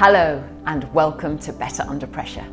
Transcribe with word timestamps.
Hello, 0.00 0.40
and 0.66 0.84
welcome 0.94 1.36
to 1.40 1.52
Better 1.52 1.82
Under 1.82 2.06
Pressure. 2.06 2.46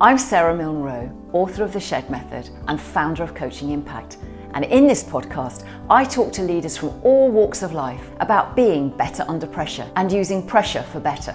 I'm 0.00 0.16
Sarah 0.16 0.56
Milne 0.56 0.82
Rowe, 0.82 1.10
author 1.32 1.64
of 1.64 1.72
The 1.72 1.80
Shed 1.80 2.08
Method 2.08 2.48
and 2.68 2.80
founder 2.80 3.24
of 3.24 3.34
Coaching 3.34 3.72
Impact. 3.72 4.18
And 4.54 4.64
in 4.64 4.86
this 4.86 5.02
podcast, 5.02 5.66
I 5.90 6.04
talk 6.04 6.32
to 6.34 6.42
leaders 6.42 6.76
from 6.76 6.90
all 7.02 7.28
walks 7.28 7.64
of 7.64 7.72
life 7.72 8.08
about 8.20 8.54
being 8.54 8.88
better 8.88 9.24
under 9.26 9.48
pressure 9.48 9.90
and 9.96 10.12
using 10.12 10.46
pressure 10.46 10.84
for 10.84 11.00
better. 11.00 11.34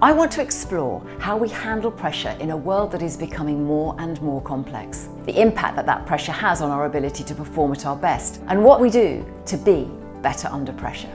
I 0.00 0.12
want 0.12 0.30
to 0.30 0.40
explore 0.40 1.04
how 1.18 1.36
we 1.36 1.48
handle 1.48 1.90
pressure 1.90 2.36
in 2.38 2.50
a 2.50 2.56
world 2.56 2.92
that 2.92 3.02
is 3.02 3.16
becoming 3.16 3.64
more 3.64 3.96
and 3.98 4.22
more 4.22 4.40
complex, 4.40 5.08
the 5.24 5.42
impact 5.42 5.74
that 5.74 5.86
that 5.86 6.06
pressure 6.06 6.30
has 6.30 6.62
on 6.62 6.70
our 6.70 6.86
ability 6.86 7.24
to 7.24 7.34
perform 7.34 7.72
at 7.72 7.86
our 7.86 7.96
best, 7.96 8.40
and 8.46 8.62
what 8.62 8.80
we 8.80 8.90
do 8.90 9.26
to 9.46 9.56
be 9.56 9.90
better 10.22 10.46
under 10.46 10.72
pressure. 10.72 11.10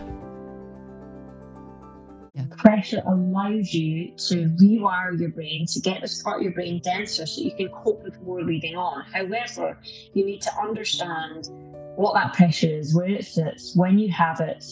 Pressure 2.57 3.01
allows 3.07 3.73
you 3.73 4.11
to 4.17 4.49
rewire 4.61 5.19
your 5.19 5.29
brain 5.29 5.65
to 5.67 5.79
get 5.79 6.01
this 6.01 6.21
part 6.21 6.37
of 6.37 6.43
your 6.43 6.53
brain 6.53 6.81
denser 6.83 7.25
so 7.25 7.41
you 7.41 7.55
can 7.55 7.69
cope 7.69 8.03
with 8.03 8.21
more 8.21 8.43
leading 8.43 8.75
on. 8.75 9.03
However, 9.13 9.77
you 10.13 10.25
need 10.25 10.41
to 10.41 10.51
understand 10.61 11.49
what 11.95 12.13
that 12.13 12.33
pressure 12.33 12.67
is, 12.67 12.95
where 12.95 13.09
it 13.09 13.25
sits, 13.25 13.75
when 13.75 13.97
you 13.97 14.09
have 14.11 14.39
it, 14.39 14.65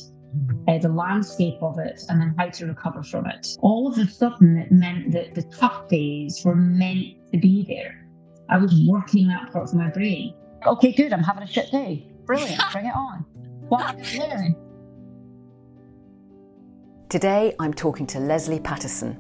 uh, 0.68 0.78
the 0.78 0.90
landscape 0.90 1.58
of 1.62 1.80
it, 1.80 2.02
and 2.10 2.22
then 2.22 2.36
how 2.38 2.50
to 2.50 2.66
recover 2.68 3.04
from 3.04 3.26
it. 3.28 3.58
All 3.62 3.88
of 3.88 3.98
a 3.98 4.08
sudden, 4.08 4.58
it 4.58 4.72
meant 4.72 5.12
that 5.12 5.36
the 5.36 5.44
tough 5.44 5.88
days 5.90 6.42
were 6.46 6.56
meant 6.56 7.32
to 7.32 7.40
be 7.40 7.66
there. 7.68 8.08
I 8.50 8.58
was 8.58 8.74
working 8.88 9.28
that 9.28 9.52
part 9.52 9.70
of 9.70 9.76
my 9.76 9.90
brain. 9.90 10.36
Okay, 10.66 10.92
good. 10.92 11.14
I'm 11.14 11.24
having 11.24 11.44
a 11.44 11.48
shit 11.48 11.72
day. 11.72 12.08
Brilliant. 12.26 12.62
Bring 12.72 12.86
it 12.86 12.96
on. 12.96 13.26
What 13.70 13.82
am 13.82 13.98
I 13.98 14.28
learning? 14.28 14.56
Today 17.10 17.56
I'm 17.58 17.74
talking 17.74 18.06
to 18.06 18.20
Lesley 18.20 18.60
Paterson, 18.60 19.18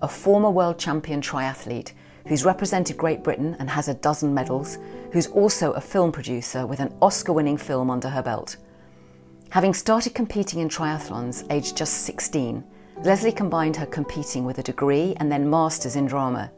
a 0.00 0.06
former 0.06 0.48
world 0.48 0.78
champion 0.78 1.20
triathlete 1.20 1.90
who's 2.28 2.44
represented 2.44 2.96
Great 2.96 3.24
Britain 3.24 3.56
and 3.58 3.68
has 3.68 3.88
a 3.88 3.94
dozen 3.94 4.32
medals, 4.32 4.78
who's 5.10 5.26
also 5.26 5.72
a 5.72 5.80
film 5.80 6.12
producer 6.12 6.68
with 6.68 6.78
an 6.78 6.94
Oscar 7.02 7.32
winning 7.32 7.56
film 7.56 7.90
under 7.90 8.08
her 8.08 8.22
belt. 8.22 8.58
Having 9.50 9.74
started 9.74 10.14
competing 10.14 10.60
in 10.60 10.68
triathlons 10.68 11.44
aged 11.50 11.76
just 11.76 12.04
16, 12.04 12.62
Lesley 13.02 13.32
combined 13.32 13.74
her 13.74 13.86
competing 13.86 14.44
with 14.44 14.58
a 14.58 14.62
degree 14.62 15.16
and 15.16 15.32
then 15.32 15.50
masters 15.50 15.96
in 15.96 16.06
drama. 16.06 16.52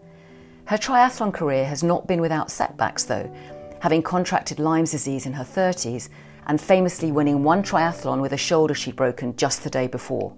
Her 0.66 0.76
triathlon 0.76 1.32
career 1.32 1.64
has 1.64 1.82
not 1.82 2.06
been 2.06 2.20
without 2.20 2.50
setbacks 2.50 3.04
though, 3.04 3.34
having 3.80 4.02
contracted 4.02 4.58
Lyme's 4.58 4.90
disease 4.90 5.24
in 5.24 5.32
her 5.32 5.44
30s 5.44 6.10
and 6.46 6.60
famously 6.60 7.10
winning 7.10 7.42
one 7.42 7.62
triathlon 7.62 8.20
with 8.20 8.34
a 8.34 8.36
shoulder 8.36 8.74
she'd 8.74 8.96
broken 8.96 9.34
just 9.34 9.64
the 9.64 9.70
day 9.70 9.86
before. 9.86 10.36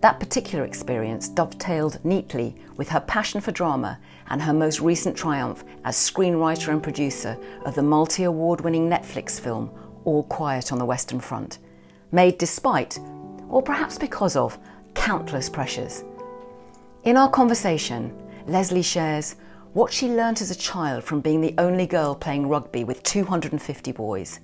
That 0.00 0.20
particular 0.20 0.64
experience 0.64 1.28
dovetailed 1.28 2.04
neatly 2.04 2.54
with 2.76 2.88
her 2.90 3.00
passion 3.00 3.40
for 3.40 3.50
drama 3.50 3.98
and 4.28 4.40
her 4.42 4.52
most 4.52 4.80
recent 4.80 5.16
triumph 5.16 5.64
as 5.84 5.96
screenwriter 5.96 6.68
and 6.68 6.82
producer 6.82 7.36
of 7.64 7.74
the 7.74 7.82
multi 7.82 8.22
award 8.22 8.60
winning 8.60 8.88
Netflix 8.88 9.40
film 9.40 9.70
All 10.04 10.22
Quiet 10.24 10.70
on 10.70 10.78
the 10.78 10.84
Western 10.84 11.18
Front, 11.18 11.58
made 12.12 12.38
despite, 12.38 13.00
or 13.48 13.60
perhaps 13.60 13.98
because 13.98 14.36
of, 14.36 14.56
countless 14.94 15.48
pressures. 15.48 16.04
In 17.02 17.16
our 17.16 17.30
conversation, 17.30 18.16
Lesley 18.46 18.82
shares 18.82 19.34
what 19.72 19.92
she 19.92 20.08
learnt 20.08 20.40
as 20.40 20.50
a 20.50 20.54
child 20.54 21.02
from 21.02 21.20
being 21.20 21.40
the 21.40 21.54
only 21.58 21.86
girl 21.86 22.14
playing 22.14 22.48
rugby 22.48 22.84
with 22.84 23.02
250 23.02 23.92
boys, 23.92 24.38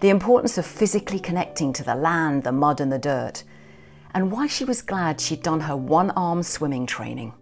the 0.00 0.08
importance 0.08 0.58
of 0.58 0.66
physically 0.66 1.18
connecting 1.20 1.72
to 1.72 1.84
the 1.84 1.94
land, 1.94 2.42
the 2.42 2.52
mud, 2.52 2.80
and 2.80 2.90
the 2.92 2.98
dirt 2.98 3.44
and 4.14 4.30
why 4.30 4.46
she 4.46 4.64
was 4.64 4.82
glad 4.82 5.20
she'd 5.20 5.42
done 5.42 5.60
her 5.60 5.76
one 5.76 6.10
arm 6.12 6.42
swimming 6.42 6.86
training. 6.86 7.32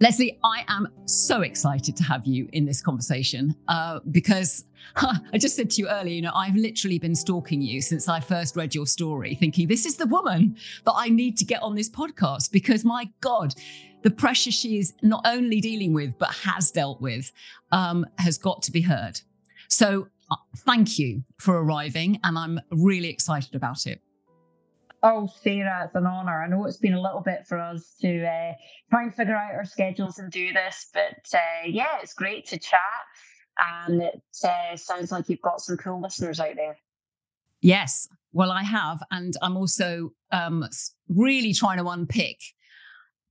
Lesley, 0.00 0.38
I 0.44 0.64
am 0.68 0.86
so 1.06 1.40
excited 1.40 1.96
to 1.96 2.04
have 2.04 2.24
you 2.24 2.48
in 2.52 2.64
this 2.64 2.80
conversation 2.80 3.56
uh, 3.66 3.98
because 4.12 4.64
huh, 4.94 5.14
I 5.32 5.38
just 5.38 5.56
said 5.56 5.70
to 5.70 5.82
you 5.82 5.88
earlier, 5.88 6.14
you 6.14 6.22
know, 6.22 6.32
I've 6.34 6.54
literally 6.54 7.00
been 7.00 7.16
stalking 7.16 7.60
you 7.60 7.80
since 7.80 8.08
I 8.08 8.20
first 8.20 8.54
read 8.54 8.76
your 8.76 8.86
story, 8.86 9.34
thinking 9.34 9.66
this 9.66 9.86
is 9.86 9.96
the 9.96 10.06
woman 10.06 10.56
that 10.84 10.94
I 10.94 11.08
need 11.08 11.36
to 11.38 11.44
get 11.44 11.62
on 11.62 11.74
this 11.74 11.90
podcast 11.90 12.52
because 12.52 12.84
my 12.84 13.10
God, 13.20 13.54
the 14.02 14.10
pressure 14.10 14.52
she 14.52 14.78
is 14.78 14.94
not 15.02 15.22
only 15.24 15.60
dealing 15.60 15.92
with, 15.92 16.16
but 16.16 16.30
has 16.30 16.70
dealt 16.70 17.00
with, 17.00 17.32
um, 17.72 18.06
has 18.18 18.38
got 18.38 18.62
to 18.62 18.70
be 18.70 18.80
heard. 18.80 19.20
So 19.66 20.06
uh, 20.30 20.36
thank 20.58 21.00
you 21.00 21.24
for 21.38 21.60
arriving, 21.60 22.20
and 22.22 22.38
I'm 22.38 22.60
really 22.70 23.08
excited 23.08 23.56
about 23.56 23.86
it. 23.86 24.00
Oh, 25.02 25.28
Sarah, 25.42 25.84
it's 25.84 25.94
an 25.94 26.06
honour. 26.06 26.42
I 26.42 26.48
know 26.48 26.64
it's 26.66 26.78
been 26.78 26.94
a 26.94 27.00
little 27.00 27.20
bit 27.20 27.46
for 27.46 27.58
us 27.58 27.94
to 28.00 28.24
uh, 28.24 28.52
try 28.90 29.04
and 29.04 29.14
figure 29.14 29.36
out 29.36 29.54
our 29.54 29.64
schedules 29.64 30.18
and 30.18 30.30
do 30.30 30.52
this, 30.52 30.88
but 30.92 31.24
uh, 31.34 31.66
yeah, 31.66 31.98
it's 32.02 32.14
great 32.14 32.46
to 32.46 32.58
chat. 32.58 32.80
And 33.86 34.02
it 34.02 34.22
uh, 34.44 34.76
sounds 34.76 35.12
like 35.12 35.28
you've 35.28 35.40
got 35.40 35.60
some 35.60 35.76
cool 35.76 36.00
listeners 36.00 36.40
out 36.40 36.56
there. 36.56 36.76
Yes, 37.60 38.08
well, 38.32 38.50
I 38.50 38.62
have. 38.62 39.02
And 39.10 39.34
I'm 39.42 39.56
also 39.56 40.10
um, 40.30 40.68
really 41.08 41.52
trying 41.52 41.78
to 41.78 41.88
unpick 41.88 42.38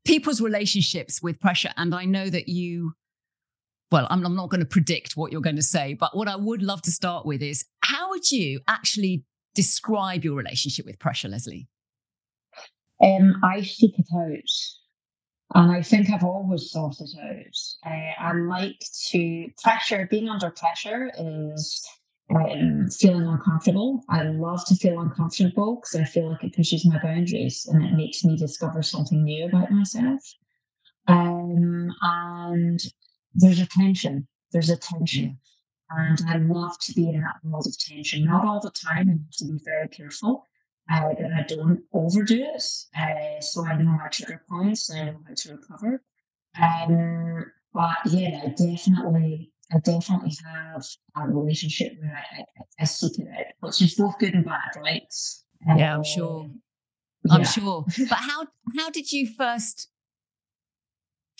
people's 0.05 0.41
relationships 0.41 1.21
with 1.21 1.39
pressure. 1.39 1.71
And 1.77 1.93
I 1.93 2.05
know 2.05 2.29
that 2.29 2.47
you, 2.47 2.93
well, 3.91 4.07
I'm, 4.09 4.25
I'm 4.25 4.35
not 4.35 4.49
going 4.49 4.61
to 4.61 4.65
predict 4.65 5.17
what 5.17 5.31
you're 5.31 5.41
going 5.41 5.55
to 5.57 5.61
say, 5.61 5.93
but 5.93 6.15
what 6.15 6.27
I 6.27 6.35
would 6.35 6.61
love 6.61 6.81
to 6.83 6.91
start 6.91 7.25
with 7.25 7.41
is 7.41 7.65
how 7.81 8.09
would 8.09 8.31
you 8.31 8.61
actually 8.67 9.23
describe 9.57 10.23
your 10.23 10.35
relationship 10.35 10.85
with 10.85 10.99
pressure, 10.99 11.27
Lesley? 11.27 11.67
Um, 13.03 13.41
I 13.43 13.63
seek 13.63 13.97
it 13.97 14.05
out. 14.15 14.51
And 15.55 15.71
I 15.71 15.81
think 15.81 16.09
I've 16.09 16.23
always 16.23 16.69
sought 16.69 16.97
it 16.99 17.09
out. 17.19 17.91
Uh, 17.91 18.21
I 18.21 18.33
like 18.33 18.79
to 19.09 19.47
pressure, 19.63 20.07
being 20.11 20.29
under 20.29 20.51
pressure 20.51 21.09
is 21.17 21.87
um, 22.35 22.87
feeling 22.91 23.25
uncomfortable. 23.27 24.03
I 24.09 24.23
love 24.23 24.63
to 24.65 24.75
feel 24.75 24.99
uncomfortable 24.99 25.77
because 25.77 25.95
I 25.95 26.03
feel 26.03 26.29
like 26.29 26.43
it 26.43 26.55
pushes 26.55 26.85
my 26.85 26.99
boundaries 27.01 27.65
and 27.65 27.83
it 27.83 27.93
makes 27.95 28.23
me 28.23 28.37
discover 28.37 28.83
something 28.83 29.23
new 29.23 29.45
about 29.45 29.71
myself. 29.71 30.21
Um, 31.07 31.89
and 32.01 32.79
there's 33.33 33.61
a 33.61 33.65
tension. 33.65 34.27
There's 34.51 34.69
a 34.69 34.77
tension. 34.77 35.39
And 35.89 36.19
I 36.27 36.37
love 36.37 36.77
to 36.79 36.93
be 36.93 37.09
in 37.09 37.21
that 37.21 37.37
world 37.43 37.65
of 37.67 37.77
tension, 37.79 38.25
not 38.25 38.45
all 38.45 38.59
the 38.59 38.71
time, 38.71 39.09
and 39.09 39.25
to 39.37 39.45
be 39.45 39.59
very 39.63 39.87
careful 39.87 40.45
uh, 40.91 41.09
that 41.19 41.31
I 41.33 41.43
don't 41.47 41.81
overdo 41.93 42.43
it. 42.43 42.63
Uh, 42.97 43.41
so 43.41 43.65
I 43.65 43.75
know 43.77 43.91
my 43.91 44.07
trigger 44.09 44.43
points 44.49 44.89
and 44.89 44.99
I 44.99 45.11
know 45.11 45.19
how 45.27 45.33
to 45.33 45.55
recover. 45.55 46.03
Um, 46.61 47.45
but 47.73 47.97
yeah, 48.05 48.41
I 48.43 48.47
definitely, 48.49 49.51
I 49.71 49.79
definitely 49.79 50.35
have 50.45 50.85
a 51.15 51.27
relationship 51.29 51.93
where 51.99 52.13
I, 52.15 52.41
I, 52.41 52.43
I 52.81 52.85
seek 52.85 53.19
it 53.19 53.27
out, 53.27 53.45
which 53.61 53.81
is 53.81 53.95
both 53.95 54.17
good 54.19 54.33
and 54.33 54.45
bad, 54.45 54.71
right? 54.77 55.13
Yeah, 55.75 55.95
I'm 55.95 56.03
sure. 56.03 56.41
Um, 56.41 56.61
I'm 57.29 57.43
sure. 57.43 57.85
But 58.09 58.19
how 58.19 58.47
how 58.77 58.89
did 58.89 59.11
you 59.11 59.27
first 59.27 59.89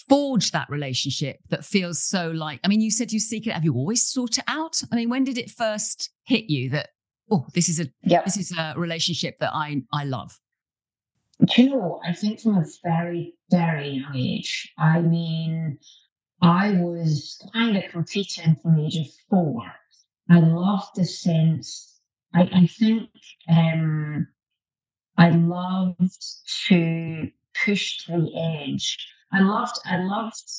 forge 0.08 0.52
that 0.52 0.70
relationship 0.70 1.40
that 1.50 1.66
feels 1.66 2.04
so 2.04 2.30
like 2.32 2.60
i 2.64 2.68
mean 2.68 2.82
you 2.82 2.92
said 2.92 3.12
you 3.12 3.20
seek 3.20 3.48
it. 3.48 3.54
Have 3.54 3.66
you 3.66 3.74
always 3.74 4.06
sought 4.06 4.38
it 4.38 4.44
out? 4.48 4.82
I 4.92 4.96
mean 4.96 5.10
when 5.10 5.24
did 5.24 5.38
it 5.38 5.50
first 5.50 6.12
hit 6.26 6.50
you 6.50 6.70
that 6.72 6.90
oh 7.32 7.48
this 7.54 7.68
is 7.70 7.80
a 7.80 7.88
yep. 8.04 8.26
this 8.26 8.38
is 8.38 8.54
a 8.58 8.74
relationship 8.78 9.38
that 9.40 9.54
i 9.54 9.82
i 9.92 10.04
love? 10.04 10.40
Do 11.46 11.64
you 11.64 11.70
know 11.70 12.00
i 12.06 12.14
think 12.14 12.42
from 12.42 12.58
a 12.58 12.66
very 12.84 13.34
very 13.52 13.90
young 13.90 14.16
age 14.16 14.72
i 14.78 15.02
mean 15.02 15.78
i 16.42 16.72
was 16.72 17.42
kind 17.54 17.78
of 17.78 17.84
competing 17.92 18.56
from 18.62 18.76
the 18.76 18.86
age 18.86 18.98
of 18.98 19.08
four. 19.30 19.64
I 20.30 20.40
loved 20.40 20.96
the 20.96 21.06
sense 21.06 22.00
i, 22.34 22.42
I 22.42 22.68
think 22.68 23.10
um 23.50 24.28
i 25.18 25.30
loved 25.30 26.26
to 26.68 27.30
push 27.66 28.06
to 28.06 28.12
the 28.12 28.32
edge 28.36 28.98
I 29.32 29.42
loved, 29.42 29.78
I 29.86 29.98
loved 29.98 30.50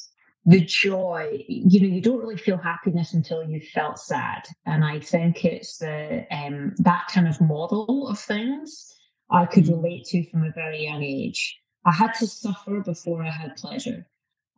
the 0.45 0.61
joy. 0.61 1.45
You 1.49 1.81
know, 1.81 1.95
you 1.95 2.01
don't 2.01 2.19
really 2.19 2.37
feel 2.37 2.57
happiness 2.57 3.15
until 3.15 3.43
you 3.43 3.61
felt 3.61 3.99
sad, 3.99 4.47
and 4.67 4.85
I 4.85 5.01
think 5.01 5.45
it's 5.45 5.79
the 5.79 6.27
um, 6.31 6.75
that 6.79 7.09
kind 7.13 7.29
of 7.29 7.41
model 7.41 8.09
of 8.09 8.19
things 8.19 8.95
I 9.31 9.47
could 9.47 9.65
mm. 9.65 9.71
relate 9.83 10.05
to 10.07 10.29
from 10.31 10.45
a 10.45 10.53
very 10.53 10.85
young 10.85 11.03
age. 11.03 11.59
I 11.85 11.93
had 11.93 12.15
to 12.15 12.27
suffer 12.27 12.81
before 12.81 13.23
I 13.23 13.31
had 13.31 13.57
pleasure. 13.57 14.07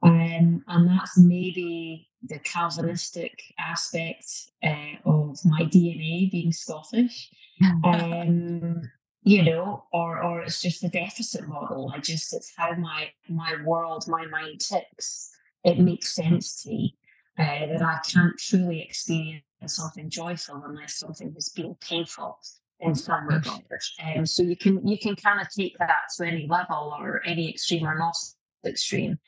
Um, 0.02 0.64
and 0.66 0.88
that's 0.88 1.18
maybe 1.18 2.08
the 2.22 2.38
Calvinistic 2.38 3.38
aspect 3.58 4.26
uh, 4.62 4.94
of 5.04 5.38
my 5.44 5.62
DNA 5.62 6.30
being 6.30 6.52
Scottish. 6.52 7.30
Um, 7.84 8.80
you 9.22 9.42
know, 9.42 9.84
or 9.92 10.22
or 10.22 10.40
it's 10.42 10.62
just 10.62 10.82
the 10.82 10.88
deficit 10.88 11.46
model. 11.46 11.92
I 11.94 11.98
just 11.98 12.32
it's 12.32 12.52
how 12.56 12.74
my 12.74 13.10
my 13.28 13.56
world, 13.64 14.04
my 14.08 14.26
mind 14.26 14.60
ticks. 14.60 15.30
It 15.64 15.78
makes 15.78 16.14
sense 16.14 16.62
to 16.62 16.70
me 16.70 16.96
uh, 17.38 17.66
that 17.66 17.82
I 17.82 17.98
can't 18.06 18.36
truly 18.38 18.82
experience 18.82 19.44
something 19.66 20.08
joyful 20.08 20.62
unless 20.64 20.96
something 20.96 21.32
has 21.34 21.50
been 21.50 21.74
painful. 21.80 22.38
in 22.80 22.94
some 22.94 23.26
regards. 23.26 23.94
Um, 24.02 24.26
so 24.26 24.42
you 24.42 24.56
can 24.56 24.86
you 24.86 24.98
can 24.98 25.16
kind 25.16 25.40
of 25.40 25.48
take 25.50 25.76
that 25.78 26.08
to 26.16 26.26
any 26.26 26.46
level 26.46 26.94
or 26.98 27.22
any 27.26 27.50
extreme 27.50 27.86
or 27.86 27.98
not 27.98 28.16
extreme. 28.64 29.18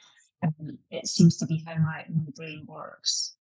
Um, 0.42 0.78
it 0.90 1.06
seems 1.06 1.36
to 1.38 1.46
be 1.46 1.62
how 1.66 1.76
my, 1.76 2.04
my 2.08 2.24
brain 2.34 2.64
works. 2.66 3.36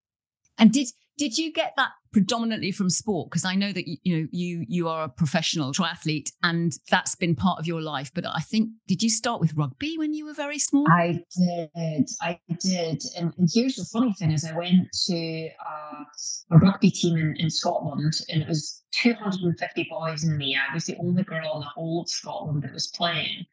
And 0.57 0.71
did 0.71 0.89
did 1.17 1.37
you 1.37 1.51
get 1.51 1.73
that 1.77 1.91
predominantly 2.11 2.71
from 2.71 2.89
sport? 2.89 3.29
Because 3.29 3.45
I 3.45 3.55
know 3.55 3.71
that 3.71 3.87
you, 3.87 4.17
know 4.17 4.27
you 4.31 4.65
you 4.67 4.87
are 4.87 5.05
a 5.05 5.09
professional 5.09 5.71
triathlete, 5.71 6.31
and 6.43 6.73
that's 6.89 7.15
been 7.15 7.35
part 7.35 7.59
of 7.59 7.67
your 7.67 7.81
life. 7.81 8.11
But 8.13 8.25
I 8.25 8.39
think 8.39 8.69
did 8.87 9.03
you 9.03 9.09
start 9.09 9.39
with 9.39 9.53
rugby 9.55 9.97
when 9.97 10.13
you 10.13 10.25
were 10.25 10.33
very 10.33 10.59
small? 10.59 10.85
I 10.89 11.23
did, 11.37 12.09
I 12.21 12.39
did. 12.59 13.03
And, 13.17 13.33
and 13.37 13.49
here's 13.53 13.75
the 13.75 13.85
funny 13.85 14.13
thing: 14.13 14.31
is 14.31 14.45
I 14.45 14.55
went 14.55 14.87
to 15.07 15.49
uh, 15.65 16.03
a 16.51 16.57
rugby 16.57 16.91
team 16.91 17.17
in, 17.17 17.35
in 17.37 17.49
Scotland, 17.49 18.13
and 18.29 18.41
it 18.41 18.47
was 18.47 18.83
250 18.91 19.87
boys 19.89 20.23
and 20.23 20.37
me. 20.37 20.57
I 20.57 20.73
was 20.73 20.85
the 20.85 20.97
only 20.97 21.23
girl 21.23 21.55
in 21.55 21.59
the 21.61 21.65
whole 21.65 22.01
of 22.01 22.09
Scotland 22.09 22.63
that 22.63 22.73
was 22.73 22.87
playing. 22.87 23.45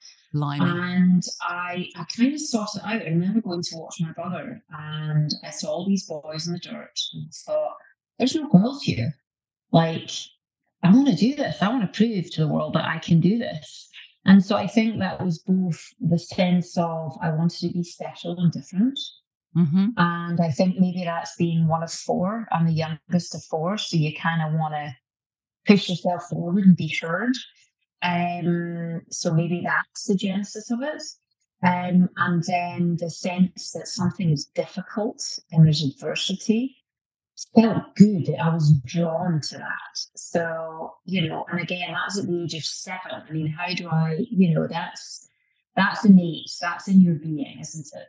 And 0.60 1.22
I, 1.42 1.88
I 1.96 2.04
kind 2.16 2.34
of 2.34 2.40
sorted 2.40 2.82
out. 2.84 3.02
I 3.02 3.04
remember 3.04 3.40
going 3.40 3.62
to 3.62 3.76
watch 3.76 3.96
my 4.00 4.12
brother, 4.12 4.62
and 4.70 5.30
I 5.44 5.50
saw 5.50 5.68
all 5.68 5.86
these 5.86 6.06
boys 6.06 6.46
in 6.46 6.52
the 6.52 6.58
dirt, 6.58 6.98
and 7.14 7.26
I 7.26 7.32
thought, 7.46 7.76
"There's 8.18 8.34
no 8.34 8.48
girls 8.48 8.82
here. 8.82 9.14
Like, 9.72 10.10
I 10.82 10.92
want 10.92 11.08
to 11.08 11.14
do 11.14 11.34
this. 11.34 11.62
I 11.62 11.68
want 11.68 11.82
to 11.82 11.96
prove 11.96 12.30
to 12.30 12.40
the 12.40 12.48
world 12.48 12.74
that 12.74 12.84
I 12.84 12.98
can 12.98 13.20
do 13.20 13.38
this." 13.38 13.88
And 14.24 14.44
so 14.44 14.56
I 14.56 14.66
think 14.66 14.98
that 14.98 15.24
was 15.24 15.38
both 15.38 15.82
the 16.00 16.18
sense 16.18 16.76
of 16.76 17.16
I 17.22 17.30
wanted 17.30 17.60
to 17.60 17.72
be 17.72 17.82
special 17.82 18.38
and 18.38 18.52
different. 18.52 18.98
Mm-hmm. 19.56 19.86
And 19.96 20.40
I 20.40 20.50
think 20.50 20.78
maybe 20.78 21.04
that's 21.04 21.34
being 21.36 21.66
one 21.66 21.82
of 21.82 21.90
four. 21.90 22.46
I'm 22.52 22.66
the 22.66 22.72
youngest 22.72 23.34
of 23.34 23.42
four. 23.44 23.78
So 23.78 23.96
you 23.96 24.14
kind 24.14 24.42
of 24.42 24.58
want 24.58 24.74
to 24.74 24.94
push 25.66 25.88
yourself 25.88 26.24
forward 26.28 26.64
and 26.64 26.76
be 26.76 26.94
heard. 27.00 27.34
Um, 28.02 29.02
so 29.10 29.32
maybe 29.32 29.62
that's 29.64 30.04
the 30.04 30.14
genesis 30.14 30.70
of 30.70 30.82
it. 30.82 31.02
Um, 31.62 32.08
and 32.16 32.44
then 32.44 32.96
the 33.00 33.10
sense 33.10 33.72
that 33.72 33.88
something 33.88 34.30
is 34.30 34.46
difficult 34.46 35.40
and 35.50 35.66
there's 35.66 35.82
adversity 35.82 36.76
felt 37.54 37.94
good. 37.96 38.34
I 38.40 38.52
was 38.52 38.72
drawn 38.84 39.40
to 39.40 39.58
that. 39.58 39.98
So, 40.16 40.94
you 41.04 41.28
know, 41.28 41.44
and 41.50 41.60
again, 41.60 41.92
that's 41.92 42.18
at 42.18 42.26
the 42.26 42.44
age 42.44 42.54
of 42.54 42.64
seven. 42.64 43.22
I 43.28 43.30
mean, 43.30 43.46
how 43.46 43.72
do 43.74 43.88
I, 43.88 44.24
you 44.30 44.54
know, 44.54 44.66
that's 44.66 45.28
that's 45.76 46.04
innate. 46.04 46.50
That's 46.60 46.88
in 46.88 47.00
your 47.00 47.14
being, 47.14 47.58
isn't 47.60 47.86
it? 47.94 48.08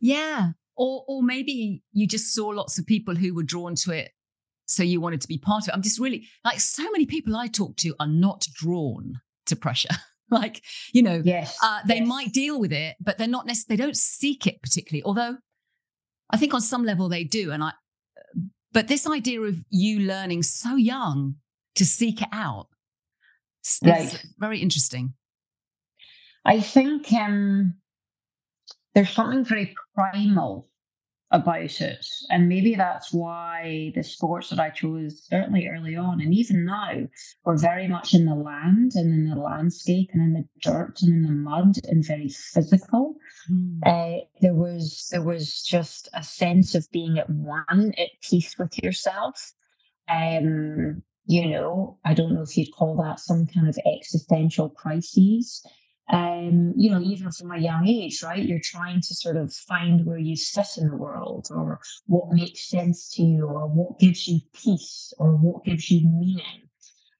Yeah. 0.00 0.50
Or 0.76 1.04
or 1.08 1.22
maybe 1.22 1.82
you 1.92 2.06
just 2.06 2.34
saw 2.34 2.48
lots 2.48 2.78
of 2.78 2.86
people 2.86 3.14
who 3.14 3.34
were 3.34 3.42
drawn 3.42 3.74
to 3.76 3.92
it 3.92 4.12
so 4.68 4.82
you 4.82 5.00
wanted 5.00 5.20
to 5.22 5.28
be 5.28 5.38
part 5.38 5.64
of 5.64 5.68
it. 5.68 5.74
I'm 5.74 5.82
just 5.82 5.98
really 5.98 6.28
like 6.44 6.60
so 6.60 6.84
many 6.92 7.06
people 7.06 7.34
I 7.34 7.46
talk 7.46 7.76
to 7.78 7.94
are 7.98 8.06
not 8.06 8.46
drawn 8.52 9.20
to 9.46 9.56
pressure. 9.56 9.94
like, 10.30 10.62
you 10.92 11.02
know, 11.02 11.22
yes, 11.24 11.56
uh, 11.62 11.80
they 11.86 11.98
yes. 11.98 12.06
might 12.06 12.32
deal 12.32 12.60
with 12.60 12.72
it, 12.72 12.96
but 13.00 13.16
they're 13.16 13.26
not 13.26 13.46
necessarily, 13.46 13.76
they 13.76 13.84
don't 13.84 13.96
seek 13.96 14.46
it 14.46 14.60
particularly. 14.62 15.02
Although 15.04 15.38
I 16.30 16.36
think 16.36 16.54
on 16.54 16.60
some 16.60 16.84
level 16.84 17.08
they 17.08 17.24
do. 17.24 17.50
And 17.50 17.64
I, 17.64 17.72
but 18.72 18.88
this 18.88 19.06
idea 19.06 19.40
of 19.40 19.56
you 19.70 20.00
learning 20.00 20.42
so 20.42 20.76
young 20.76 21.36
to 21.76 21.84
seek 21.84 22.20
it 22.20 22.28
out 22.32 22.68
is 23.64 23.80
right. 23.82 24.24
very 24.38 24.60
interesting. 24.60 25.14
I 26.44 26.60
think 26.60 27.12
um, 27.12 27.74
there's 28.94 29.10
something 29.10 29.44
very 29.44 29.74
primal 29.94 30.68
about 31.30 31.80
it. 31.80 32.06
And 32.30 32.48
maybe 32.48 32.74
that's 32.74 33.12
why 33.12 33.92
the 33.94 34.02
sports 34.02 34.50
that 34.50 34.60
I 34.60 34.70
chose, 34.70 35.26
certainly 35.28 35.68
early 35.68 35.96
on, 35.96 36.20
and 36.20 36.32
even 36.32 36.64
now, 36.64 37.06
were 37.44 37.56
very 37.56 37.86
much 37.86 38.14
in 38.14 38.24
the 38.24 38.34
land 38.34 38.92
and 38.94 39.12
in 39.12 39.28
the 39.28 39.40
landscape 39.40 40.10
and 40.12 40.22
in 40.22 40.32
the 40.32 40.48
dirt 40.62 41.02
and 41.02 41.12
in 41.12 41.22
the 41.22 41.30
mud 41.30 41.74
and 41.84 42.06
very 42.06 42.28
physical. 42.28 43.16
Mm. 43.50 43.80
Uh, 43.84 44.24
there 44.40 44.54
was 44.54 45.08
there 45.10 45.22
was 45.22 45.62
just 45.62 46.08
a 46.14 46.22
sense 46.22 46.74
of 46.74 46.90
being 46.92 47.18
at 47.18 47.28
one, 47.28 47.92
at 47.98 48.08
peace 48.22 48.56
with 48.58 48.82
yourself. 48.82 49.52
Um, 50.08 51.02
you 51.26 51.46
know, 51.46 51.98
I 52.06 52.14
don't 52.14 52.32
know 52.32 52.42
if 52.42 52.56
you'd 52.56 52.72
call 52.74 52.96
that 53.02 53.20
some 53.20 53.46
kind 53.46 53.68
of 53.68 53.78
existential 53.86 54.70
crises 54.70 55.62
um, 56.10 56.72
you 56.76 56.90
know, 56.90 57.00
even 57.00 57.30
from 57.30 57.50
a 57.50 57.58
young 57.58 57.86
age, 57.86 58.22
right? 58.22 58.42
You're 58.42 58.60
trying 58.62 59.00
to 59.02 59.14
sort 59.14 59.36
of 59.36 59.52
find 59.52 60.06
where 60.06 60.18
you 60.18 60.36
sit 60.36 60.78
in 60.78 60.88
the 60.88 60.96
world 60.96 61.48
or 61.50 61.80
what 62.06 62.32
makes 62.32 62.68
sense 62.68 63.10
to 63.14 63.22
you 63.22 63.44
or 63.44 63.66
what 63.68 63.98
gives 63.98 64.26
you 64.26 64.40
peace 64.54 65.12
or 65.18 65.32
what 65.32 65.64
gives 65.64 65.90
you 65.90 66.08
meaning. 66.08 66.62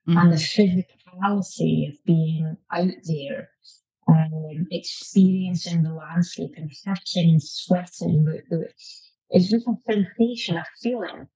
Mm-hmm. 0.09 0.17
And 0.17 0.33
the 0.33 0.37
physicality 0.37 1.91
of 1.91 2.03
being 2.07 2.57
out 2.73 2.95
there, 3.05 3.51
um, 4.09 4.67
experiencing 4.71 5.83
the 5.83 5.93
landscape 5.93 6.55
and 6.57 6.73
touching 6.83 7.31
and 7.31 7.43
sweating, 7.43 8.27
it's 9.31 9.51
just 9.51 9.69
a 9.69 9.75
sensation, 9.87 10.57
a 10.57 10.65
feeling. 10.83 11.29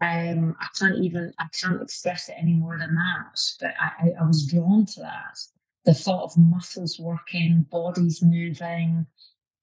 Um, 0.00 0.56
I 0.58 0.66
can't 0.78 1.04
even, 1.04 1.34
I 1.38 1.46
can't 1.60 1.82
express 1.82 2.30
it 2.30 2.36
any 2.38 2.54
more 2.54 2.78
than 2.78 2.94
that, 2.94 3.40
but 3.60 3.74
I, 3.78 4.06
I, 4.06 4.22
I 4.22 4.26
was 4.26 4.46
drawn 4.46 4.86
to 4.86 5.00
that 5.00 5.38
the 5.84 5.94
thought 5.94 6.24
of 6.24 6.38
muscles 6.38 6.98
working, 6.98 7.66
bodies 7.70 8.22
moving, 8.22 9.06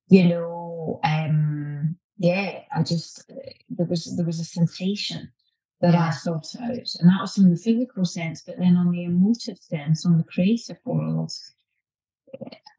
you 0.10 0.28
know, 0.28 1.00
um, 1.04 1.96
yeah, 2.18 2.62
I 2.76 2.84
just 2.84 3.32
there 3.70 3.88
was 3.88 4.16
there 4.16 4.26
was 4.26 4.40
a 4.40 4.46
sensation 4.46 5.32
that 5.80 5.94
yeah. 5.94 6.08
I 6.08 6.10
sought 6.12 6.56
out, 6.62 6.88
and 7.00 7.10
that 7.10 7.22
was 7.22 7.34
from 7.34 7.50
the 7.50 7.58
physical 7.58 8.06
sense. 8.06 8.44
But 8.46 8.58
then 8.60 8.78
on 8.78 8.92
the 8.92 9.06
emotive 9.06 9.58
sense, 9.58 10.06
on 10.06 10.18
the 10.18 10.24
creative 10.24 10.78
world, 10.86 11.32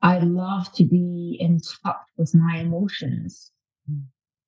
I 0.02 0.18
love 0.18 0.72
to 0.74 0.84
be 0.84 1.36
in 1.40 1.58
touch 1.60 1.96
with 2.16 2.34
my 2.34 2.58
emotions. 2.58 3.50
Mm. 3.90 4.04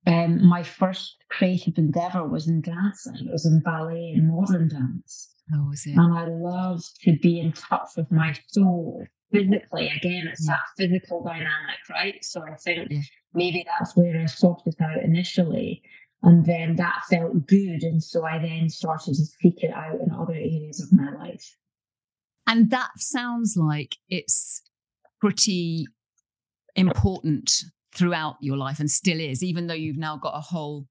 Um, 0.07 0.47
my 0.47 0.63
first 0.63 1.17
creative 1.31 1.79
endeavor 1.79 2.29
was 2.29 2.47
in 2.47 2.61
dancing. 2.61 3.27
It 3.27 3.33
was 3.33 3.47
in 3.47 3.61
ballet 3.61 4.13
and 4.15 4.29
modern 4.29 4.69
dance. 4.69 5.34
Oh, 5.53 5.73
is 5.73 5.87
it? 5.87 5.97
And 5.97 6.17
I 6.17 6.27
love 6.27 6.83
to 7.03 7.17
be 7.19 7.41
in 7.41 7.53
touch 7.53 7.91
with 7.97 8.11
my 8.11 8.35
soul 8.49 9.05
physically. 9.33 9.89
Again, 9.89 10.29
it's 10.31 10.47
yeah. 10.47 10.55
that 10.55 10.61
physical 10.77 11.23
dynamic, 11.23 11.79
right? 11.91 12.25
So 12.25 12.43
I 12.43 12.55
think 12.55 12.89
yeah. 12.91 13.01
maybe 13.35 13.67
that's 13.67 13.97
where 13.97 14.19
I 14.21 14.27
sought 14.27 14.63
it 14.67 14.77
out 14.81 15.03
initially. 15.03 15.83
And 16.23 16.47
then 16.47 16.77
that 16.77 17.03
felt 17.11 17.47
good. 17.47 17.83
And 17.83 18.03
so 18.03 18.25
I 18.25 18.39
then 18.39 18.71
started 18.71 19.15
to 19.15 19.25
seek 19.25 19.63
it 19.63 19.73
out 19.75 20.01
in 20.01 20.11
other 20.11 20.33
areas 20.33 20.81
of 20.81 20.99
my 20.99 21.13
life. 21.13 21.57
And 22.47 22.71
that 22.71 22.91
sounds 22.97 23.57
like 23.57 23.97
it's 24.09 24.63
pretty 25.21 25.87
important 26.77 27.53
throughout 27.95 28.37
your 28.41 28.57
life 28.57 28.81
and 28.81 28.91
still 28.91 29.21
is, 29.21 29.43
even 29.43 29.67
though 29.67 29.75
you've 29.75 29.99
now 29.99 30.17
got 30.17 30.37
a 30.37 30.41
whole 30.41 30.87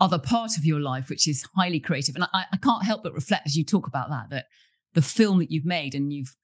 other 0.00 0.18
part 0.18 0.56
of 0.56 0.64
your 0.64 0.80
life, 0.80 1.08
which 1.08 1.26
is 1.26 1.44
highly 1.56 1.80
creative. 1.80 2.14
And 2.14 2.24
I, 2.32 2.44
I 2.52 2.56
can't 2.56 2.84
help 2.84 3.02
but 3.02 3.14
reflect 3.14 3.46
as 3.46 3.56
you 3.56 3.64
talk 3.64 3.86
about 3.86 4.10
that, 4.10 4.30
that 4.30 4.46
the 4.94 5.02
film 5.02 5.38
that 5.38 5.50
you've 5.50 5.64
made 5.64 5.94
and 5.94 6.12
you've 6.12 6.34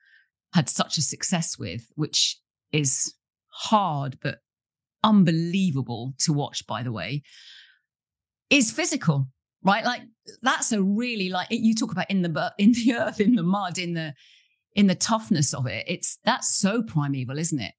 had 0.52 0.68
such 0.68 0.98
a 0.98 1.02
success 1.02 1.58
with, 1.58 1.90
which 1.94 2.38
is 2.72 3.14
hard 3.48 4.18
but 4.22 4.38
unbelievable 5.02 6.14
to 6.18 6.32
watch, 6.32 6.66
by 6.66 6.82
the 6.82 6.92
way, 6.92 7.22
is 8.50 8.70
physical, 8.70 9.28
right? 9.62 9.84
Like 9.84 10.02
that's 10.42 10.72
a 10.72 10.82
really 10.82 11.28
like 11.28 11.48
you 11.50 11.74
talk 11.74 11.92
about 11.92 12.10
in 12.10 12.22
the 12.22 12.52
in 12.58 12.72
the 12.72 12.94
earth, 12.94 13.20
in 13.20 13.36
the 13.36 13.42
mud, 13.42 13.78
in 13.78 13.94
the 13.94 14.14
in 14.74 14.86
the 14.88 14.94
toughness 14.94 15.54
of 15.54 15.66
it. 15.66 15.84
It's 15.86 16.18
that's 16.24 16.54
so 16.54 16.82
primeval, 16.82 17.38
isn't 17.38 17.60
it? 17.60 17.74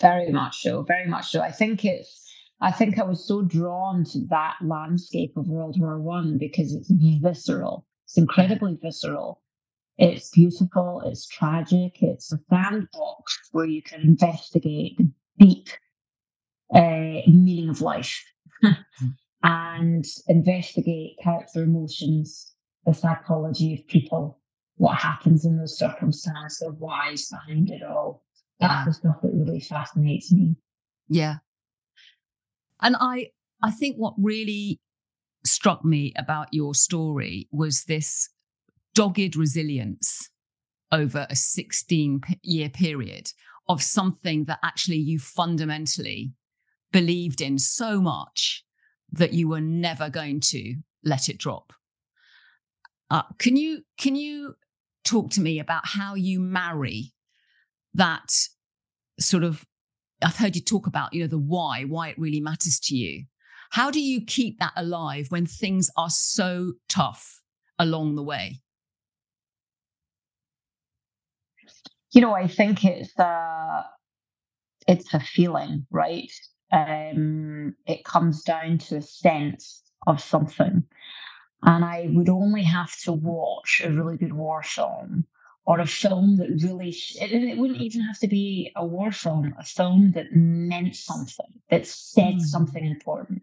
Very 0.00 0.30
much 0.30 0.62
so. 0.62 0.82
Very 0.82 1.08
much 1.08 1.30
so. 1.30 1.40
I 1.40 1.50
think 1.50 1.84
it's 1.84 2.27
I 2.60 2.72
think 2.72 2.98
I 2.98 3.04
was 3.04 3.26
so 3.26 3.42
drawn 3.42 4.04
to 4.06 4.20
that 4.30 4.56
landscape 4.62 5.36
of 5.36 5.48
World 5.48 5.78
War 5.78 5.98
One 6.00 6.38
because 6.38 6.74
it's 6.74 6.90
visceral. 6.90 7.86
It's 8.04 8.18
incredibly 8.18 8.76
visceral. 8.82 9.42
It's 9.96 10.30
beautiful. 10.30 11.02
It's 11.04 11.26
tragic. 11.26 12.02
It's 12.02 12.32
a 12.32 12.38
sandbox 12.50 13.38
where 13.52 13.66
you 13.66 13.82
can 13.82 14.00
investigate 14.00 14.96
the 14.98 15.10
deep 15.38 15.68
uh, 16.74 17.22
meaning 17.26 17.68
of 17.68 17.80
life 17.80 18.24
and 19.42 20.04
investigate 20.26 21.18
character 21.22 21.62
emotions, 21.62 22.54
the 22.86 22.94
psychology 22.94 23.74
of 23.74 23.86
people, 23.86 24.40
what 24.76 24.98
happens 24.98 25.44
in 25.44 25.58
those 25.58 25.78
circumstances, 25.78 26.58
the 26.58 26.72
whys 26.72 27.28
behind 27.28 27.70
it 27.70 27.82
all. 27.82 28.24
That's 28.60 28.86
the 28.86 28.92
stuff 28.92 29.16
that 29.22 29.32
really 29.32 29.60
fascinates 29.60 30.32
me. 30.32 30.56
Yeah, 31.08 31.36
and 32.80 32.96
I, 32.98 33.28
I 33.62 33.70
think 33.70 33.96
what 33.96 34.14
really 34.18 34.80
struck 35.44 35.84
me 35.84 36.12
about 36.16 36.48
your 36.52 36.74
story 36.74 37.48
was 37.50 37.84
this 37.84 38.28
dogged 38.94 39.36
resilience 39.36 40.30
over 40.90 41.26
a 41.28 41.36
16 41.36 42.20
year 42.42 42.68
period 42.68 43.30
of 43.68 43.82
something 43.82 44.44
that 44.44 44.58
actually 44.62 44.96
you 44.96 45.18
fundamentally 45.18 46.32
believed 46.92 47.40
in 47.40 47.58
so 47.58 48.00
much 48.00 48.64
that 49.12 49.32
you 49.32 49.48
were 49.48 49.60
never 49.60 50.08
going 50.08 50.40
to 50.40 50.76
let 51.04 51.28
it 51.28 51.38
drop. 51.38 51.72
Uh, 53.10 53.22
can 53.38 53.56
you 53.56 53.82
can 53.98 54.14
you 54.14 54.54
talk 55.04 55.30
to 55.30 55.40
me 55.40 55.58
about 55.58 55.86
how 55.86 56.14
you 56.14 56.40
marry 56.40 57.12
that 57.94 58.30
sort 59.18 59.44
of 59.44 59.64
I've 60.22 60.36
heard 60.36 60.56
you 60.56 60.62
talk 60.62 60.86
about, 60.86 61.12
you 61.12 61.20
know, 61.20 61.28
the 61.28 61.38
why, 61.38 61.84
why 61.84 62.08
it 62.08 62.18
really 62.18 62.40
matters 62.40 62.80
to 62.84 62.96
you. 62.96 63.24
How 63.70 63.90
do 63.90 64.00
you 64.00 64.24
keep 64.24 64.58
that 64.58 64.72
alive 64.76 65.26
when 65.30 65.46
things 65.46 65.90
are 65.96 66.10
so 66.10 66.72
tough 66.88 67.42
along 67.78 68.16
the 68.16 68.22
way? 68.22 68.60
You 72.12 72.22
know, 72.22 72.34
I 72.34 72.48
think 72.48 72.84
it's 72.84 73.16
a 73.18 73.84
it's 74.86 75.12
a 75.12 75.20
feeling, 75.20 75.86
right? 75.90 76.32
Um, 76.72 77.74
it 77.86 78.04
comes 78.04 78.42
down 78.42 78.78
to 78.78 78.96
a 78.96 79.02
sense 79.02 79.82
of 80.06 80.20
something. 80.20 80.84
And 81.62 81.84
I 81.84 82.08
would 82.10 82.28
only 82.28 82.62
have 82.62 82.96
to 83.00 83.12
watch 83.12 83.82
a 83.84 83.90
really 83.90 84.16
good 84.16 84.32
war 84.32 84.62
film 84.62 85.26
or 85.68 85.80
a 85.80 85.86
film 85.86 86.38
that 86.38 86.48
really, 86.62 86.96
it, 87.20 87.30
it 87.30 87.58
wouldn't 87.58 87.82
even 87.82 88.00
have 88.00 88.18
to 88.18 88.26
be 88.26 88.72
a 88.74 88.86
war 88.86 89.12
film, 89.12 89.54
a 89.58 89.64
film 89.64 90.12
that 90.12 90.32
meant 90.32 90.96
something, 90.96 91.52
that 91.68 91.86
said 91.86 92.36
mm. 92.36 92.40
something 92.40 92.86
important, 92.86 93.42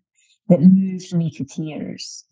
that 0.49 0.59
moved 0.59 1.13
me 1.13 1.29
to 1.29 1.45
tears, 1.45 2.25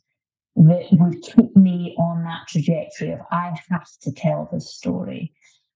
that 0.56 0.88
would 0.94 1.22
keep 1.22 1.56
me 1.56 1.96
on 2.00 2.24
that 2.24 2.48
trajectory 2.48 3.12
of 3.12 3.20
I 3.32 3.56
have 3.70 3.88
to 4.02 4.12
tell 4.12 4.50
this 4.52 4.74
story 4.74 5.32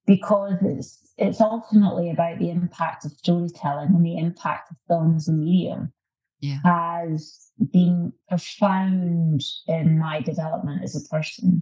because 0.08 0.56
it's 0.64 1.14
it's 1.20 1.40
ultimately 1.40 2.10
about 2.10 2.40
the 2.40 2.50
impact 2.50 3.06
of 3.06 3.12
storytelling 3.12 3.90
and 3.90 4.06
the 4.06 4.18
impact 4.18 4.72
of 4.72 4.78
film 4.88 5.16
as 5.16 5.28
a 5.28 5.34
medium 5.34 5.94
yeah. 6.40 6.58
has 6.64 7.52
been 7.72 8.14
profound 8.30 9.44
in 9.68 10.00
my 10.00 10.22
development 10.22 10.84
as 10.84 10.96
a 10.96 11.08
person 11.08 11.62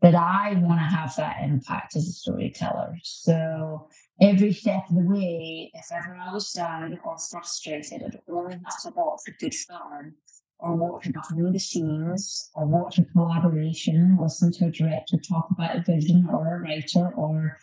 that 0.00 0.14
I 0.14 0.54
want 0.54 0.78
to 0.80 0.96
have 0.96 1.14
that 1.16 1.42
impact 1.42 1.96
as 1.96 2.06
a 2.08 2.12
storyteller. 2.12 2.96
So 3.02 3.88
every 4.20 4.52
step 4.52 4.84
of 4.88 4.96
the 4.96 5.02
way, 5.02 5.70
if 5.74 5.90
ever 5.90 6.16
I 6.16 6.32
was 6.32 6.52
down 6.52 6.98
or 7.04 7.16
frustrated, 7.18 8.02
I'd 8.02 8.20
only 8.32 8.54
have 8.54 8.82
to 8.82 8.90
watch 8.94 9.22
a 9.26 9.32
good 9.32 9.54
film 9.54 10.14
or 10.60 10.76
watch 10.76 11.06
a 11.06 11.12
behind 11.12 11.54
the 11.54 11.58
scenes 11.58 12.50
or 12.54 12.66
watch 12.66 12.98
a 12.98 13.04
collaboration, 13.04 14.16
listen 14.20 14.52
to 14.52 14.66
a 14.66 14.70
director 14.70 15.16
talk 15.16 15.48
about 15.50 15.76
a 15.76 15.82
vision 15.82 16.28
or 16.30 16.56
a 16.56 16.60
writer 16.60 17.10
or 17.16 17.58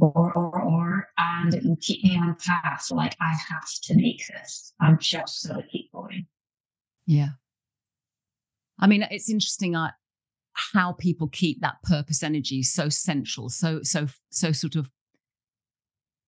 or, 0.00 0.32
or, 0.36 0.62
or, 0.62 1.08
and 1.18 1.54
it 1.54 1.64
will 1.64 1.76
keep 1.80 2.04
me 2.04 2.16
on 2.16 2.30
a 2.30 2.34
path. 2.34 2.88
Like, 2.92 3.16
I 3.20 3.34
have 3.48 3.68
to 3.82 3.96
make 3.96 4.22
this. 4.28 4.74
I'm 4.80 4.96
just 4.96 5.42
to 5.46 5.60
keep 5.70 5.90
going. 5.90 6.26
Yeah. 7.04 7.30
I 8.78 8.86
mean, 8.86 9.04
it's 9.10 9.28
interesting 9.28 9.74
uh, 9.74 9.90
how 10.54 10.92
people 10.92 11.28
keep 11.28 11.60
that 11.60 11.82
purpose 11.82 12.22
energy 12.22 12.62
so 12.62 12.88
central, 12.88 13.48
so, 13.48 13.80
so, 13.82 14.06
so 14.30 14.52
sort 14.52 14.76
of 14.76 14.90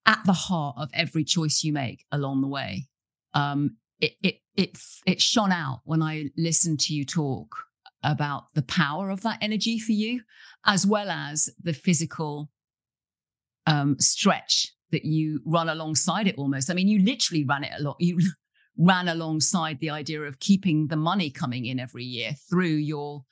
at 0.07 0.21
the 0.27 0.33
heart 0.33 0.77
of 0.79 0.91
every 0.93 1.25
choice 1.25 1.63
you 1.63 1.73
make 1.73 2.05
along 2.13 2.41
the 2.41 2.49
way. 2.49 2.89
Um, 3.33 3.77
it, 4.01 4.13
it, 4.23 4.37
it, 4.57 4.79
it 5.07 5.21
shone 5.21 5.53
out 5.53 5.81
when 5.85 6.03
I 6.03 6.31
listened 6.37 6.81
to 6.81 6.95
you 6.95 7.05
talk 7.05 7.55
about 8.03 8.55
the 8.55 8.63
power 8.63 9.11
of 9.11 9.23
that 9.23 9.39
energy 9.41 9.79
for 9.79 9.93
you, 9.93 10.23
as 10.67 10.87
well 10.87 11.09
as 11.11 11.49
the 11.63 11.73
physical 11.73 12.51
um, 13.67 13.97
stretch 13.99 14.73
that 14.91 15.05
you 15.05 15.41
run 15.45 15.69
alongside 15.69 16.29
it 16.29 16.37
almost. 16.37 16.71
I 16.71 16.75
mean, 16.75 16.89
you 16.89 17.01
literally 17.01 17.45
ran 17.45 17.65
it 17.65 17.73
a 17.77 17.83
lot. 17.83 17.97
You 17.99 18.19
ran 18.79 19.09
alongside 19.09 19.81
the 19.81 19.91
idea 19.91 20.23
of 20.23 20.39
keeping 20.41 20.89
the 20.89 20.97
money 20.97 21.31
coming 21.31 21.65
in 21.65 21.81
every 21.81 22.05
year 22.05 22.33
through 22.51 22.67
your 22.67 23.25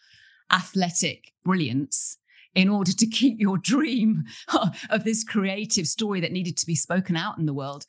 athletic 0.52 1.32
brilliance 1.44 2.18
in 2.54 2.68
order 2.68 2.92
to 2.92 3.06
keep 3.06 3.40
your 3.40 3.58
dream 3.58 4.24
of 4.90 5.04
this 5.04 5.24
creative 5.24 5.86
story 5.86 6.20
that 6.20 6.32
needed 6.32 6.56
to 6.58 6.66
be 6.66 6.74
spoken 6.74 7.16
out 7.16 7.38
in 7.38 7.46
the 7.46 7.54
world. 7.54 7.84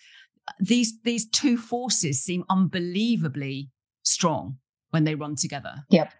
These 0.60 1.02
these 1.04 1.30
two 1.30 1.58
forces 1.58 2.22
seem 2.22 2.44
unbelievably 2.50 3.70
strong 4.04 4.58
when 4.90 5.04
they 5.04 5.16
run 5.16 5.36
together. 5.36 5.86
Yep. 5.90 6.14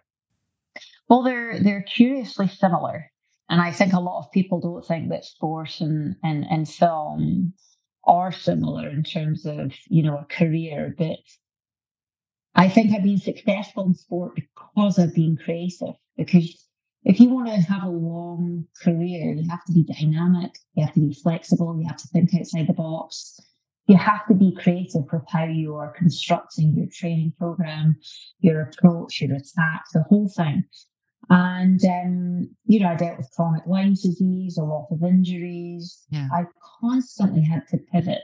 Well, 1.08 1.22
they're 1.22 1.62
they're 1.62 1.82
curiously 1.82 2.48
similar. 2.48 3.10
And 3.48 3.60
I 3.60 3.72
think 3.72 3.92
a 3.92 4.00
lot 4.00 4.20
of 4.20 4.32
people 4.32 4.60
don't 4.60 4.84
think 4.84 5.10
that 5.10 5.24
sports 5.24 5.80
and, 5.80 6.16
and, 6.22 6.46
and 6.50 6.68
film 6.68 7.52
are 8.06 8.32
similar 8.32 8.88
in 8.88 9.02
terms 9.02 9.44
of, 9.44 9.72
you 9.88 10.02
know, 10.02 10.18
a 10.18 10.24
career. 10.24 10.94
But 10.96 11.18
I 12.54 12.68
think 12.68 12.92
I've 12.92 13.02
been 13.02 13.18
successful 13.18 13.84
in 13.84 13.94
sport 13.94 14.34
because 14.36 14.98
I've 14.98 15.14
been 15.14 15.36
creative. 15.36 15.94
Because 16.16 16.68
if 17.04 17.20
you 17.20 17.28
want 17.28 17.48
to 17.48 17.56
have 17.56 17.84
a 17.84 17.88
long 17.88 18.64
career, 18.82 19.34
you 19.34 19.48
have 19.50 19.64
to 19.66 19.72
be 19.72 19.84
dynamic, 19.84 20.52
you 20.74 20.84
have 20.84 20.94
to 20.94 21.00
be 21.00 21.14
flexible, 21.14 21.78
you 21.78 21.86
have 21.86 21.98
to 21.98 22.08
think 22.08 22.30
outside 22.34 22.66
the 22.66 22.72
box. 22.72 23.38
You 23.86 23.98
have 23.98 24.26
to 24.28 24.34
be 24.34 24.56
creative 24.58 25.04
with 25.12 25.24
how 25.28 25.44
you 25.44 25.74
are 25.74 25.92
constructing 25.92 26.74
your 26.74 26.86
training 26.90 27.34
program, 27.38 27.96
your 28.40 28.62
approach, 28.62 29.20
your 29.20 29.36
attack, 29.36 29.84
the 29.92 30.04
whole 30.08 30.30
thing. 30.34 30.64
And, 31.28 31.84
um, 31.84 32.56
you 32.64 32.80
know, 32.80 32.88
I 32.88 32.96
dealt 32.96 33.18
with 33.18 33.30
chronic 33.36 33.66
Lyme 33.66 33.94
disease, 33.94 34.56
a 34.56 34.62
lot 34.62 34.88
of 34.90 35.02
injuries. 35.02 36.06
Yeah. 36.10 36.28
I 36.32 36.44
constantly 36.80 37.42
had 37.42 37.66
to 37.68 37.78
pivot. 37.78 38.22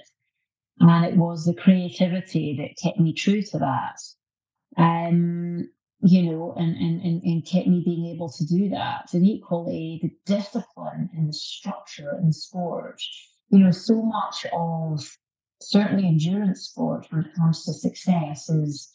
And 0.79 1.05
it 1.05 1.17
was 1.17 1.45
the 1.45 1.55
creativity 1.55 2.57
that 2.59 2.83
kept 2.83 2.99
me 2.99 3.13
true 3.13 3.43
to 3.43 3.59
that. 3.59 4.01
Um, 4.79 5.69
you 6.03 6.23
know, 6.23 6.55
and, 6.57 6.77
and, 6.77 7.03
and, 7.03 7.23
and 7.23 7.47
kept 7.47 7.67
me 7.67 7.83
being 7.85 8.07
able 8.07 8.31
to 8.31 8.47
do 8.47 8.71
that. 8.71 9.13
And 9.13 9.27
equally, 9.27 10.01
the 10.03 10.11
discipline 10.25 11.11
and 11.13 11.29
the 11.29 11.33
structure 11.33 12.19
in 12.23 12.33
sport. 12.33 13.01
You 13.51 13.59
know, 13.59 13.71
so 13.71 14.03
much 14.03 14.47
of 14.53 15.05
certainly 15.61 16.07
endurance 16.07 16.69
sport 16.69 17.07
when 17.11 17.25
it 17.27 17.35
comes 17.35 17.65
to 17.65 17.73
success 17.75 18.49
is 18.49 18.91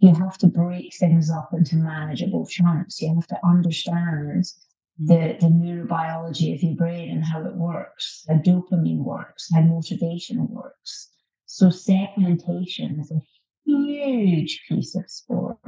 you 0.00 0.14
have 0.14 0.36
to 0.38 0.46
break 0.46 0.92
things 0.98 1.30
up 1.30 1.50
into 1.54 1.76
manageable 1.76 2.46
chunks. 2.46 3.00
You 3.00 3.14
have 3.14 3.26
to 3.28 3.38
understand 3.46 4.44
mm. 4.44 4.54
the, 4.98 5.36
the 5.40 5.46
neurobiology 5.46 6.54
of 6.54 6.62
your 6.62 6.74
brain 6.74 7.10
and 7.10 7.24
how 7.24 7.42
it 7.46 7.54
works, 7.54 8.24
how 8.28 8.34
dopamine 8.34 9.04
works, 9.04 9.48
how 9.54 9.62
motivation 9.62 10.46
works. 10.48 11.10
So 11.46 11.70
segmentation 11.70 13.00
is 13.00 13.10
a 13.12 13.22
huge 13.64 14.62
piece 14.68 14.94
of 14.94 15.08
sport. 15.08 15.58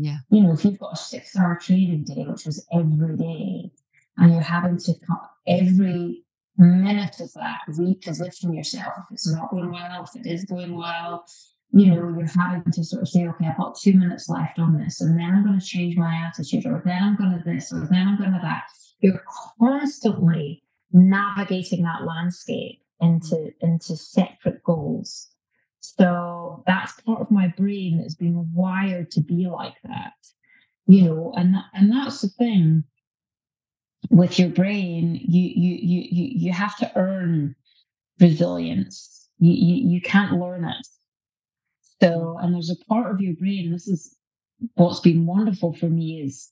Yeah. 0.00 0.16
You 0.30 0.42
know, 0.42 0.52
if 0.52 0.64
you've 0.64 0.78
got 0.78 0.94
a 0.94 0.96
six 0.96 1.36
hour 1.36 1.56
training 1.60 2.04
day, 2.04 2.24
which 2.26 2.46
was 2.46 2.66
every 2.72 3.16
day, 3.16 3.70
and 4.16 4.32
you're 4.32 4.40
having 4.40 4.78
to 4.78 4.94
cut 5.06 5.30
every 5.46 6.24
minute 6.56 7.20
of 7.20 7.30
that 7.34 7.60
reposition 7.68 8.54
yourself 8.56 8.94
if 8.98 9.12
it's 9.12 9.30
not 9.30 9.50
going 9.50 9.70
well, 9.70 10.04
if 10.04 10.18
it 10.18 10.26
is 10.26 10.46
going 10.46 10.74
well, 10.74 11.26
you 11.72 11.86
know, 11.86 12.16
you're 12.16 12.26
having 12.26 12.72
to 12.72 12.82
sort 12.82 13.02
of 13.02 13.08
say, 13.08 13.26
okay, 13.28 13.46
I've 13.46 13.58
got 13.58 13.78
two 13.78 13.92
minutes 13.92 14.30
left 14.30 14.58
on 14.58 14.78
this, 14.78 15.02
and 15.02 15.18
then 15.18 15.34
I'm 15.34 15.44
going 15.44 15.60
to 15.60 15.64
change 15.64 15.98
my 15.98 16.14
attitude, 16.26 16.64
or 16.64 16.82
then 16.84 17.02
I'm 17.02 17.16
going 17.16 17.32
to 17.38 17.44
this, 17.44 17.70
or 17.70 17.80
then 17.80 18.08
I'm 18.08 18.16
going 18.16 18.32
to 18.32 18.40
that. 18.42 18.64
You're 19.00 19.22
constantly 19.58 20.62
navigating 20.92 21.82
that 21.82 22.04
landscape 22.06 22.80
into 23.02 23.52
into 23.60 23.96
separate 23.96 24.62
goals. 24.64 25.28
So 25.80 26.39
that's 26.90 27.00
part 27.02 27.20
of 27.20 27.30
my 27.30 27.48
brain 27.56 27.98
that's 27.98 28.14
been 28.14 28.52
wired 28.52 29.10
to 29.12 29.20
be 29.20 29.46
like 29.46 29.76
that, 29.84 30.12
you 30.86 31.04
know, 31.04 31.32
and 31.36 31.56
and 31.74 31.92
that's 31.92 32.20
the 32.22 32.28
thing 32.28 32.84
with 34.10 34.38
your 34.38 34.48
brain. 34.48 35.20
You 35.22 35.42
you 35.42 35.74
you 35.76 36.08
you 36.10 36.32
you 36.46 36.52
have 36.52 36.76
to 36.78 36.92
earn 36.96 37.54
resilience. 38.18 39.28
You 39.38 39.52
you, 39.52 39.88
you 39.88 40.00
can't 40.00 40.38
learn 40.38 40.64
it 40.64 40.86
so, 42.00 42.08
mm-hmm. 42.08 42.44
and 42.44 42.54
there's 42.54 42.70
a 42.70 42.84
part 42.86 43.12
of 43.12 43.20
your 43.20 43.34
brain, 43.34 43.70
this 43.70 43.88
is 43.88 44.16
what's 44.74 45.00
been 45.00 45.26
wonderful 45.26 45.72
for 45.74 45.86
me 45.88 46.22
is 46.22 46.50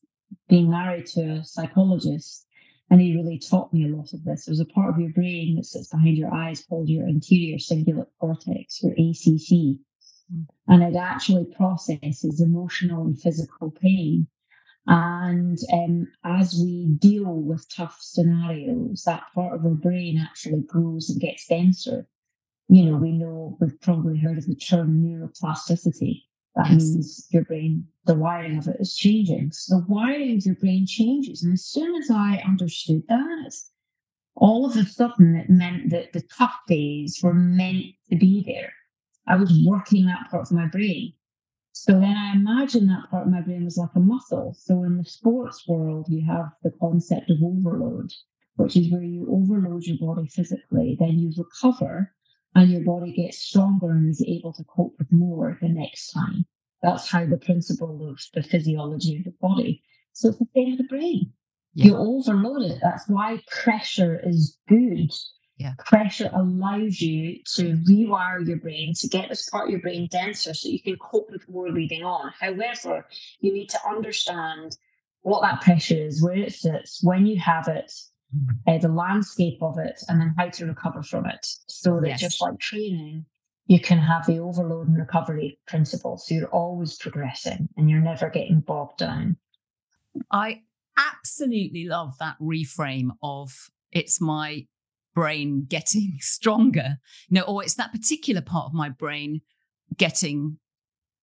being 0.49 0.71
married 0.71 1.07
to 1.07 1.23
a 1.23 1.45
psychologist. 1.45 2.47
And 2.91 3.01
he 3.01 3.15
really 3.15 3.39
taught 3.39 3.73
me 3.73 3.85
a 3.85 3.95
lot 3.95 4.15
of 4.15 4.25
this. 4.25 4.47
There's 4.47 4.61
a 4.61 4.65
part 4.65 4.95
of 4.95 4.99
your 4.99 5.11
brain 5.11 5.57
that 5.57 5.67
sits 5.67 5.89
behind 5.89 6.17
your 6.17 6.33
eyes 6.33 6.65
called 6.65 6.89
your 6.89 7.07
anterior 7.07 7.59
cingulate 7.59 8.07
cortex, 8.19 8.83
your 8.83 8.93
ACC. 8.93 9.79
And 10.67 10.83
it 10.83 10.97
actually 10.97 11.47
processes 11.57 12.41
emotional 12.41 13.07
and 13.07 13.21
physical 13.21 13.71
pain. 13.71 14.27
And 14.87 15.59
um, 15.73 16.09
as 16.25 16.55
we 16.55 16.87
deal 16.99 17.35
with 17.35 17.69
tough 17.75 17.99
scenarios, 18.01 19.03
that 19.05 19.25
part 19.35 19.55
of 19.55 19.65
our 19.65 19.73
brain 19.73 20.19
actually 20.19 20.63
grows 20.63 21.11
and 21.11 21.21
gets 21.21 21.47
denser 21.47 22.09
you 22.69 22.85
know, 22.85 22.99
we 22.99 23.13
know 23.13 23.57
we've 23.61 23.81
probably 23.81 24.19
heard 24.19 24.39
of 24.39 24.47
the 24.47 24.55
term 24.55 25.03
neuroplasticity. 25.03 26.23
That 26.55 26.71
yes. 26.71 26.83
means 26.83 27.27
your 27.31 27.45
brain, 27.45 27.87
the 28.05 28.15
wiring 28.15 28.59
of 28.59 28.69
it 28.69 28.77
is 28.79 28.95
changing. 28.95 29.53
So 29.53 29.81
the 29.81 29.87
wiring 29.89 30.37
of 30.37 30.45
your 30.45 30.55
brain 30.57 30.87
changes. 30.87 31.43
And 31.43 31.55
as 31.55 31.65
soon 31.65 31.95
as 31.97 32.11
I 32.11 32.43
understood 32.47 33.03
that, 33.09 33.55
all 34.35 34.67
of 34.67 34.77
a 34.77 34.85
sudden 34.85 35.35
it 35.35 35.49
meant 35.49 35.91
that 35.91 36.13
the 36.13 36.23
tough 36.37 36.57
days 36.67 37.21
were 37.23 37.35
meant 37.35 37.87
to 38.11 38.17
be 38.17 38.43
there. 38.45 38.73
I 39.29 39.37
was 39.37 39.53
working 39.67 40.07
that 40.07 40.31
part 40.31 40.43
of 40.43 40.53
my 40.53 40.67
brain. 40.67 41.13
So 41.73 41.93
then 41.93 42.17
I 42.17 42.33
imagine 42.35 42.89
that 42.89 43.11
part 43.11 43.27
of 43.27 43.33
my 43.33 43.43
brain 43.43 43.65
was 43.65 43.79
like 43.79 43.95
a 43.95 44.01
muscle. 44.01 44.55
So 44.59 44.83
in 44.85 44.99
the 44.99 45.05
sports 45.05 45.69
world, 45.69 46.07
you 46.09 46.25
have 46.27 46.53
the 46.63 46.73
concept 46.81 47.31
of 47.31 47.39
overload 47.43 48.11
which 48.59 48.77
is 48.77 48.91
where 48.91 49.03
you 49.03 49.27
overload 49.31 49.85
your 49.85 49.99
body 49.99 50.29
physically, 50.29 50.97
then 50.99 51.19
you 51.19 51.33
recover 51.39 52.13
and 52.57 52.71
your 52.71 52.83
body 52.83 53.13
gets 53.13 53.39
stronger 53.39 53.91
and 53.91 54.11
is 54.11 54.25
able 54.27 54.53
to 54.53 54.65
cope 54.65 54.95
with 54.99 55.11
more 55.13 55.57
the 55.63 55.69
next 55.69 56.11
time. 56.11 56.45
That's 56.83 57.09
how 57.09 57.25
the 57.25 57.37
principle 57.37 58.09
of 58.11 58.21
the 58.35 58.43
physiology 58.43 59.19
of 59.19 59.25
the 59.25 59.35
body. 59.41 59.83
So 60.13 60.31
it's 60.31 60.39
the 60.39 60.47
same 60.55 60.71
with 60.73 60.79
the 60.79 60.89
brain. 60.89 61.33
Yeah. 61.75 61.87
You 61.87 61.97
overload 61.99 62.63
it. 62.63 62.81
That's 62.83 63.09
why 63.09 63.41
pressure 63.63 64.21
is 64.25 64.59
good. 64.69 65.13
Yeah. 65.59 65.75
Pressure 65.85 66.31
allows 66.33 67.01
you 67.01 67.41
to 67.57 67.75
rewire 67.89 68.47
your 68.47 68.59
brain 68.59 68.95
to 68.95 69.09
get 69.09 69.29
this 69.29 69.49
part 69.51 69.65
of 69.65 69.71
your 69.71 69.81
brain 69.81 70.09
denser 70.11 70.55
so 70.55 70.69
you 70.69 70.81
can 70.81 70.97
cope 70.97 71.31
with 71.31 71.49
more 71.49 71.69
leading 71.71 72.05
on. 72.05 72.33
However, 72.39 73.05
you 73.41 73.53
need 73.53 73.69
to 73.71 73.79
understand 73.89 74.77
what 75.23 75.43
that 75.43 75.61
pressure 75.61 75.97
is, 75.97 76.23
where 76.23 76.37
it 76.37 76.53
sits, 76.53 77.03
when 77.03 77.27
you 77.27 77.39
have 77.41 77.67
it, 77.67 77.93
uh, 78.69 78.79
the 78.79 78.89
landscape 78.89 79.61
of 79.61 79.79
it, 79.79 80.01
and 80.09 80.21
then 80.21 80.33
how 80.39 80.49
to 80.49 80.67
recover 80.67 81.03
from 81.03 81.27
it. 81.27 81.45
So 81.67 81.99
that 82.01 82.09
yes. 82.09 82.21
just 82.21 82.41
like 82.41 82.61
training, 82.61 83.25
you 83.67 83.81
can 83.81 83.99
have 83.99 84.27
the 84.27 84.39
overload 84.39 84.87
and 84.87 84.97
recovery 84.97 85.59
principle. 85.67 86.19
So 86.19 86.37
you're 86.37 86.49
always 86.49 86.97
progressing 86.97 87.69
and 87.77 87.91
you're 87.91 88.01
never 88.01 88.31
getting 88.31 88.61
bogged 88.61 88.99
down. 88.99 89.37
I 90.31 90.63
absolutely 90.97 91.87
love 91.87 92.17
that 92.19 92.37
reframe 92.41 93.11
of 93.23 93.71
it's 93.91 94.21
my 94.21 94.67
brain 95.19 95.67
getting 95.69 96.17
stronger, 96.21 96.99
you 97.29 97.35
know, 97.35 97.43
or 97.43 97.63
it's 97.63 97.75
that 97.75 97.93
particular 97.93 98.41
part 98.41 98.67
of 98.67 98.75
my 98.75 98.89
brain 98.89 99.41
getting 99.97 100.59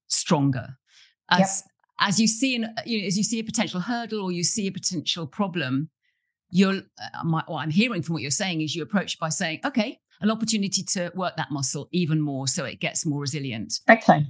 stronger. 0.07 0.77
As 1.29 1.63
yep. 1.63 2.09
as 2.09 2.19
you 2.19 2.27
see 2.27 2.55
an 2.55 2.75
you 2.85 3.01
know, 3.01 3.07
as 3.07 3.17
you 3.17 3.23
see 3.23 3.39
a 3.39 3.43
potential 3.43 3.79
hurdle 3.79 4.21
or 4.21 4.31
you 4.31 4.43
see 4.43 4.67
a 4.67 4.71
potential 4.71 5.25
problem, 5.25 5.89
you're 6.49 6.75
uh, 6.75 7.23
my, 7.23 7.43
what 7.47 7.61
I'm 7.61 7.71
hearing 7.71 8.01
from 8.01 8.13
what 8.13 8.21
you're 8.21 8.31
saying 8.31 8.61
is 8.61 8.75
you 8.75 8.83
approach 8.83 9.17
by 9.17 9.29
saying, 9.29 9.61
okay, 9.65 9.99
an 10.21 10.29
opportunity 10.29 10.83
to 10.83 11.11
work 11.15 11.37
that 11.37 11.51
muscle 11.51 11.87
even 11.91 12.19
more 12.19 12.47
so 12.47 12.65
it 12.65 12.79
gets 12.79 13.05
more 13.05 13.21
resilient. 13.21 13.79
Excellent. 13.87 14.27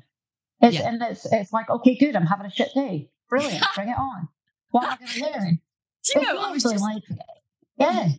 It's, 0.62 0.78
yeah. 0.78 0.88
And 0.88 1.02
it's 1.02 1.26
it's 1.32 1.52
like, 1.52 1.70
okay, 1.70 1.98
good, 1.98 2.16
I'm 2.16 2.28
having 2.28 2.46
a 2.46 2.52
shit 2.52 2.70
day. 2.76 3.10
Brilliant, 3.30 3.66
bring 3.76 3.90
it 3.90 3.98
on. 3.98 4.30
What 4.70 4.84
am 4.86 4.92
I 4.92 4.96
going 4.98 5.10
to 5.10 5.22
learn? 5.24 5.60
Do 6.06 6.20
you 6.20 6.22
know, 6.22 6.40
I 6.40 6.52
was 6.52 6.64
just, 6.64 6.82
like, 6.82 7.04
yeah. 7.78 8.10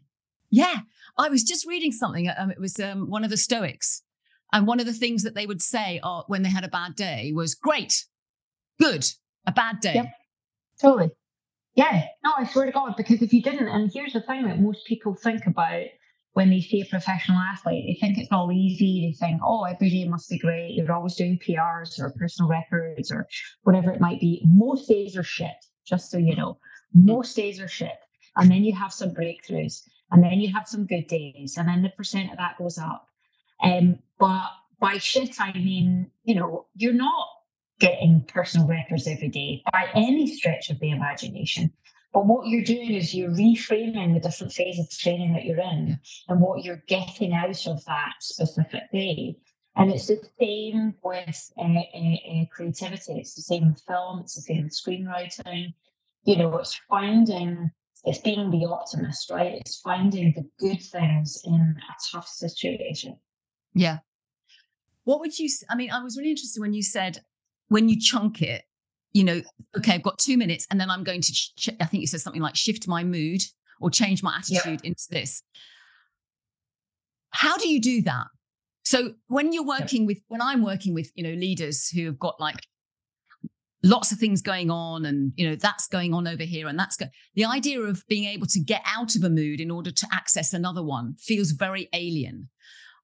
Yeah. 0.51 0.81
I 1.19 1.29
was 1.29 1.43
just 1.43 1.67
reading 1.67 1.93
something. 1.93 2.29
Um, 2.37 2.51
it 2.51 2.61
was 2.61 2.79
um, 2.79 3.09
one 3.11 3.25
of 3.25 3.31
the 3.31 3.37
Stoics. 3.37 4.03
And 4.53 4.67
one 4.67 4.81
of 4.81 4.87
the 4.87 4.93
things 4.93 5.23
that 5.25 5.35
they 5.35 5.47
would 5.47 5.61
say 5.61 6.01
uh, 6.03 6.23
when 6.29 6.43
they 6.43 6.51
had 6.51 6.65
a 6.65 6.69
bad 6.69 6.95
day 6.95 7.33
was, 7.35 7.55
great, 7.55 8.05
good, 8.81 9.05
a 9.47 9.53
bad 9.53 9.81
day. 9.81 9.95
Yep. 9.95 10.07
Totally. 10.81 11.11
Yeah, 11.75 12.05
no, 12.25 12.33
I 12.39 12.47
swear 12.47 12.67
to 12.67 12.73
God, 12.73 12.95
because 12.97 13.21
if 13.21 13.33
you 13.33 13.43
didn't, 13.43 13.69
and 13.69 13.91
here's 13.93 14.15
the 14.15 14.23
thing 14.23 14.47
that 14.47 14.61
most 14.61 14.87
people 14.87 15.15
think 15.15 15.47
about 15.47 15.85
when 16.33 16.51
they 16.51 16.61
see 16.61 16.83
a 16.83 16.87
professional 16.87 17.39
athlete, 17.39 17.85
they 17.87 17.99
think 17.99 18.19
it's 18.19 18.31
all 18.31 18.53
easy. 18.53 19.07
They 19.07 19.27
think, 19.27 19.41
oh, 19.45 19.65
every 19.65 19.91
day 19.91 20.07
must 20.07 20.29
be 20.29 20.39
great. 20.39 20.75
You're 20.75 20.93
always 20.93 21.17
doing 21.17 21.39
PRs 21.39 21.99
or 21.99 22.15
personal 22.19 22.51
records 22.51 23.11
or 23.11 23.27
whatever 23.63 23.91
it 23.91 24.01
might 24.01 24.21
be. 24.21 24.43
Most 24.47 24.89
days 24.89 25.17
are 25.17 25.23
shit, 25.23 25.57
just 25.87 26.11
so 26.11 26.19
you 26.19 26.37
know. 26.37 26.59
Most 26.95 27.35
days 27.37 27.59
are 27.59 27.69
shit. 27.69 27.99
And 28.37 28.51
then 28.51 28.65
you 28.65 28.75
have 28.75 28.93
some 28.93 29.15
breakthroughs, 29.15 29.81
and 30.11 30.23
then 30.23 30.41
you 30.41 30.53
have 30.53 30.69
some 30.69 30.87
good 30.87 31.07
days, 31.07 31.57
and 31.57 31.69
then 31.69 31.83
the 31.83 31.91
percent 31.91 32.31
of 32.31 32.39
that 32.39 32.59
goes 32.59 32.79
up. 32.79 33.07
Um, 33.63 33.99
but 34.19 34.49
by 34.81 34.99
shit, 34.99 35.41
I 35.41 35.53
mean, 35.53 36.11
you 36.25 36.35
know, 36.35 36.67
you're 36.75 36.93
not 36.93 37.27
getting 37.79 38.25
personal 38.29 38.67
records 38.67 39.07
every 39.07 39.29
day 39.29 39.63
by 39.73 39.89
any 39.95 40.27
stretch 40.27 40.71
of 40.71 40.79
the 40.81 40.91
imagination. 40.91 41.73
But 42.13 42.27
what 42.27 42.47
you're 42.47 42.65
doing 42.65 42.95
is 42.95 43.15
you're 43.15 43.31
reframing 43.31 44.15
the 44.15 44.21
different 44.21 44.53
phases 44.53 44.87
of 44.87 44.99
training 44.99 45.35
that 45.35 45.45
you're 45.45 45.61
in 45.61 45.99
and 46.29 46.41
what 46.41 46.65
you're 46.65 46.83
getting 46.89 47.35
out 47.35 47.67
of 47.67 47.85
that 47.85 48.15
specific 48.21 48.85
day. 48.93 49.37
And 49.77 49.91
it's 49.91 50.07
the 50.07 50.19
same 50.41 50.95
with 51.03 51.53
uh, 51.59 51.63
uh, 51.63 52.41
uh, 52.41 52.45
creativity. 52.51 53.21
It's 53.21 53.35
the 53.35 53.43
same 53.43 53.69
with 53.69 53.83
film. 53.87 54.21
It's 54.21 54.35
the 54.35 54.41
same 54.41 54.65
with 54.65 54.73
screenwriting. 54.73 55.75
You 56.25 56.37
know, 56.39 56.57
it's 56.57 56.81
finding, 56.89 57.71
it's 58.07 58.19
being 58.19 58.51
the 58.51 58.65
optimist, 58.67 59.31
right? 59.31 59.55
It's 59.61 59.81
finding 59.81 60.33
the 60.35 60.49
good 60.59 60.81
things 60.81 61.43
in 61.45 61.55
a 61.55 61.95
tough 62.11 62.29
situation. 62.29 63.19
Yeah. 63.75 63.99
What 65.05 65.21
would 65.21 65.39
you? 65.39 65.49
I 65.69 65.75
mean, 65.75 65.91
I 65.91 66.03
was 66.03 66.17
really 66.17 66.31
interested 66.31 66.61
when 66.61 66.73
you 66.73 66.83
said 66.83 67.19
when 67.69 67.89
you 67.89 68.01
chunk 68.01 68.43
it, 68.43 68.63
you 69.13 69.25
know, 69.25 69.43
okay, 69.77 69.95
I've 69.95 70.03
got 70.03 70.19
two 70.19 70.39
minutes, 70.39 70.67
and 70.71 70.81
then 70.81 70.89
I'm 70.89 71.05
going 71.05 71.21
to, 71.21 71.33
ch- 71.33 71.71
I 71.81 71.85
think 71.85 72.01
you 72.01 72.07
said 72.07 72.21
something 72.21 72.43
like 72.43 72.55
shift 72.55 72.87
my 72.87 73.03
mood 73.03 73.43
or 73.81 73.91
change 73.91 74.23
my 74.23 74.37
attitude 74.37 74.81
into 74.85 75.05
this. 75.11 75.43
How 77.31 77.57
do 77.57 77.69
you 77.69 77.81
do 77.81 78.03
that? 78.03 78.27
So 78.85 79.15
when 79.27 79.53
you're 79.53 79.67
working 79.67 80.07
with, 80.07 80.19
when 80.29 80.41
I'm 80.41 80.63
working 80.63 80.95
with, 80.95 81.11
you 81.17 81.25
know, 81.25 81.35
leaders 81.35 81.89
who 81.89 82.07
have 82.07 82.19
got 82.19 82.41
like 82.41 82.61
lots 83.87 84.13
of 84.13 84.19
things 84.19 84.43
going 84.43 84.71
on 84.71 85.05
and 85.05 85.33
you 85.37 85.49
know 85.49 85.57
that's 85.57 85.87
going 85.87 86.13
on 86.13 86.27
over 86.27 86.43
here 86.43 86.69
and 86.69 86.79
that's 86.79 86.97
go- 86.97 87.07
the 87.35 87.45
idea 87.45 87.81
of 87.81 88.05
being 88.09 88.25
able 88.25 88.47
to 88.47 88.61
get 88.61 88.83
out 88.85 89.15
of 89.15 89.23
a 89.23 89.31
mood 89.31 89.61
in 89.61 89.71
order 89.71 89.91
to 89.91 90.07
access 90.13 90.53
another 90.53 90.83
one 90.83 91.15
feels 91.19 91.53
very 91.53 91.89
alien 91.93 92.49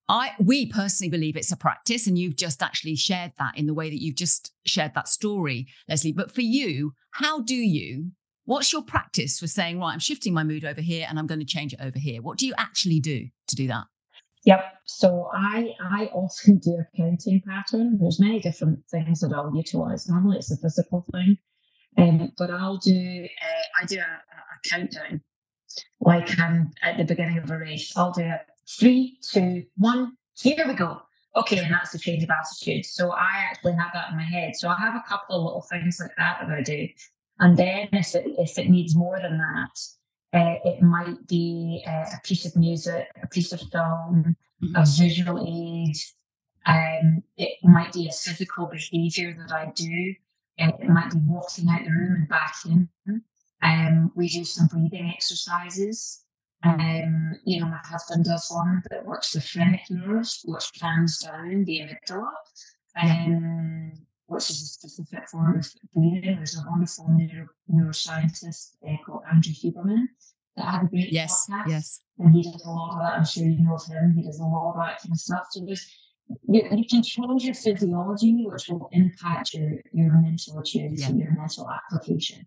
I 0.09 0.33
we 0.39 0.67
personally 0.67 1.11
believe 1.11 1.37
it's 1.37 1.53
a 1.53 1.57
practice, 1.57 2.07
and 2.07 2.19
you've 2.19 2.37
just 2.37 2.63
actually 2.63 2.97
shared 2.97 3.33
that 3.39 3.57
in 3.57 3.67
the 3.67 3.75
way 3.75 3.89
that 3.89 4.03
you've 4.03 4.17
just 4.17 4.53
shared 4.67 4.95
that 4.95 5.09
story, 5.09 5.69
Lesley. 5.89 6.13
But 6.13 6.35
for 6.35 6.43
you, 6.43 6.95
how 7.13 7.41
do 7.41 7.55
you? 7.55 8.11
What's 8.45 8.73
your 8.73 8.83
practice 8.83 9.39
for 9.39 9.47
saying, 9.47 9.79
right, 9.79 9.93
I'm 9.93 10.01
shifting 10.01 10.35
my 10.35 10.43
mood 10.43 10.65
over 10.65 10.81
here 10.81 11.07
and 11.09 11.19
I'm 11.19 11.29
going 11.29 11.39
to 11.39 11.47
change 11.47 11.73
it 11.73 11.81
over 11.81 11.99
here? 11.99 12.21
What 12.21 12.39
do 12.39 12.47
you 12.47 12.55
actually 12.59 12.99
do 12.99 13.29
to 13.47 13.57
do 13.57 13.69
that? 13.69 13.85
Yep. 14.45 14.65
So 14.87 15.31
I 15.33 15.75
I 15.81 16.07
often 16.07 16.59
do 16.63 16.73
a 16.81 16.97
counting 16.97 17.43
pattern. 17.47 17.99
There's 18.01 18.21
many 18.21 18.41
different 18.41 18.81
things 18.91 19.21
that 19.21 19.33
I'll 19.33 19.55
utilize. 19.55 20.09
Normally 20.09 20.39
it's 20.39 20.51
a 20.51 20.57
physical 20.57 21.05
thing, 21.13 21.39
um, 21.97 22.33
but 22.39 22.51
I'll 22.51 22.79
do 22.79 23.27
uh, 23.43 23.83
I 23.83 23.87
do 23.87 23.99
a, 23.99 24.03
a 24.03 24.69
countdown. 24.69 25.23
Like 26.01 26.39
um, 26.39 26.71
at 26.83 26.99
the 26.99 27.05
beginning 27.05 27.39
of 27.39 27.51
a 27.51 27.59
race, 27.59 27.97
I'll 27.97 28.13
do 28.13 28.23
it 28.23 28.41
three, 28.69 29.19
two, 29.23 29.65
one, 29.77 30.13
here 30.39 30.67
we 30.67 30.75
go. 30.75 31.03
Okay, 31.35 31.59
and 31.59 31.73
that's 31.73 31.93
the 31.93 31.99
change 31.99 32.23
of 32.23 32.31
attitude. 32.31 32.85
So 32.85 33.11
I 33.11 33.47
actually 33.51 33.73
have 33.75 33.91
that 33.95 34.11
in 34.11 34.17
my 34.17 34.25
head. 34.25 34.55
So 34.55 34.69
I 34.69 34.77
have 34.79 34.95
a 34.95 35.05
couple 35.09 35.37
of 35.37 35.45
little 35.45 35.63
things 35.63 35.99
like 36.01 36.11
that 36.19 36.41
that 36.41 36.59
I 36.59 36.63
do. 36.63 36.89
And 37.39 37.57
then 37.57 37.89
if 37.93 38.15
it, 38.15 38.27
if 38.39 38.59
it 38.59 38.69
needs 38.69 38.95
more 38.95 39.19
than 39.19 39.39
that, 39.39 39.79
uh, 40.33 40.57
it 40.65 40.83
might 40.83 41.27
be 41.27 41.85
uh, 41.87 42.07
a 42.15 42.21
piece 42.25 42.47
of 42.47 42.57
music, 42.57 43.07
a 43.23 43.27
piece 43.27 43.53
of 43.53 43.61
film, 43.61 44.37
mm-hmm. 44.63 44.77
a 44.77 44.85
visual 44.99 45.45
aid. 45.47 45.97
Um, 46.65 47.23
it 47.37 47.59
might 47.63 47.93
be 47.93 48.09
a 48.09 48.13
physical 48.13 48.67
behavior 48.67 49.35
that 49.39 49.53
I 49.53 49.73
do. 49.75 50.15
Uh, 50.59 50.73
it 50.81 50.89
might 50.89 51.11
be 51.11 51.19
walking 51.27 51.69
out 51.69 51.85
the 51.85 51.91
room 51.91 52.15
and 52.17 52.29
back 52.29 52.55
in. 52.65 52.89
Um, 53.63 54.13
we 54.17 54.29
do 54.29 54.45
some 54.45 54.67
breathing 54.67 55.13
exercises. 55.15 56.25
Um, 56.65 57.39
you 57.45 57.61
know, 57.61 57.67
my 57.67 57.81
husband 57.83 58.25
does 58.25 58.49
one 58.51 58.83
that 58.91 59.05
works 59.05 59.33
the 59.33 59.41
phrenic 59.41 59.83
nerves, 59.91 60.43
which 60.45 60.73
plans 60.79 61.19
down 61.19 61.65
the 61.65 61.81
amygdala, 61.81 62.31
um, 63.03 63.93
which 64.33 64.51
is 64.51 64.63
a 64.63 64.67
specific 64.67 65.29
form 65.29 65.59
of 65.59 65.67
breathing. 65.95 66.37
There's 66.37 66.59
a 66.59 66.65
wonderful 66.69 67.07
neuro- 67.09 67.49
neuroscientist 67.71 68.77
uh, 68.89 68.97
called 69.05 69.23
Andrew 69.31 69.53
Huberman 69.53 70.07
that 70.57 70.67
had 70.67 70.83
a 70.85 70.87
great 70.87 71.13
yes, 71.13 71.47
podcast. 71.51 71.69
Yes. 71.69 72.01
And 72.19 72.35
he 72.35 72.43
does 72.43 72.65
a 72.65 72.71
lot 72.71 72.93
of 72.93 72.99
that. 73.01 73.15
I'm 73.19 73.25
sure 73.25 73.45
you 73.45 73.63
know 73.63 73.75
of 73.75 73.87
him. 73.87 74.15
He 74.17 74.23
does 74.23 74.41
a 74.41 74.45
lot 74.45 74.71
of 74.71 74.77
that 74.77 75.01
kind 75.01 75.13
of 75.13 75.19
stuff. 75.19 75.47
So 75.51 75.65
there's 75.65 75.87
you, 76.49 76.63
you 76.73 76.87
can 76.89 77.03
change 77.03 77.45
your 77.45 77.55
physiology, 77.55 78.47
which 78.47 78.69
will 78.69 78.89
impact 78.93 79.55
your, 79.55 79.81
your 79.93 80.13
mental 80.13 80.59
acuity, 80.59 80.97
yeah. 80.99 81.11
your 81.11 81.33
mental 81.33 81.69
application. 81.71 82.47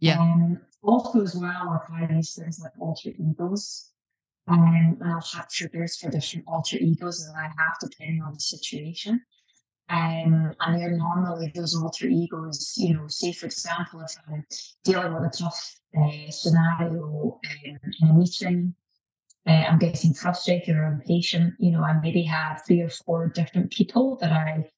Yeah. 0.00 0.18
Um, 0.20 0.58
also, 0.82 1.22
as 1.22 1.36
well, 1.36 1.80
I've 1.90 2.00
had 2.00 2.16
these 2.16 2.34
things 2.34 2.60
like 2.60 2.72
alter 2.80 3.10
egos. 3.10 3.90
Um, 4.48 4.60
and 4.60 5.02
I'll 5.04 5.24
have 5.34 5.48
triggers 5.48 5.96
for 5.96 6.10
different 6.10 6.44
alter 6.48 6.76
egos 6.76 7.24
that 7.24 7.34
I 7.36 7.44
have 7.44 7.76
depending 7.80 8.22
on 8.22 8.34
the 8.34 8.40
situation. 8.40 9.20
Um, 9.92 10.54
and 10.60 10.80
they're 10.80 10.96
normally 10.96 11.52
those 11.54 11.76
alter 11.76 12.06
egos, 12.06 12.74
you 12.78 12.94
know, 12.94 13.08
say 13.08 13.30
for 13.32 13.44
example, 13.44 14.00
if 14.00 14.16
I'm 14.26 14.42
dealing 14.84 15.12
with 15.12 15.24
a 15.24 15.36
tough 15.36 15.78
uh, 15.94 16.30
scenario 16.30 17.38
um, 17.44 17.78
in 18.00 18.08
a 18.08 18.14
meeting, 18.14 18.74
uh, 19.46 19.50
I'm 19.50 19.78
getting 19.78 20.14
frustrated 20.14 20.76
or 20.76 20.86
impatient, 20.86 21.54
you 21.58 21.72
know, 21.72 21.82
I 21.82 22.00
maybe 22.00 22.22
have 22.22 22.62
three 22.66 22.80
or 22.80 22.88
four 22.88 23.28
different 23.28 23.70
people 23.70 24.16
that 24.22 24.32
I 24.32 24.70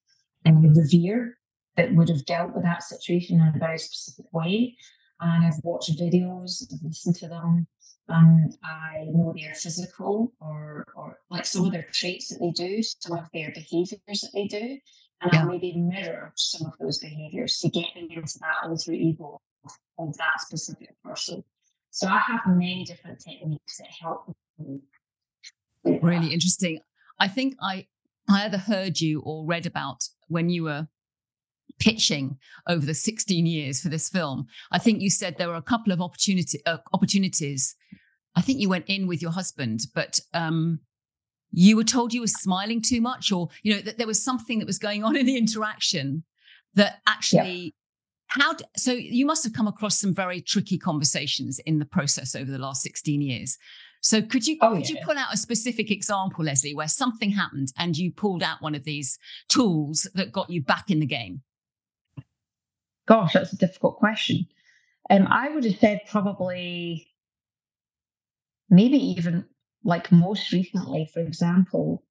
um, 0.45 0.73
revere 0.73 1.37
that 1.77 1.95
would 1.95 2.09
have 2.09 2.25
dealt 2.25 2.53
with 2.53 2.63
that 2.63 2.83
situation 2.83 3.39
in 3.39 3.53
a 3.55 3.59
very 3.59 3.77
specific 3.77 4.25
way. 4.33 4.75
And 5.21 5.45
I've 5.45 5.63
watched 5.63 5.97
videos, 5.97 6.61
I've 6.73 6.83
listened 6.83 7.15
to 7.17 7.29
them, 7.29 7.67
and 8.09 8.53
I 8.63 9.05
know 9.13 9.33
their 9.33 9.55
physical 9.55 10.33
or 10.41 10.85
or 10.95 11.19
like 11.29 11.45
some 11.45 11.65
of 11.65 11.71
their 11.71 11.87
traits 11.91 12.29
that 12.29 12.39
they 12.39 12.51
do, 12.51 12.83
some 12.83 13.17
of 13.17 13.25
their 13.33 13.51
behaviours 13.51 14.21
that 14.21 14.31
they 14.33 14.47
do, 14.47 14.77
and 15.21 15.31
yeah. 15.33 15.41
I 15.41 15.45
maybe 15.45 15.73
mirror 15.77 16.31
some 16.35 16.67
of 16.67 16.73
those 16.79 16.99
behaviours 16.99 17.59
to 17.59 17.69
get 17.69 17.95
me 17.95 18.09
into 18.15 18.39
that 18.39 18.67
alter 18.67 18.93
ego 18.93 19.41
of 19.97 20.15
that 20.17 20.39
specific 20.39 20.89
person. 21.03 21.43
So 21.91 22.07
I 22.07 22.19
have 22.19 22.41
many 22.45 22.83
different 22.83 23.19
techniques 23.19 23.77
that 23.77 23.87
help 24.01 24.35
me. 24.59 24.81
Really 25.83 26.33
interesting. 26.33 26.79
I 27.19 27.27
think 27.27 27.55
I 27.61 27.87
I 28.27 28.45
either 28.45 28.57
heard 28.57 28.99
you 28.99 29.21
or 29.21 29.45
read 29.45 29.65
about 29.65 30.03
when 30.27 30.49
you 30.49 30.63
were 30.63 30.87
pitching 31.79 32.37
over 32.67 32.85
the 32.85 32.93
16 32.93 33.45
years 33.45 33.81
for 33.81 33.89
this 33.89 34.09
film. 34.09 34.47
I 34.71 34.79
think 34.79 35.01
you 35.01 35.09
said 35.09 35.37
there 35.37 35.47
were 35.47 35.55
a 35.55 35.61
couple 35.61 35.93
of 35.93 36.01
opportunity 36.01 36.59
uh, 36.65 36.77
opportunities. 36.93 37.75
I 38.35 38.41
think 38.41 38.59
you 38.59 38.69
went 38.69 38.85
in 38.87 39.07
with 39.07 39.21
your 39.21 39.31
husband, 39.31 39.81
but 39.93 40.19
um, 40.33 40.79
you 41.55 41.77
were 41.77 41.83
told 41.83 42.13
you 42.13 42.21
were 42.21 42.27
smiling 42.27 42.81
too 42.81 43.01
much, 43.01 43.31
or 43.31 43.49
you 43.63 43.75
know 43.75 43.81
that 43.81 43.97
there 43.97 44.07
was 44.07 44.23
something 44.23 44.59
that 44.59 44.65
was 44.65 44.77
going 44.77 45.03
on 45.03 45.15
in 45.19 45.25
the 45.25 45.37
interaction 45.37 46.23
that 46.75 46.99
actually. 47.07 47.73
How 48.29 48.53
d- 48.53 48.65
so 48.75 48.91
you 48.91 49.23
must 49.23 49.43
have 49.43 49.53
come 49.53 49.67
across 49.67 49.99
some 49.99 50.13
very 50.13 50.41
tricky 50.41 50.79
conversations 50.79 51.59
in 51.59 51.77
the 51.77 51.85
process 51.85 52.35
over 52.35 52.49
the 52.49 52.57
last 52.57 52.81
16 52.81 53.21
years. 53.21 53.55
So 54.01 54.21
could 54.21 54.47
you 54.47 54.57
Oh, 54.61 54.75
could 54.75 54.89
you 54.89 54.97
pull 55.05 55.17
out 55.17 55.31
a 55.31 55.37
specific 55.37 55.91
example, 55.91 56.43
Lesley, 56.43 56.73
where 56.73 56.87
something 56.87 57.29
happened 57.29 57.71
and 57.77 57.95
you 57.95 58.11
pulled 58.11 58.41
out 58.41 58.63
one 58.63 58.73
of 58.73 58.83
these 58.83 59.19
tools 59.47 60.07
that 60.15 60.31
got 60.31 60.49
you 60.49 60.61
back 60.61 60.89
in 60.89 60.99
the 60.99 61.05
game? 61.05 61.43
Gosh, 63.07 63.33
that's 63.33 63.53
a 63.53 63.57
difficult 63.57 63.97
question. 63.97 64.47
Um, 65.09 65.27
I 65.29 65.49
would 65.49 65.63
have 65.63 65.77
said 65.77 66.01
probably, 66.09 67.07
maybe 68.69 68.97
even 68.97 69.45
like 69.85 70.11
most 70.11 70.51
recently, 70.51 71.09
for 71.13 71.21
example, 71.21 72.03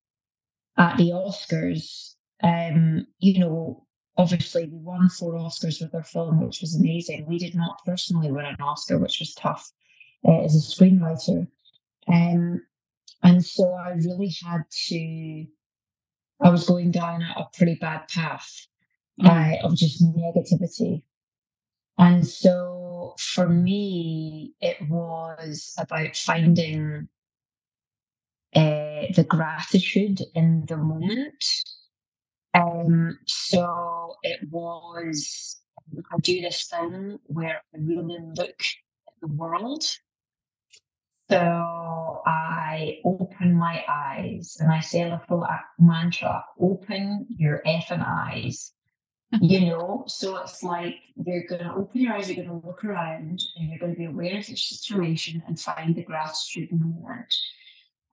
at 0.78 0.96
the 0.96 1.10
Oscars. 1.10 2.14
Um, 2.42 3.06
you 3.18 3.40
know, 3.40 3.84
obviously 4.16 4.66
we 4.66 4.78
won 4.78 5.08
four 5.08 5.34
Oscars 5.34 5.82
with 5.82 5.94
our 5.94 6.04
film, 6.04 6.40
which 6.40 6.60
was 6.60 6.76
amazing. 6.76 7.26
We 7.26 7.38
did 7.38 7.54
not 7.54 7.84
personally 7.84 8.30
win 8.30 8.46
an 8.46 8.56
Oscar, 8.60 8.98
which 8.98 9.18
was 9.18 9.34
tough 9.34 9.72
uh, 10.26 10.42
as 10.42 10.54
a 10.54 10.58
screenwriter. 10.58 11.48
Um, 12.06 12.62
and 13.22 13.44
so 13.44 13.72
I 13.72 13.90
really 13.90 14.32
had 14.44 14.62
to. 14.88 15.46
I 16.40 16.50
was 16.50 16.66
going 16.66 16.90
down 16.90 17.22
a, 17.22 17.48
pretty 17.56 17.76
bad 17.76 18.06
path 18.08 18.66
uh, 19.24 19.52
of 19.62 19.76
just 19.76 20.02
negativity. 20.02 21.02
And 21.96 22.26
so 22.26 23.14
for 23.18 23.48
me, 23.48 24.52
it 24.60 24.76
was 24.88 25.74
about 25.78 26.16
finding 26.16 27.08
uh, 28.54 29.12
the 29.14 29.26
gratitude 29.28 30.20
in 30.34 30.64
the 30.66 30.76
moment. 30.76 31.44
Um, 32.54 33.18
so 33.26 34.16
it 34.22 34.40
was, 34.50 35.60
I 36.12 36.18
do 36.20 36.40
this 36.40 36.66
thing 36.66 37.18
where 37.26 37.62
I 37.74 37.78
really 37.78 38.18
look 38.36 38.60
at 38.60 39.14
the 39.20 39.28
world. 39.28 39.84
So 41.30 42.22
I 42.26 42.98
open 43.04 43.54
my 43.54 43.82
eyes 43.88 44.58
and 44.60 44.70
I 44.70 44.80
say 44.80 45.02
a 45.02 45.20
little 45.20 45.46
mantra 45.78 46.44
open 46.60 47.26
your 47.28 47.62
effing 47.66 48.04
eyes 48.06 48.72
you 49.40 49.66
know 49.66 50.04
so 50.06 50.36
it's 50.36 50.62
like 50.62 50.96
you're 51.26 51.46
going 51.48 51.62
to 51.62 51.72
open 51.74 52.00
your 52.00 52.14
eyes 52.14 52.28
you're 52.28 52.44
going 52.44 52.60
to 52.60 52.66
look 52.66 52.84
around 52.84 53.42
and 53.56 53.68
you're 53.68 53.78
going 53.78 53.92
to 53.92 53.98
be 53.98 54.04
aware 54.04 54.38
of 54.38 54.48
your 54.48 54.56
situation 54.56 55.42
and 55.46 55.58
find 55.58 55.94
the 55.94 56.02
gratitude 56.02 56.70
in 56.70 56.78
the 56.78 56.84
moment 56.84 57.34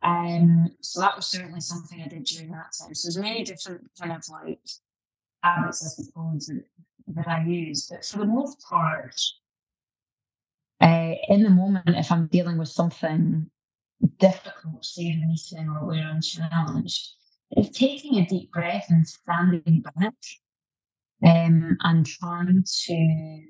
um 0.03 0.69
so 0.81 0.99
that 0.99 1.15
was 1.15 1.27
certainly 1.27 1.61
something 1.61 2.01
i 2.01 2.07
did 2.07 2.23
during 2.23 2.51
that 2.51 2.71
time. 2.79 2.93
So 2.93 3.07
there's 3.07 3.17
many 3.17 3.43
different 3.43 3.81
kind 3.99 4.11
of 4.11 4.23
like 4.29 4.59
habits 5.43 5.83
i 5.83 6.03
suppose 6.03 6.47
that, 6.47 6.63
that 7.07 7.27
i 7.27 7.43
use 7.43 7.87
but 7.87 8.05
for 8.05 8.19
the 8.19 8.25
most 8.25 8.61
part 8.61 9.15
uh, 10.81 11.13
in 11.29 11.43
the 11.43 11.49
moment 11.49 11.89
if 11.89 12.11
i'm 12.11 12.27
dealing 12.27 12.57
with 12.57 12.69
something 12.69 13.49
difficult 14.19 14.83
say 14.83 15.03
in 15.03 15.23
a 15.23 15.27
meeting 15.27 15.69
or 15.69 15.85
where 15.85 16.03
i'm 16.03 16.21
challenged 16.21 17.13
it's 17.51 17.77
taking 17.77 18.17
a 18.17 18.25
deep 18.25 18.51
breath 18.51 18.85
and 18.89 19.07
standing 19.07 19.83
back 19.95 20.13
um, 21.23 21.77
and 21.83 22.05
trying 22.05 22.63
to 22.65 23.43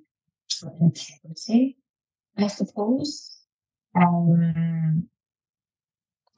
integrity, 0.80 1.78
I 2.38 2.48
suppose, 2.48 3.38
um, 3.96 5.08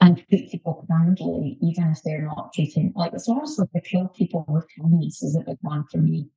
and 0.04 0.24
treat 0.28 0.50
people 0.50 0.84
kindly, 0.88 1.58
even 1.62 1.90
if 1.90 2.02
they're 2.02 2.22
not 2.26 2.52
treating 2.54 2.92
like 2.94 3.12
it's 3.14 3.28
almost 3.28 3.58
like 3.58 3.68
the 3.72 3.80
kill 3.80 4.08
people 4.08 4.44
with 4.48 4.66
kindness 4.78 5.22
is 5.22 5.36
a 5.36 5.44
big 5.44 5.58
one 5.62 5.84
for 5.90 5.98
me. 5.98 6.28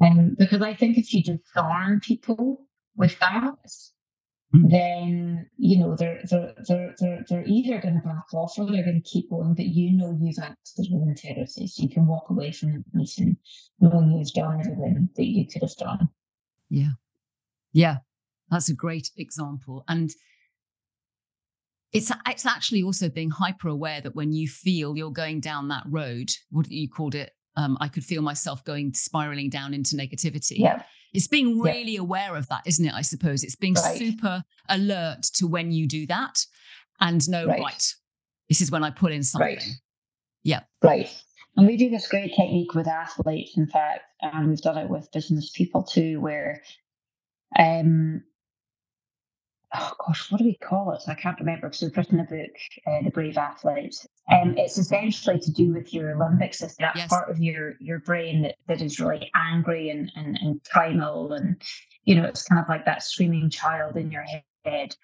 Um, 0.00 0.34
because 0.38 0.62
I 0.62 0.74
think 0.74 0.96
if 0.96 1.12
you 1.12 1.22
disarm 1.22 2.00
people 2.00 2.66
with 2.96 3.18
that, 3.20 3.54
Mm. 4.52 4.68
then 4.68 5.46
you 5.58 5.78
know 5.78 5.94
they're 5.94 6.20
they're 6.28 6.52
they're 6.66 6.94
they're, 6.98 7.24
they're 7.28 7.44
either 7.46 7.80
going 7.80 7.94
to 7.94 8.00
back 8.00 8.34
off 8.34 8.58
or 8.58 8.66
they're 8.66 8.82
going 8.82 9.00
to 9.00 9.08
keep 9.08 9.30
going. 9.30 9.54
But 9.54 9.66
you 9.66 9.96
know 9.96 10.18
you've 10.20 10.42
acted 10.42 10.88
with 10.90 11.08
integrity, 11.08 11.68
so 11.68 11.82
you 11.84 11.88
can 11.88 12.04
walk 12.08 12.30
away 12.30 12.50
from 12.50 12.72
the 12.72 12.84
meeting 12.92 13.36
knowing 13.78 14.10
you've 14.18 14.32
done 14.32 14.58
everything 14.58 15.08
that 15.14 15.24
you 15.24 15.46
could 15.46 15.62
have 15.62 15.76
done. 15.76 16.08
Yeah. 16.68 16.94
Yeah. 17.72 17.98
That's 18.50 18.68
a 18.68 18.74
great 18.74 19.10
example. 19.16 19.84
And 19.86 20.10
it's 21.92 22.10
it's 22.26 22.46
actually 22.46 22.82
also 22.82 23.08
being 23.08 23.30
hyper 23.30 23.68
aware 23.68 24.00
that 24.00 24.14
when 24.14 24.32
you 24.32 24.48
feel 24.48 24.96
you're 24.96 25.10
going 25.10 25.40
down 25.40 25.68
that 25.68 25.82
road, 25.86 26.30
what 26.50 26.70
you 26.70 26.88
called 26.88 27.14
it, 27.14 27.32
um, 27.56 27.76
I 27.80 27.88
could 27.88 28.04
feel 28.04 28.22
myself 28.22 28.64
going 28.64 28.94
spiraling 28.94 29.50
down 29.50 29.74
into 29.74 29.96
negativity. 29.96 30.58
Yeah, 30.58 30.82
It's 31.12 31.26
being 31.26 31.56
Yeah. 31.56 31.72
really 31.72 31.96
aware 31.96 32.36
of 32.36 32.46
that, 32.48 32.62
isn't 32.66 32.86
it? 32.86 32.94
I 32.94 33.02
suppose 33.02 33.42
it's 33.42 33.56
being 33.56 33.74
Right. 33.74 33.98
super 33.98 34.44
alert 34.68 35.22
to 35.34 35.46
when 35.48 35.72
you 35.72 35.88
do 35.88 36.06
that 36.06 36.46
and 37.00 37.28
know, 37.28 37.46
Right. 37.46 37.60
right, 37.60 37.94
this 38.48 38.60
is 38.60 38.70
when 38.70 38.84
I 38.84 38.90
put 38.90 39.10
in 39.12 39.24
something. 39.24 39.56
Right. 39.56 39.64
Yeah. 40.44 40.60
right. 40.82 41.08
And 41.56 41.66
we 41.66 41.76
do 41.76 41.90
this 41.90 42.06
great 42.06 42.32
technique 42.36 42.74
with 42.74 42.86
athletes, 42.86 43.56
in 43.56 43.66
fact, 43.66 44.04
and 44.22 44.48
we've 44.48 44.60
done 44.62 44.78
it 44.78 44.88
with 44.88 45.10
business 45.12 45.50
people 45.50 45.82
too, 45.82 46.20
where 46.20 46.62
um 47.58 48.22
oh 49.74 49.92
gosh, 50.06 50.30
what 50.30 50.38
do 50.38 50.44
we 50.44 50.56
call 50.56 50.92
it? 50.92 51.02
I 51.08 51.14
can't 51.14 51.38
remember 51.38 51.68
because 51.68 51.82
we've 51.82 51.96
written 51.96 52.20
a 52.20 52.24
book, 52.24 52.50
uh, 52.86 53.02
The 53.04 53.10
Brave 53.10 53.38
Athlete. 53.38 53.94
Um, 54.30 54.56
it's 54.56 54.78
essentially 54.78 55.38
to 55.38 55.52
do 55.52 55.72
with 55.72 55.92
your 55.92 56.14
limbic 56.16 56.54
system, 56.54 56.82
that 56.84 56.96
Yes. 56.96 57.08
part 57.08 57.30
of 57.30 57.38
your 57.38 57.74
your 57.80 58.00
brain 58.00 58.42
that, 58.42 58.56
that 58.68 58.82
is 58.82 59.00
really 59.00 59.30
angry 59.34 59.90
and, 59.90 60.10
and, 60.16 60.38
and 60.40 60.62
primal. 60.64 61.32
And, 61.32 61.60
you 62.04 62.14
know, 62.14 62.24
it's 62.24 62.44
kind 62.44 62.60
of 62.60 62.68
like 62.68 62.84
that 62.84 63.02
screaming 63.02 63.50
child 63.50 63.96
in 63.96 64.10
your 64.10 64.24
head. 64.64 64.94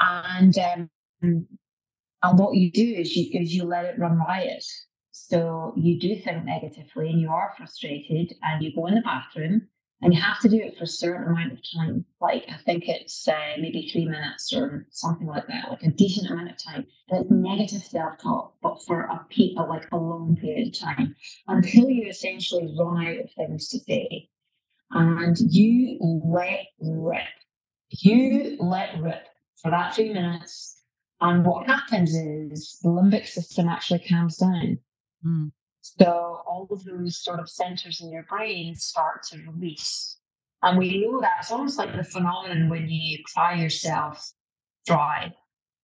And 0.00 0.56
um, 0.58 0.90
and 1.22 2.38
what 2.38 2.56
you 2.56 2.70
do 2.70 2.82
is 2.82 3.16
you 3.16 3.40
is 3.40 3.54
you 3.54 3.64
let 3.64 3.84
it 3.84 3.98
run 3.98 4.18
riot. 4.18 4.64
So 5.12 5.74
you 5.76 5.98
do 5.98 6.16
think 6.16 6.44
negatively 6.44 7.10
and 7.10 7.20
you 7.20 7.30
are 7.30 7.52
frustrated 7.56 8.34
and 8.42 8.62
you 8.62 8.74
go 8.74 8.86
in 8.86 8.94
the 8.94 9.02
bathroom 9.02 9.68
and 10.02 10.14
you 10.14 10.20
have 10.20 10.40
to 10.40 10.48
do 10.48 10.56
it 10.56 10.76
for 10.78 10.84
a 10.84 10.86
certain 10.86 11.28
amount 11.28 11.52
of 11.52 11.58
time. 11.74 12.04
Like 12.20 12.44
I 12.48 12.56
think 12.64 12.84
it's 12.88 13.28
uh, 13.28 13.56
maybe 13.58 13.88
three 13.88 14.06
minutes 14.06 14.52
or 14.54 14.86
something 14.90 15.26
like 15.26 15.46
that, 15.48 15.70
like 15.70 15.82
a 15.82 15.90
decent 15.90 16.30
amount 16.30 16.50
of 16.50 16.56
time. 16.56 16.86
And 17.08 17.22
it's 17.22 17.30
negative 17.30 17.82
self-talk, 17.82 18.54
but 18.62 18.82
for 18.86 19.02
a 19.02 19.26
pe- 19.30 19.54
like 19.54 19.86
a 19.92 19.96
long 19.96 20.36
period 20.36 20.68
of 20.68 20.78
time 20.78 21.14
until 21.48 21.90
you 21.90 22.08
essentially 22.08 22.74
run 22.78 23.06
out 23.06 23.24
of 23.24 23.30
things 23.32 23.68
to 23.68 23.78
say, 23.80 24.28
and 24.92 25.36
you 25.38 25.98
let 26.00 26.66
rip. 26.80 27.22
You 27.90 28.56
let 28.58 29.00
rip 29.00 29.26
for 29.60 29.70
that 29.70 29.94
three 29.94 30.12
minutes. 30.12 30.82
And 31.20 31.44
what 31.44 31.66
happens 31.66 32.14
is 32.14 32.78
the 32.82 32.88
limbic 32.88 33.26
system 33.26 33.68
actually 33.68 34.00
calms 34.00 34.38
down. 34.38 34.78
Mm. 35.24 35.52
So 35.80 36.42
all 36.46 36.68
of 36.70 36.84
those 36.84 37.22
sort 37.22 37.40
of 37.40 37.48
centers 37.48 38.00
in 38.00 38.12
your 38.12 38.24
brain 38.24 38.74
start 38.74 39.22
to 39.30 39.38
release. 39.38 40.16
And 40.62 40.78
we 40.78 41.04
know 41.04 41.20
that 41.20 41.38
it's 41.40 41.50
almost 41.50 41.78
like 41.78 41.96
the 41.96 42.04
phenomenon 42.04 42.68
when 42.68 42.88
you 42.88 43.18
cry 43.34 43.54
yourself 43.54 44.32
dry. 44.86 45.32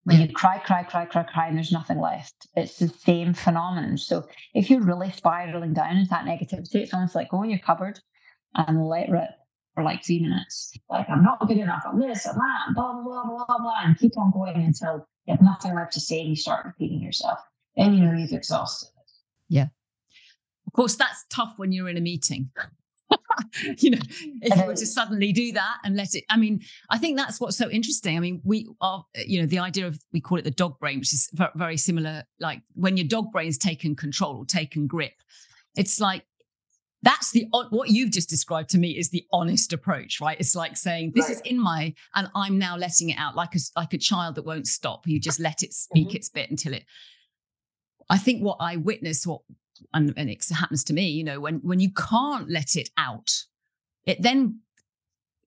When 0.05 0.21
you 0.21 0.33
cry, 0.33 0.59
cry, 0.59 0.85
cry, 0.85 1.07
cry, 1.07 1.25
cry, 1.25 1.49
and 1.49 1.57
there's 1.57 1.73
nothing 1.73 1.99
left. 1.99 2.47
It's 2.55 2.79
the 2.79 2.89
same 2.89 3.35
phenomenon. 3.35 3.99
So 3.99 4.29
if 4.55 4.71
you're 4.71 4.83
really 4.83 5.11
spiraling 5.11 5.73
down 5.73 5.97
into 5.97 6.11
that 6.11 6.25
negativity, 6.25 6.77
it's 6.77 6.95
almost 6.95 7.15
like 7.15 7.31
go 7.31 7.43
in 7.43 7.51
your 7.51 7.59
cupboard 7.59 7.99
and 8.55 8.87
let 8.87 9.11
rip 9.11 9.31
for 9.75 9.83
like 9.83 10.05
three 10.05 10.21
minutes. 10.21 10.73
Like 10.89 11.09
I'm 11.09 11.25
not 11.25 11.47
good 11.47 11.59
enough. 11.59 11.83
I'm 11.87 12.01
this, 12.01 12.27
I'm 12.27 12.37
that, 12.37 12.75
blah 12.75 12.93
blah 12.93 13.25
blah 13.25 13.45
blah 13.47 13.59
blah, 13.59 13.81
and 13.85 13.99
keep 13.99 14.17
on 14.17 14.31
going 14.33 14.63
until 14.63 15.07
you 15.27 15.35
have 15.35 15.43
nothing 15.43 15.75
left 15.75 15.93
to 15.95 16.01
say 16.01 16.21
and 16.21 16.31
you 16.31 16.37
start 16.37 16.65
repeating 16.65 17.03
yourself. 17.03 17.39
Then 17.77 17.95
you 17.95 18.05
know 18.05 18.17
you've 18.17 18.33
exhausted. 18.33 18.91
Of 19.55 19.76
course, 20.77 20.97
that's 20.97 21.25
tough 21.31 21.55
when 21.57 21.73
you're 21.73 21.89
in 21.89 21.97
a 21.97 22.01
meeting. 22.01 22.51
you 23.79 23.91
know, 23.91 23.99
if 24.43 24.57
you 24.57 24.67
were 24.67 24.75
to 24.75 24.87
suddenly 24.87 25.33
do 25.33 25.53
that 25.53 25.79
and 25.85 25.97
let 25.97 26.15
it, 26.15 26.25
I 26.29 26.37
mean, 26.37 26.61
I 26.91 26.99
think 26.99 27.17
that's 27.17 27.41
what's 27.41 27.57
so 27.57 27.71
interesting. 27.71 28.17
I 28.17 28.21
mean, 28.21 28.41
we 28.45 28.69
are, 28.81 29.05
you 29.15 29.41
know, 29.41 29.47
the 29.47 29.59
idea 29.59 29.87
of, 29.87 29.99
we 30.13 30.21
call 30.21 30.39
it 30.39 30.45
the 30.45 30.51
dog 30.51 30.79
brain, 30.79 30.99
which 30.99 31.13
is 31.13 31.31
very 31.55 31.77
similar. 31.77 32.25
Like 32.41 32.63
when 32.75 32.97
your 32.97 33.07
dog 33.07 33.31
brain's 33.33 33.59
taken 33.59 33.95
control 33.95 34.39
or 34.39 34.45
taken 34.45 34.87
grip, 34.87 35.13
it's 35.77 36.01
like 36.01 36.25
that's 37.03 37.31
the 37.31 37.47
what 37.51 37.91
you've 37.91 38.11
just 38.11 38.29
described 38.29 38.71
to 38.71 38.79
me 38.79 38.91
is 38.91 39.11
the 39.11 39.25
honest 39.33 39.73
approach 39.73 40.21
right 40.21 40.39
it's 40.41 40.57
like 40.57 40.77
saying 40.77 41.13
this 41.15 41.27
right. 41.27 41.35
is 41.35 41.41
in 41.43 41.61
my 41.61 41.95
and 42.15 42.29
i'm 42.35 42.59
now 42.59 42.77
letting 42.77 43.11
it 43.11 43.19
out 43.19 43.37
like 43.37 43.55
a 43.55 43.59
like 43.77 43.93
a 43.93 43.99
child 43.99 44.35
that 44.35 44.45
won't 44.45 44.67
stop 44.67 45.07
you 45.07 45.21
just 45.21 45.39
let 45.39 45.63
it 45.63 45.73
speak 45.73 46.09
mm-hmm. 46.09 46.17
its 46.17 46.29
bit 46.31 46.51
until 46.51 46.73
it 46.73 46.85
i 48.09 48.17
think 48.17 48.43
what 48.43 48.57
i 48.61 48.77
witness 48.77 49.27
what 49.27 49.43
and, 49.95 50.13
and 50.17 50.31
it 50.31 50.45
happens 50.55 50.85
to 50.85 50.93
me 50.93 51.09
you 51.09 51.25
know 51.25 51.41
when 51.41 51.57
when 51.63 51.81
you 51.81 51.91
can't 51.93 52.49
let 52.51 52.77
it 52.77 52.91
out 52.99 53.31
it 54.05 54.23
then 54.23 54.61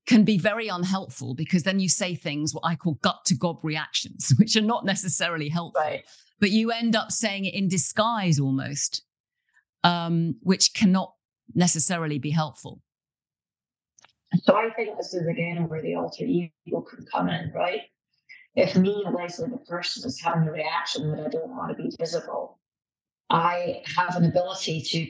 can 0.06 0.24
be 0.24 0.38
very 0.38 0.68
unhelpful 0.68 1.36
because 1.36 1.64
then 1.64 1.80
you 1.80 1.88
say 1.88 2.16
things 2.16 2.54
what 2.54 2.66
i 2.66 2.76
call 2.76 2.96
gut 3.02 3.20
to 3.26 3.36
gob 3.36 3.60
reactions 3.64 4.34
which 4.40 4.56
are 4.56 4.62
not 4.62 4.86
necessarily 4.86 5.50
helpful 5.50 5.82
right. 5.82 6.04
but 6.40 6.52
you 6.52 6.72
end 6.72 6.96
up 6.96 7.12
saying 7.12 7.46
it 7.46 7.54
in 7.54 7.68
disguise 7.68 8.40
almost 8.40 9.04
um, 9.84 10.36
which 10.42 10.74
cannot 10.74 11.14
necessarily 11.54 12.20
be 12.20 12.32
helpful. 12.32 12.82
So 14.44 14.56
I 14.56 14.70
think 14.76 14.98
this 14.98 15.14
is 15.14 15.28
again 15.28 15.68
where 15.68 15.82
the 15.82 15.96
alter 15.96 16.24
ego 16.24 16.82
can 16.82 17.06
come 17.12 17.30
in, 17.30 17.52
right? 17.54 17.82
If 18.56 18.76
me, 18.76 19.04
Lesley, 19.12 19.50
the 19.50 19.58
person, 19.58 20.08
is 20.08 20.22
having 20.22 20.48
a 20.48 20.52
reaction 20.52 21.10
that 21.12 21.26
I 21.26 21.30
don't 21.30 21.50
want 21.50 21.76
to 21.76 21.82
be 21.82 21.92
visible, 22.00 22.59
I 23.30 23.84
have 23.96 24.16
an 24.16 24.26
ability 24.26 24.82
to 24.82 25.08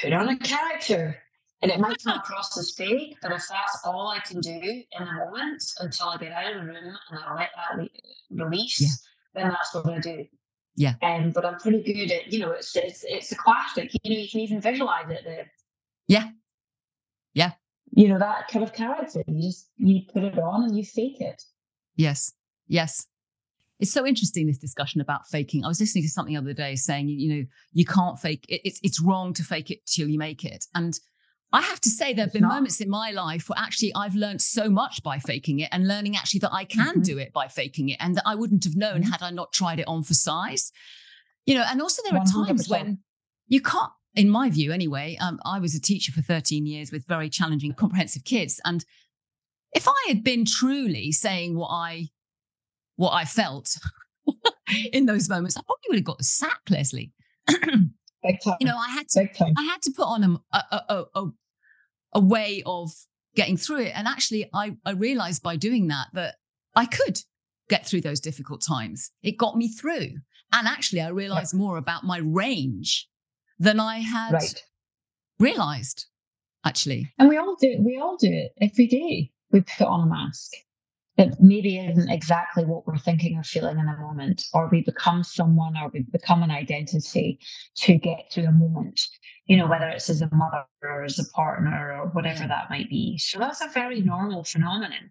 put 0.00 0.12
on 0.12 0.28
a 0.28 0.38
character. 0.38 1.16
And 1.60 1.70
it 1.70 1.78
might 1.78 2.02
come 2.02 2.18
across 2.18 2.58
as 2.58 2.72
fake, 2.72 3.16
but 3.22 3.30
if 3.30 3.44
that's 3.48 3.80
all 3.84 4.08
I 4.08 4.18
can 4.18 4.40
do 4.40 4.50
in 4.50 4.84
the 4.98 5.12
moment 5.12 5.62
until 5.78 6.08
I 6.08 6.16
get 6.16 6.32
out 6.32 6.56
of 6.56 6.60
the 6.60 6.66
room 6.66 6.76
and 7.10 7.18
I 7.24 7.34
let 7.34 7.50
that 7.56 7.88
release, 8.30 8.80
yeah. 8.80 9.42
then 9.42 9.50
that's 9.50 9.74
what 9.74 9.88
I 9.88 9.98
do. 10.00 10.26
Yeah. 10.74 10.94
Um, 11.02 11.30
but 11.30 11.44
I'm 11.44 11.58
pretty 11.58 11.82
good 11.82 12.10
at, 12.10 12.32
you 12.32 12.40
know, 12.40 12.50
it's 12.52 12.74
it's 12.74 13.04
it's 13.06 13.30
a 13.32 13.36
classic. 13.36 13.92
You 14.02 14.14
know, 14.14 14.20
you 14.20 14.28
can 14.28 14.40
even 14.40 14.60
visualize 14.60 15.10
it. 15.10 15.22
The 15.24 15.44
yeah. 16.08 16.30
Yeah. 17.34 17.52
You 17.94 18.08
know, 18.08 18.18
that 18.18 18.48
kind 18.48 18.64
of 18.64 18.72
character. 18.72 19.22
You 19.26 19.42
just 19.42 19.68
you 19.76 20.00
put 20.12 20.24
it 20.24 20.38
on 20.38 20.64
and 20.64 20.76
you 20.76 20.84
fake 20.84 21.20
it. 21.20 21.42
Yes. 21.96 22.32
Yes. 22.66 23.06
It's 23.82 23.92
so 23.92 24.06
interesting 24.06 24.46
this 24.46 24.58
discussion 24.58 25.00
about 25.00 25.26
faking. 25.26 25.64
I 25.64 25.68
was 25.68 25.80
listening 25.80 26.04
to 26.04 26.08
something 26.08 26.34
the 26.34 26.40
other 26.40 26.52
day 26.52 26.76
saying, 26.76 27.08
you 27.08 27.34
know, 27.34 27.44
you 27.72 27.84
can't 27.84 28.16
fake 28.16 28.46
it. 28.48 28.60
It's 28.64 28.78
it's 28.84 29.02
wrong 29.02 29.34
to 29.34 29.42
fake 29.42 29.72
it 29.72 29.84
till 29.86 30.08
you 30.08 30.20
make 30.20 30.44
it. 30.44 30.64
And 30.72 30.96
I 31.52 31.62
have 31.62 31.80
to 31.80 31.90
say 31.90 32.14
there 32.14 32.26
have 32.26 32.32
been 32.32 32.42
not. 32.42 32.54
moments 32.54 32.80
in 32.80 32.88
my 32.88 33.10
life 33.10 33.48
where 33.48 33.58
actually 33.58 33.92
I've 33.96 34.14
learned 34.14 34.40
so 34.40 34.70
much 34.70 35.02
by 35.02 35.18
faking 35.18 35.58
it 35.58 35.68
and 35.72 35.88
learning 35.88 36.16
actually 36.16 36.38
that 36.40 36.52
I 36.52 36.64
can 36.64 36.86
mm-hmm. 36.86 37.02
do 37.02 37.18
it 37.18 37.32
by 37.32 37.48
faking 37.48 37.88
it 37.88 37.96
and 37.98 38.14
that 38.14 38.22
I 38.24 38.36
wouldn't 38.36 38.62
have 38.62 38.76
known 38.76 39.02
mm-hmm. 39.02 39.10
had 39.10 39.20
I 39.20 39.30
not 39.30 39.52
tried 39.52 39.80
it 39.80 39.88
on 39.88 40.04
for 40.04 40.14
size. 40.14 40.70
You 41.44 41.56
know, 41.56 41.64
and 41.68 41.82
also 41.82 42.02
there 42.08 42.16
are 42.16 42.24
100%. 42.24 42.46
times 42.46 42.68
when 42.68 43.00
you 43.48 43.60
can't 43.60 43.90
in 44.14 44.30
my 44.30 44.48
view 44.48 44.70
anyway, 44.70 45.16
um, 45.20 45.40
I 45.44 45.58
was 45.58 45.74
a 45.74 45.80
teacher 45.80 46.12
for 46.12 46.22
13 46.22 46.66
years 46.66 46.92
with 46.92 47.04
very 47.08 47.28
challenging, 47.28 47.74
comprehensive 47.74 48.22
kids. 48.22 48.60
And 48.64 48.84
if 49.72 49.88
I 49.88 50.04
had 50.06 50.22
been 50.22 50.44
truly 50.44 51.10
saying 51.10 51.56
what 51.56 51.70
I 51.70 52.10
what 52.96 53.12
I 53.12 53.24
felt 53.24 53.76
in 54.92 55.06
those 55.06 55.28
moments, 55.28 55.56
I 55.56 55.62
probably 55.62 55.84
would 55.88 55.98
have 55.98 56.04
got 56.04 56.18
the 56.18 56.24
sack, 56.24 56.60
Lesley. 56.70 57.12
you 57.48 58.66
know, 58.66 58.76
I 58.76 58.90
had 58.90 59.08
to 59.10 59.28
I 59.56 59.62
had 59.64 59.82
to 59.82 59.92
put 59.96 60.04
on 60.04 60.40
a, 60.52 60.56
a, 60.56 61.04
a, 61.14 61.24
a 62.14 62.20
way 62.20 62.62
of 62.66 62.90
getting 63.34 63.56
through 63.56 63.80
it. 63.80 63.92
And 63.94 64.06
actually 64.06 64.48
I, 64.52 64.76
I 64.84 64.92
realized 64.92 65.42
by 65.42 65.56
doing 65.56 65.88
that 65.88 66.08
that 66.12 66.36
I 66.76 66.86
could 66.86 67.18
get 67.68 67.86
through 67.86 68.02
those 68.02 68.20
difficult 68.20 68.62
times. 68.66 69.10
It 69.22 69.38
got 69.38 69.56
me 69.56 69.68
through. 69.68 70.08
And 70.52 70.68
actually 70.68 71.00
I 71.00 71.08
realized 71.08 71.54
yeah. 71.54 71.58
more 71.58 71.78
about 71.78 72.04
my 72.04 72.18
range 72.18 73.08
than 73.58 73.80
I 73.80 73.98
had 73.98 74.32
right. 74.32 74.62
realized, 75.38 76.06
actually. 76.64 77.12
And 77.18 77.28
we 77.28 77.38
all 77.38 77.56
do 77.60 77.76
we 77.80 77.98
all 77.98 78.16
do 78.16 78.28
it 78.30 78.52
every 78.60 78.86
day. 78.86 79.30
We 79.50 79.60
put 79.62 79.86
on 79.86 80.06
a 80.08 80.10
mask. 80.10 80.52
It 81.18 81.36
maybe 81.40 81.78
isn't 81.78 82.08
exactly 82.10 82.64
what 82.64 82.86
we're 82.86 82.96
thinking 82.96 83.36
or 83.36 83.42
feeling 83.42 83.78
in 83.78 83.86
a 83.86 83.96
moment, 83.98 84.44
or 84.54 84.68
we 84.72 84.82
become 84.82 85.22
someone 85.22 85.76
or 85.76 85.90
we 85.92 86.00
become 86.10 86.42
an 86.42 86.50
identity 86.50 87.38
to 87.76 87.96
get 87.96 88.32
through 88.32 88.46
a 88.46 88.52
moment, 88.52 88.98
you 89.46 89.58
know, 89.58 89.66
whether 89.66 89.88
it's 89.88 90.08
as 90.08 90.22
a 90.22 90.30
mother 90.32 90.64
or 90.82 91.04
as 91.04 91.18
a 91.18 91.28
partner 91.34 92.00
or 92.00 92.06
whatever 92.08 92.46
that 92.46 92.70
might 92.70 92.88
be. 92.88 93.18
So 93.18 93.38
that's 93.38 93.60
a 93.60 93.68
very 93.68 94.00
normal 94.00 94.44
phenomenon. 94.44 95.10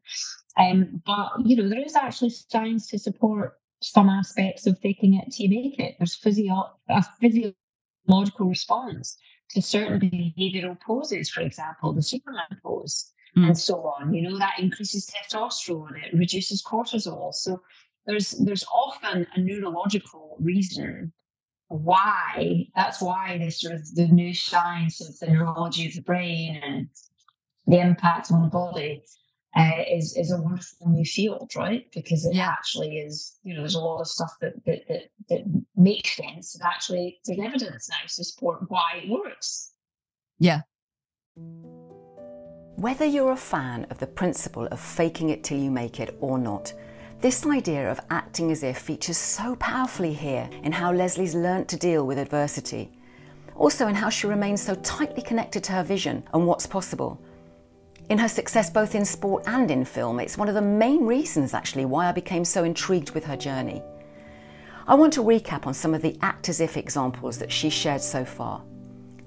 Um, 0.57 1.01
but 1.05 1.33
you 1.45 1.55
know, 1.55 1.69
there 1.69 1.85
is 1.85 1.95
actually 1.95 2.31
science 2.31 2.87
to 2.89 2.99
support 2.99 3.59
some 3.81 4.09
aspects 4.09 4.65
of 4.65 4.79
faking 4.79 5.13
it 5.15 5.31
to 5.33 5.47
make 5.47 5.79
it. 5.79 5.95
There's 5.99 6.15
physio 6.15 6.71
a 6.89 7.03
physiological 7.19 8.47
response 8.47 9.17
to 9.51 9.61
certain 9.61 9.99
behavioral 9.99 10.79
poses, 10.79 11.29
for 11.29 11.41
example, 11.41 11.93
the 11.93 12.01
Superman 12.01 12.59
pose, 12.63 13.11
mm. 13.37 13.47
and 13.47 13.57
so 13.57 13.75
on. 13.81 14.13
You 14.13 14.23
know, 14.23 14.37
that 14.37 14.59
increases 14.59 15.09
testosterone, 15.09 16.03
it 16.03 16.13
reduces 16.13 16.63
cortisol. 16.63 17.33
So 17.33 17.61
there's 18.05 18.31
there's 18.31 18.65
often 18.73 19.27
a 19.35 19.39
neurological 19.39 20.37
reason 20.39 21.13
why 21.67 22.67
that's 22.75 23.01
why 23.01 23.37
this 23.37 23.61
sort 23.61 23.75
of 23.75 23.95
the 23.95 24.07
new 24.07 24.33
science 24.33 24.99
of 25.01 25.17
the 25.19 25.33
neurology 25.33 25.87
of 25.87 25.93
the 25.93 26.01
brain 26.01 26.59
and 26.63 26.89
the 27.67 27.79
impact 27.79 28.31
on 28.31 28.41
the 28.41 28.49
body 28.49 29.03
uh, 29.55 29.83
is 29.89 30.15
is 30.17 30.31
a 30.31 30.41
wonderful 30.41 30.89
new 30.89 31.05
field, 31.05 31.51
right? 31.55 31.85
Because 31.93 32.25
it 32.25 32.35
yeah. 32.35 32.47
actually 32.47 32.97
is, 32.97 33.37
you 33.43 33.53
know, 33.53 33.61
there's 33.61 33.75
a 33.75 33.79
lot 33.79 33.99
of 33.99 34.07
stuff 34.07 34.33
that 34.41 34.53
that 34.65 34.87
that, 34.87 35.03
that 35.29 35.63
makes 35.75 36.15
sense, 36.15 36.55
and 36.55 36.63
actually 36.63 37.19
there's 37.25 37.39
evidence 37.39 37.89
now 37.89 37.97
to 38.07 38.23
support 38.23 38.59
why 38.69 39.01
it 39.03 39.09
works. 39.09 39.71
Yeah. 40.39 40.61
Whether 42.81 43.05
you're 43.05 43.33
a 43.33 43.37
fan 43.37 43.85
of 43.91 43.99
the 43.99 44.07
principle 44.07 44.65
of 44.65 44.79
faking 44.79 45.29
it 45.29 45.43
till 45.43 45.59
you 45.59 45.69
make 45.69 45.99
it 45.99 46.17
or 46.19 46.39
not, 46.39 46.73
this 47.19 47.45
idea 47.45 47.91
of 47.91 47.99
acting 48.09 48.51
as 48.51 48.63
if 48.63 48.79
features 48.79 49.19
so 49.19 49.55
powerfully 49.57 50.13
here 50.13 50.49
in 50.63 50.71
how 50.71 50.91
Lesley's 50.91 51.35
learnt 51.35 51.67
to 51.67 51.77
deal 51.77 52.07
with 52.07 52.17
adversity. 52.17 52.89
Also, 53.55 53.87
in 53.87 53.93
how 53.93 54.09
she 54.09 54.25
remains 54.25 54.63
so 54.63 54.73
tightly 54.73 55.21
connected 55.21 55.63
to 55.65 55.73
her 55.73 55.83
vision 55.83 56.23
and 56.33 56.47
what's 56.47 56.65
possible 56.65 57.21
in 58.09 58.17
her 58.17 58.27
success 58.27 58.71
both 58.71 58.95
in 58.95 59.05
sport 59.05 59.43
and 59.45 59.69
in 59.69 59.85
film, 59.85 60.19
it's 60.19 60.39
one 60.39 60.49
of 60.49 60.55
the 60.55 60.61
main 60.63 61.05
reasons 61.05 61.53
actually 61.53 61.85
why 61.85 62.09
I 62.09 62.11
became 62.11 62.43
so 62.43 62.63
intrigued 62.63 63.11
with 63.11 63.25
her 63.25 63.37
journey. 63.37 63.83
I 64.87 64.95
want 64.95 65.13
to 65.13 65.23
recap 65.23 65.67
on 65.67 65.75
some 65.75 65.93
of 65.93 66.01
the 66.01 66.17
act 66.23 66.49
as 66.49 66.59
if 66.59 66.75
examples 66.75 67.37
that 67.37 67.51
she 67.51 67.69
shared 67.69 68.01
so 68.01 68.25
far. 68.25 68.63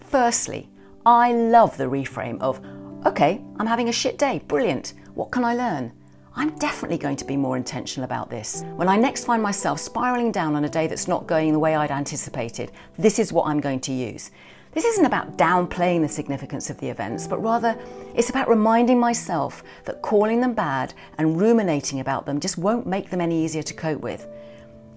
Firstly, 0.01 0.69
I 1.07 1.33
love 1.33 1.77
the 1.77 1.85
reframe 1.85 2.41
of, 2.41 2.61
okay, 3.07 3.41
I'm 3.59 3.67
having 3.67 3.89
a 3.89 3.93
shit 3.93 4.19
day, 4.19 4.41
brilliant, 4.49 4.95
what 5.15 5.31
can 5.31 5.45
I 5.45 5.55
learn? 5.55 5.93
I'm 6.37 6.57
definitely 6.59 6.99
going 6.99 7.17
to 7.17 7.25
be 7.25 7.37
more 7.37 7.57
intentional 7.57 8.05
about 8.05 8.31
this. 8.31 8.65
When 8.75 8.89
I 8.89 8.97
next 8.97 9.25
find 9.25 9.43
myself 9.43 9.79
spiraling 9.79 10.33
down 10.33 10.57
on 10.57 10.65
a 10.65 10.69
day 10.69 10.87
that's 10.87 11.07
not 11.07 11.27
going 11.27 11.53
the 11.53 11.59
way 11.59 11.77
I'd 11.77 11.91
anticipated, 11.91 12.73
this 12.99 13.19
is 13.19 13.33
what 13.33 13.47
I'm 13.47 13.61
going 13.61 13.81
to 13.81 13.93
use. 13.93 14.31
This 14.73 14.85
isn't 14.85 15.05
about 15.05 15.37
downplaying 15.39 16.03
the 16.03 16.09
significance 16.09 16.71
of 16.71 16.79
the 16.81 16.89
events, 16.89 17.29
but 17.29 17.41
rather 17.41 17.79
it's 18.17 18.31
about 18.31 18.49
reminding 18.49 18.99
myself 18.99 19.63
that 19.85 20.03
calling 20.03 20.41
them 20.41 20.55
bad 20.55 20.95
and 21.19 21.41
ruminating 21.41 22.01
about 22.01 22.27
them 22.27 22.41
just 22.41 22.59
won't 22.59 22.87
make 22.87 23.11
them 23.11 23.21
any 23.21 23.45
easier 23.45 23.63
to 23.63 23.75
cope 23.75 24.01
with. 24.01 24.27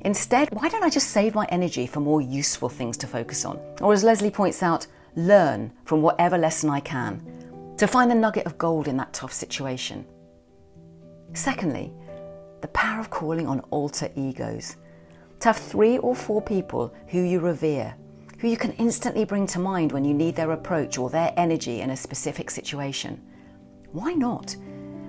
Instead, 0.01 0.49
why 0.51 0.69
don't 0.69 0.83
I 0.83 0.89
just 0.89 1.09
save 1.09 1.35
my 1.35 1.45
energy 1.49 1.85
for 1.85 1.99
more 1.99 2.21
useful 2.21 2.69
things 2.69 2.97
to 2.97 3.07
focus 3.07 3.45
on? 3.45 3.59
Or, 3.81 3.93
as 3.93 4.03
Lesley 4.03 4.31
points 4.31 4.63
out, 4.63 4.87
learn 5.15 5.71
from 5.85 6.01
whatever 6.01 6.37
lesson 6.37 6.69
I 6.69 6.79
can 6.79 7.21
to 7.77 7.87
find 7.87 8.09
the 8.09 8.15
nugget 8.15 8.45
of 8.45 8.57
gold 8.57 8.87
in 8.87 8.97
that 8.97 9.13
tough 9.13 9.33
situation. 9.33 10.05
Secondly, 11.33 11.93
the 12.61 12.67
power 12.69 12.99
of 12.99 13.09
calling 13.09 13.47
on 13.47 13.59
alter 13.69 14.09
egos. 14.15 14.77
To 15.41 15.49
have 15.49 15.57
three 15.57 15.99
or 15.99 16.15
four 16.15 16.41
people 16.41 16.93
who 17.07 17.21
you 17.21 17.39
revere 17.39 17.95
who 18.39 18.47
you 18.47 18.57
can 18.57 18.73
instantly 18.73 19.25
bring 19.25 19.47
to 19.47 19.59
mind 19.59 19.91
when 19.91 20.05
you 20.05 20.13
need 20.13 20.35
their 20.35 20.51
approach 20.51 20.97
or 20.97 21.09
their 21.09 21.33
energy 21.37 21.81
in 21.81 21.89
a 21.89 21.97
specific 21.97 22.51
situation. 22.51 23.21
Why 23.91 24.13
not? 24.13 24.55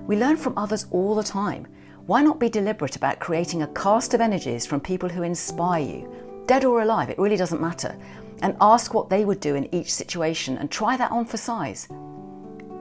We 0.07 0.17
learn 0.17 0.37
from 0.37 0.57
others 0.57 0.87
all 0.91 1.15
the 1.15 1.23
time. 1.23 1.67
Why 2.07 2.23
not 2.23 2.41
be 2.41 2.49
deliberate 2.49 2.97
about 2.97 3.19
creating 3.19 3.63
a 3.63 3.69
cast 3.69 4.15
of 4.15 4.23
energies 4.23 4.65
from 4.65 4.81
people 4.81 5.11
who 5.11 5.23
inspire 5.23 5.85
you, 5.85 6.45
dead 6.47 6.65
or 6.65 6.81
alive, 6.81 7.11
it 7.11 7.19
really 7.19 7.37
doesn't 7.37 7.61
matter, 7.61 7.95
and 8.41 8.57
ask 8.63 8.95
what 8.95 9.11
they 9.11 9.27
would 9.27 9.41
do 9.41 9.57
in 9.57 9.73
each 9.75 9.93
situation 9.93 10.57
and 10.57 10.71
try 10.71 10.97
that 10.97 11.13
on 11.13 11.27
for 11.27 11.37
size? 11.37 11.87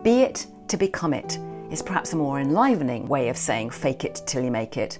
Be 0.04 0.22
it 0.22 0.48
to 0.68 0.78
become 0.78 1.14
it 1.14 1.40
is 1.72 1.82
perhaps 1.82 2.14
a 2.14 2.18
more 2.18 2.40
enlivening 2.40 3.08
way 3.08 3.30
of 3.30 3.38
saying 3.38 3.72
fake 3.72 4.06
it 4.06 4.22
till 4.26 4.44
you 4.44 4.52
make 4.52 4.78
it. 4.78 5.00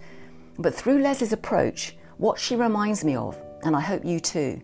But 0.60 0.74
through 0.74 1.00
Lesley's 1.00 1.34
approach, 1.34 1.96
what 2.18 2.40
she 2.40 2.56
reminds 2.56 3.06
me 3.06 3.16
of, 3.16 3.38
and 3.64 3.76
I 3.76 3.80
hope 3.80 4.04
you 4.04 4.20
too, 4.20 4.62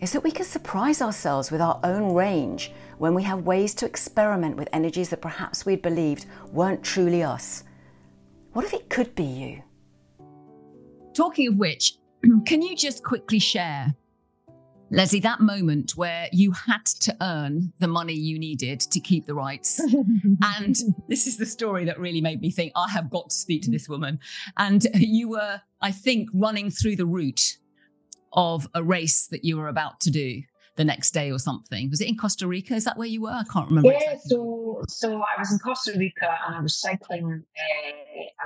is 0.00 0.12
that 0.12 0.22
we 0.22 0.30
can 0.30 0.44
surprise 0.44 1.02
ourselves 1.02 1.50
with 1.50 1.60
our 1.60 1.80
own 1.82 2.14
range 2.14 2.72
when 2.98 3.14
we 3.14 3.22
have 3.22 3.46
ways 3.46 3.74
to 3.74 3.86
experiment 3.86 4.56
with 4.56 4.68
energies 4.72 5.08
that 5.10 5.22
perhaps 5.22 5.64
we'd 5.64 5.82
believed 5.82 6.26
weren't 6.52 6.82
truly 6.82 7.22
us. 7.22 7.64
What 8.52 8.64
if 8.64 8.72
it 8.72 8.90
could 8.90 9.14
be 9.14 9.24
you? 9.24 9.62
Talking 11.14 11.48
of 11.48 11.56
which, 11.56 11.94
can 12.46 12.62
you 12.62 12.76
just 12.76 13.02
quickly 13.02 13.38
share 13.38 13.94
Lesley, 14.90 15.20
that 15.20 15.40
moment 15.40 15.92
where 15.96 16.28
you 16.32 16.52
had 16.52 16.84
to 16.84 17.16
earn 17.20 17.72
the 17.78 17.86
money 17.86 18.12
you 18.12 18.38
needed 18.38 18.80
to 18.80 19.00
keep 19.00 19.26
the 19.26 19.34
rights. 19.34 19.78
and 20.42 20.76
this 21.08 21.26
is 21.26 21.36
the 21.36 21.46
story 21.46 21.84
that 21.84 21.98
really 21.98 22.20
made 22.20 22.40
me 22.40 22.50
think, 22.50 22.72
I 22.74 22.88
have 22.88 23.08
got 23.08 23.30
to 23.30 23.36
speak 23.36 23.62
to 23.62 23.70
this 23.70 23.88
woman. 23.88 24.18
And 24.56 24.86
you 24.94 25.28
were, 25.30 25.60
I 25.80 25.92
think, 25.92 26.28
running 26.34 26.70
through 26.70 26.96
the 26.96 27.06
route 27.06 27.58
of 28.32 28.68
a 28.74 28.82
race 28.82 29.28
that 29.28 29.44
you 29.44 29.56
were 29.56 29.68
about 29.68 30.00
to 30.00 30.10
do 30.10 30.42
the 30.76 30.84
next 30.84 31.10
day 31.10 31.30
or 31.30 31.38
something. 31.38 31.90
Was 31.90 32.00
it 32.00 32.08
in 32.08 32.16
Costa 32.16 32.46
Rica? 32.46 32.74
Is 32.74 32.84
that 32.84 32.96
where 32.96 33.06
you 33.06 33.22
were? 33.22 33.30
I 33.30 33.44
can't 33.52 33.68
remember. 33.68 33.90
Yeah, 33.90 33.98
exactly. 33.98 34.30
so 34.30 34.82
so 34.88 35.16
I 35.16 35.38
was 35.38 35.52
in 35.52 35.58
Costa 35.58 35.92
Rica 35.96 36.38
and 36.46 36.56
I 36.56 36.60
was 36.60 36.80
cycling. 36.80 37.44
Uh, 37.56 37.90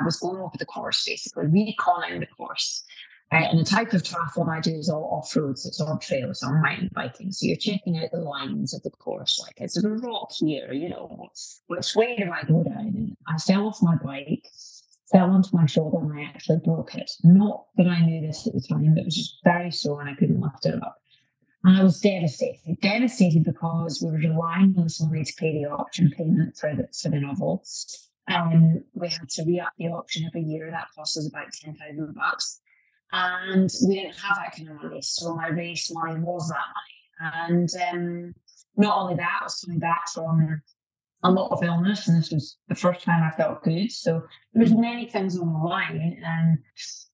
I 0.00 0.04
was 0.04 0.16
going 0.18 0.40
over 0.40 0.56
the 0.58 0.66
course, 0.66 1.04
basically 1.06 1.44
reconning 1.44 2.20
the 2.20 2.26
course. 2.26 2.82
Uh, 3.32 3.36
and 3.36 3.58
the 3.58 3.64
type 3.64 3.92
of 3.92 4.02
triathlon 4.02 4.48
I 4.48 4.60
do 4.60 4.74
is 4.74 4.88
all 4.88 5.18
off 5.18 5.34
roads, 5.34 5.66
it's 5.66 5.80
on 5.80 5.98
trails, 5.98 6.42
on 6.42 6.62
mountain 6.62 6.90
biking. 6.94 7.32
So 7.32 7.46
you're 7.46 7.56
checking 7.56 7.98
out 7.98 8.10
the 8.12 8.20
lines 8.20 8.74
of 8.74 8.82
the 8.82 8.90
course, 8.90 9.40
like 9.42 9.60
is 9.60 9.74
there 9.74 9.94
a 9.94 9.98
rock 9.98 10.30
here? 10.38 10.72
You 10.72 10.90
know, 10.90 11.28
which 11.66 11.96
way 11.96 12.16
do 12.16 12.30
I 12.30 12.46
go 12.46 12.62
down? 12.62 12.92
And 12.94 13.16
I 13.26 13.38
fell 13.38 13.66
off 13.66 13.82
my 13.82 13.96
bike, 13.96 14.46
fell 15.10 15.30
onto 15.30 15.56
my 15.56 15.66
shoulder, 15.66 15.98
and 15.98 16.18
I 16.18 16.24
actually 16.24 16.60
broke 16.64 16.94
it. 16.94 17.10
Not 17.24 17.66
that 17.76 17.88
I 17.88 18.04
knew 18.04 18.26
this 18.26 18.46
at 18.46 18.52
the 18.52 18.60
time, 18.60 18.94
but 18.94 19.00
it 19.00 19.06
was 19.06 19.16
just 19.16 19.38
very 19.42 19.70
sore 19.70 20.00
and 20.00 20.10
I 20.10 20.14
couldn't 20.14 20.40
lift 20.40 20.66
it 20.66 20.80
up. 20.82 20.98
And 21.64 21.78
I 21.78 21.82
was 21.82 21.98
devastated, 21.98 22.78
devastated 22.82 23.42
because 23.42 24.02
we 24.02 24.10
were 24.10 24.18
relying 24.18 24.74
on 24.78 24.90
somebody 24.90 25.24
to 25.24 25.32
pay 25.38 25.52
the 25.54 25.70
option 25.70 26.12
payment 26.16 26.56
for 26.58 26.74
the, 26.76 26.86
for 26.92 27.08
the 27.08 27.20
novel. 27.20 27.64
And 28.28 28.78
um, 28.78 28.84
we 28.94 29.08
had 29.08 29.28
to 29.30 29.44
re 29.44 29.60
up 29.60 29.72
the 29.78 29.88
option 29.88 30.24
every 30.26 30.42
year. 30.42 30.70
That 30.70 30.88
cost 30.94 31.16
us 31.16 31.28
about 31.28 31.52
10,000 31.52 32.14
bucks. 32.14 32.60
And 33.12 33.70
we 33.86 33.94
didn't 33.94 34.16
have 34.16 34.36
that 34.36 34.56
kind 34.56 34.70
of 34.70 34.82
money. 34.82 35.02
So 35.02 35.34
my 35.34 35.48
race 35.48 35.90
money 35.92 36.18
was 36.20 36.48
that 36.48 36.56
money. 36.74 37.44
And 37.48 37.68
um, 37.90 38.34
not 38.76 38.98
only 38.98 39.14
that, 39.16 39.38
I 39.40 39.44
was 39.44 39.60
coming 39.60 39.78
back 39.78 40.08
from 40.12 40.60
a 41.22 41.30
lot 41.30 41.52
of 41.52 41.62
illness, 41.62 42.06
and 42.06 42.18
this 42.18 42.30
was 42.30 42.58
the 42.68 42.74
first 42.74 43.02
time 43.02 43.22
I 43.22 43.34
felt 43.34 43.62
good. 43.62 43.90
So 43.90 44.22
there 44.52 44.62
was 44.62 44.74
many 44.74 45.08
things 45.08 45.38
on 45.38 45.52
the 45.52 45.58
line, 45.58 46.22
and 46.24 46.58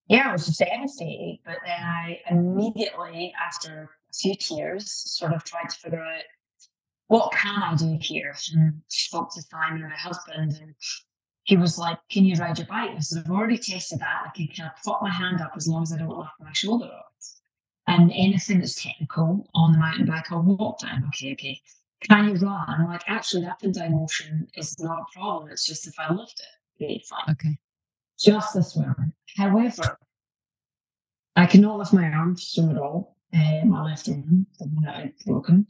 yeah, 0.08 0.28
I 0.28 0.32
was 0.32 0.46
just 0.46 0.58
devastated. 0.58 1.38
But 1.44 1.58
then 1.64 1.80
I 1.80 2.20
immediately, 2.28 3.32
after 3.40 3.82
a 4.10 4.14
few 4.14 4.34
tears, 4.34 4.90
sort 4.90 5.32
of 5.32 5.44
tried 5.44 5.68
to 5.68 5.76
figure 5.76 6.02
out 6.02 6.22
what 7.06 7.32
can 7.32 7.62
I 7.62 7.74
do 7.76 7.98
here. 8.00 8.34
And 8.54 8.80
spoke 8.88 9.32
to 9.34 9.42
Simon, 9.42 9.82
my 9.82 9.96
husband, 9.96 10.58
and 10.60 10.74
he 11.44 11.56
was 11.56 11.78
like, 11.78 11.98
Can 12.10 12.24
you 12.24 12.36
ride 12.36 12.58
your 12.58 12.66
bike? 12.66 12.90
I 12.96 13.00
said, 13.00 13.22
I've 13.24 13.30
already 13.30 13.58
tested 13.58 14.00
that. 14.00 14.22
I 14.26 14.30
can 14.36 14.48
kind 14.48 14.70
of 14.74 14.82
put 14.82 15.02
my 15.02 15.10
hand 15.10 15.40
up 15.40 15.52
as 15.56 15.66
long 15.68 15.82
as 15.82 15.92
I 15.92 15.98
don't 15.98 16.16
lift 16.16 16.30
my 16.40 16.52
shoulder 16.52 16.86
up. 16.86 17.12
And 17.86 18.12
anything 18.12 18.60
that's 18.60 18.80
technical 18.80 19.48
on 19.54 19.72
the 19.72 19.78
mountain 19.78 20.06
bike, 20.06 20.30
I'll 20.30 20.42
walk 20.42 20.80
down. 20.80 21.04
Okay, 21.08 21.32
okay. 21.32 21.60
Can 22.02 22.28
you 22.28 22.34
run? 22.34 22.64
I'm 22.68 22.86
like, 22.86 23.02
actually, 23.08 23.46
up 23.46 23.62
and 23.62 23.74
down 23.74 23.92
motion 23.92 24.46
is 24.54 24.78
not 24.78 25.00
a 25.00 25.18
problem. 25.18 25.50
It's 25.50 25.66
just 25.66 25.86
if 25.86 25.98
I 25.98 26.12
lift 26.12 26.40
it, 26.78 26.84
it's 26.84 27.08
fine. 27.08 27.24
Okay. 27.30 27.58
Just 28.18 28.54
this 28.54 28.76
one. 28.76 29.12
However, 29.36 29.98
I 31.36 31.46
cannot 31.46 31.78
lift 31.78 31.92
my 31.92 32.04
arms 32.10 32.52
from 32.54 32.70
at 32.70 32.78
all 32.78 33.16
uh, 33.34 33.64
my 33.64 33.84
left 33.84 34.08
arm, 34.08 34.46
the 34.58 34.66
one 34.66 34.84
that 34.84 34.96
I'd 34.96 35.18
broken. 35.24 35.66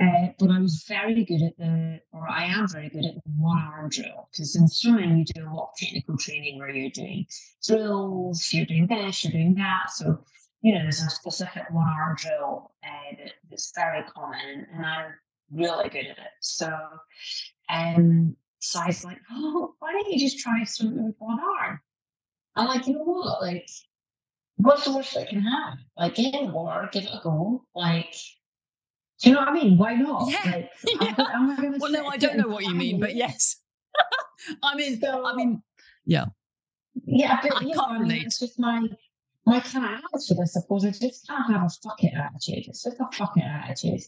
Uh, 0.00 0.28
but 0.38 0.50
I 0.50 0.60
was 0.60 0.84
very 0.86 1.24
good 1.24 1.42
at 1.42 1.56
the, 1.58 2.00
or 2.12 2.28
I 2.28 2.44
am 2.44 2.68
very 2.68 2.88
good 2.88 3.04
at 3.04 3.14
the 3.14 3.30
one 3.36 3.58
arm 3.58 3.88
drill 3.88 4.28
because 4.30 4.54
in 4.56 4.68
swimming 4.68 5.18
you 5.18 5.24
do 5.24 5.42
a 5.42 5.52
lot 5.52 5.70
of 5.72 5.78
technical 5.78 6.16
training 6.16 6.58
where 6.58 6.70
you're 6.70 6.90
doing 6.90 7.26
drills, 7.66 8.52
you're 8.52 8.66
doing 8.66 8.86
this, 8.86 9.24
you're 9.24 9.32
doing 9.32 9.54
that. 9.56 9.90
So, 9.90 10.24
you 10.62 10.74
know, 10.74 10.82
there's 10.82 11.02
a 11.02 11.10
specific 11.10 11.64
one 11.70 11.88
arm 11.88 12.16
drill 12.16 12.72
uh, 12.84 13.16
that, 13.18 13.32
that's 13.50 13.72
very 13.74 14.04
common 14.04 14.66
and 14.72 14.86
I'm 14.86 15.14
really 15.50 15.88
good 15.88 16.06
at 16.06 16.18
it. 16.18 16.32
So, 16.40 16.72
um, 17.68 18.36
so 18.60 18.80
I 18.80 18.86
was 18.86 19.04
like, 19.04 19.18
oh, 19.32 19.74
why 19.78 19.92
don't 19.92 20.12
you 20.12 20.18
just 20.18 20.38
try 20.38 20.62
swimming 20.64 21.06
with 21.06 21.16
one 21.18 21.40
arm? 21.40 21.80
I'm 22.56 22.66
like, 22.66 22.86
you 22.86 22.94
know 22.94 23.04
what? 23.04 23.42
Like, 23.42 23.68
what's 24.62 24.84
the 24.84 24.94
worst 24.94 25.14
that 25.14 25.28
can 25.28 25.42
happen? 25.42 25.84
Like, 25.96 26.18
in 26.18 26.46
the 26.46 26.52
water, 26.52 26.88
give 26.92 27.04
it 27.04 27.10
a 27.12 27.20
go. 27.22 27.64
Like, 27.74 28.14
do 29.20 29.28
you 29.28 29.34
know 29.34 29.40
what 29.40 29.48
I 29.48 29.52
mean? 29.52 29.76
Why 29.76 29.94
not? 29.94 30.30
Yeah. 30.30 30.50
Like, 30.50 30.70
yeah. 31.00 31.14
I'm, 31.18 31.50
I'm 31.50 31.78
well, 31.78 31.92
no, 31.92 32.06
I 32.06 32.16
don't 32.16 32.36
know 32.36 32.48
what 32.48 32.64
you 32.64 32.74
mean, 32.74 33.00
but 33.00 33.14
yes. 33.14 33.56
I 34.62 34.74
mean, 34.74 35.00
so, 35.00 35.26
I 35.26 35.34
mean, 35.34 35.62
yeah. 36.04 36.26
Yeah, 37.04 37.38
but, 37.42 37.56
I 37.56 37.60
can't 37.60 37.76
know. 37.76 37.82
I 37.82 37.98
mean, 37.98 38.26
it's 38.26 38.38
just 38.38 38.58
my 38.58 38.86
my 39.46 39.60
kind 39.60 39.84
of 39.84 39.90
attitude, 39.92 40.38
I 40.42 40.44
suppose. 40.44 40.84
I 40.84 40.90
just 40.90 41.26
can't 41.26 41.52
have 41.52 41.62
a 41.62 41.68
fuck 41.82 42.02
it 42.02 42.12
attitude. 42.14 42.68
It's 42.68 42.82
just 42.82 43.00
a 43.00 43.06
fucking 43.12 43.42
attitude. 43.42 44.00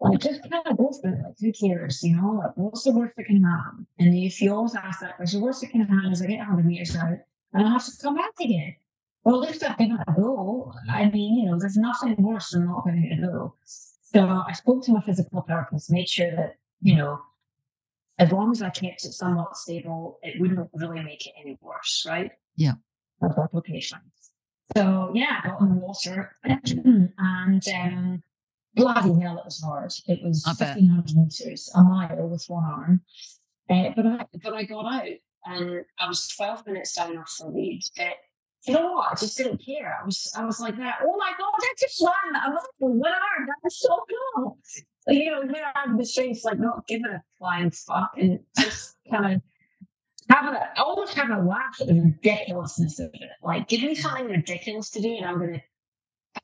Like, 0.00 0.20
just 0.20 0.42
kind 0.42 0.66
of 0.66 0.76
go 0.76 0.92
for 1.00 1.08
it. 1.08 1.18
Like, 1.24 1.34
who 1.40 1.52
cares? 1.52 2.02
You 2.02 2.16
know, 2.16 2.32
like, 2.32 2.56
what's 2.56 2.84
the 2.84 2.92
worst 2.92 3.14
that 3.16 3.26
can 3.26 3.42
happen? 3.42 3.86
And 3.98 4.14
if 4.14 4.40
you 4.40 4.52
always 4.52 4.74
ask 4.74 5.00
that 5.00 5.16
question, 5.16 5.40
the 5.40 5.46
worst 5.46 5.60
that 5.62 5.70
can 5.70 5.80
happen 5.80 6.12
is 6.12 6.20
I 6.20 6.26
get 6.26 6.38
100 6.38 6.66
meters 6.66 6.96
out 6.96 7.18
and 7.52 7.66
I 7.66 7.70
have 7.70 7.84
to 7.84 7.92
come 8.02 8.16
back 8.16 8.32
again. 8.40 8.76
Well, 9.24 9.42
if 9.42 9.58
they're 9.58 9.74
going 9.78 9.96
to 9.96 10.04
go, 10.16 10.72
I 10.90 11.08
mean, 11.08 11.38
you 11.38 11.50
know, 11.50 11.58
there's 11.58 11.76
nothing 11.76 12.14
worse 12.18 12.50
than 12.50 12.66
not 12.66 12.84
going 12.84 13.16
to 13.20 13.26
go. 13.26 13.54
So 13.64 14.44
I 14.46 14.52
spoke 14.52 14.84
to 14.84 14.92
my 14.92 15.00
physical 15.00 15.42
therapist, 15.42 15.90
made 15.90 16.08
sure 16.08 16.30
that, 16.36 16.56
you 16.82 16.94
know, 16.96 17.20
as 18.18 18.30
long 18.30 18.52
as 18.52 18.62
I 18.62 18.70
kept 18.70 19.04
it 19.04 19.12
somewhat 19.12 19.56
stable, 19.56 20.18
it 20.22 20.40
wouldn't 20.40 20.68
really 20.74 21.02
make 21.02 21.26
it 21.26 21.32
any 21.40 21.58
worse, 21.60 22.06
right? 22.08 22.30
Yeah. 22.56 22.74
That's 23.20 23.38
application. 23.38 23.98
So 24.76 25.10
yeah, 25.14 25.40
I 25.42 25.48
got 25.48 25.60
in 25.60 25.68
the 25.70 25.74
water 25.74 26.32
and 26.44 27.68
um, 27.68 28.22
bloody 28.74 29.20
hell, 29.20 29.38
it 29.38 29.44
was 29.44 29.60
hard. 29.62 29.92
It 30.06 30.22
was 30.22 30.44
1500 30.46 31.16
meters, 31.16 31.70
a 31.74 31.82
mile 31.82 32.28
with 32.28 32.44
one 32.48 32.64
arm. 32.64 33.00
Uh, 33.70 33.90
but 33.96 34.06
I 34.06 34.26
but 34.42 34.54
I 34.54 34.64
got 34.64 34.84
out 34.86 35.08
and 35.46 35.84
I 35.98 36.08
was 36.08 36.28
12 36.28 36.66
minutes 36.66 36.94
down 36.94 37.16
off 37.18 37.34
the 37.38 37.48
lead. 37.48 37.82
But 37.96 38.14
you 38.66 38.74
know 38.74 38.92
what? 38.92 39.12
I 39.12 39.14
just 39.14 39.36
didn't 39.36 39.64
care. 39.64 39.98
I 40.00 40.04
was 40.04 40.32
I 40.36 40.44
was 40.44 40.60
like 40.60 40.76
that. 40.78 40.98
Oh 41.02 41.16
my 41.18 41.32
god, 41.38 41.52
that's 41.60 41.82
just 41.82 42.00
fun. 42.00 42.34
I'm 42.34 42.54
like, 42.54 42.64
what 42.78 43.12
are 43.12 43.46
that 43.46 43.56
was 43.62 43.78
so 43.78 44.04
cool. 44.36 44.58
Like, 45.06 45.18
you 45.18 45.30
know, 45.30 45.42
here 45.42 45.70
I'm 45.74 45.98
the 45.98 46.06
streets, 46.06 46.44
like 46.44 46.58
not 46.58 46.86
giving 46.86 47.06
a 47.06 47.22
flying 47.38 47.70
fuck 47.70 48.12
and 48.16 48.40
just 48.58 48.96
kind 49.10 49.34
of 49.34 49.42
having 50.30 50.54
a, 50.54 50.70
I 50.76 50.82
almost 50.82 51.14
have 51.14 51.28
a 51.30 51.42
laugh 51.42 51.76
at 51.80 51.88
the 51.88 51.94
ridiculousness 51.94 52.98
of 53.00 53.10
it. 53.12 53.28
Like, 53.42 53.68
give 53.68 53.82
me 53.82 53.94
something 53.94 54.26
ridiculous 54.26 54.90
to 54.90 55.02
do, 55.02 55.14
and 55.14 55.26
I'm 55.26 55.38
gonna 55.38 55.62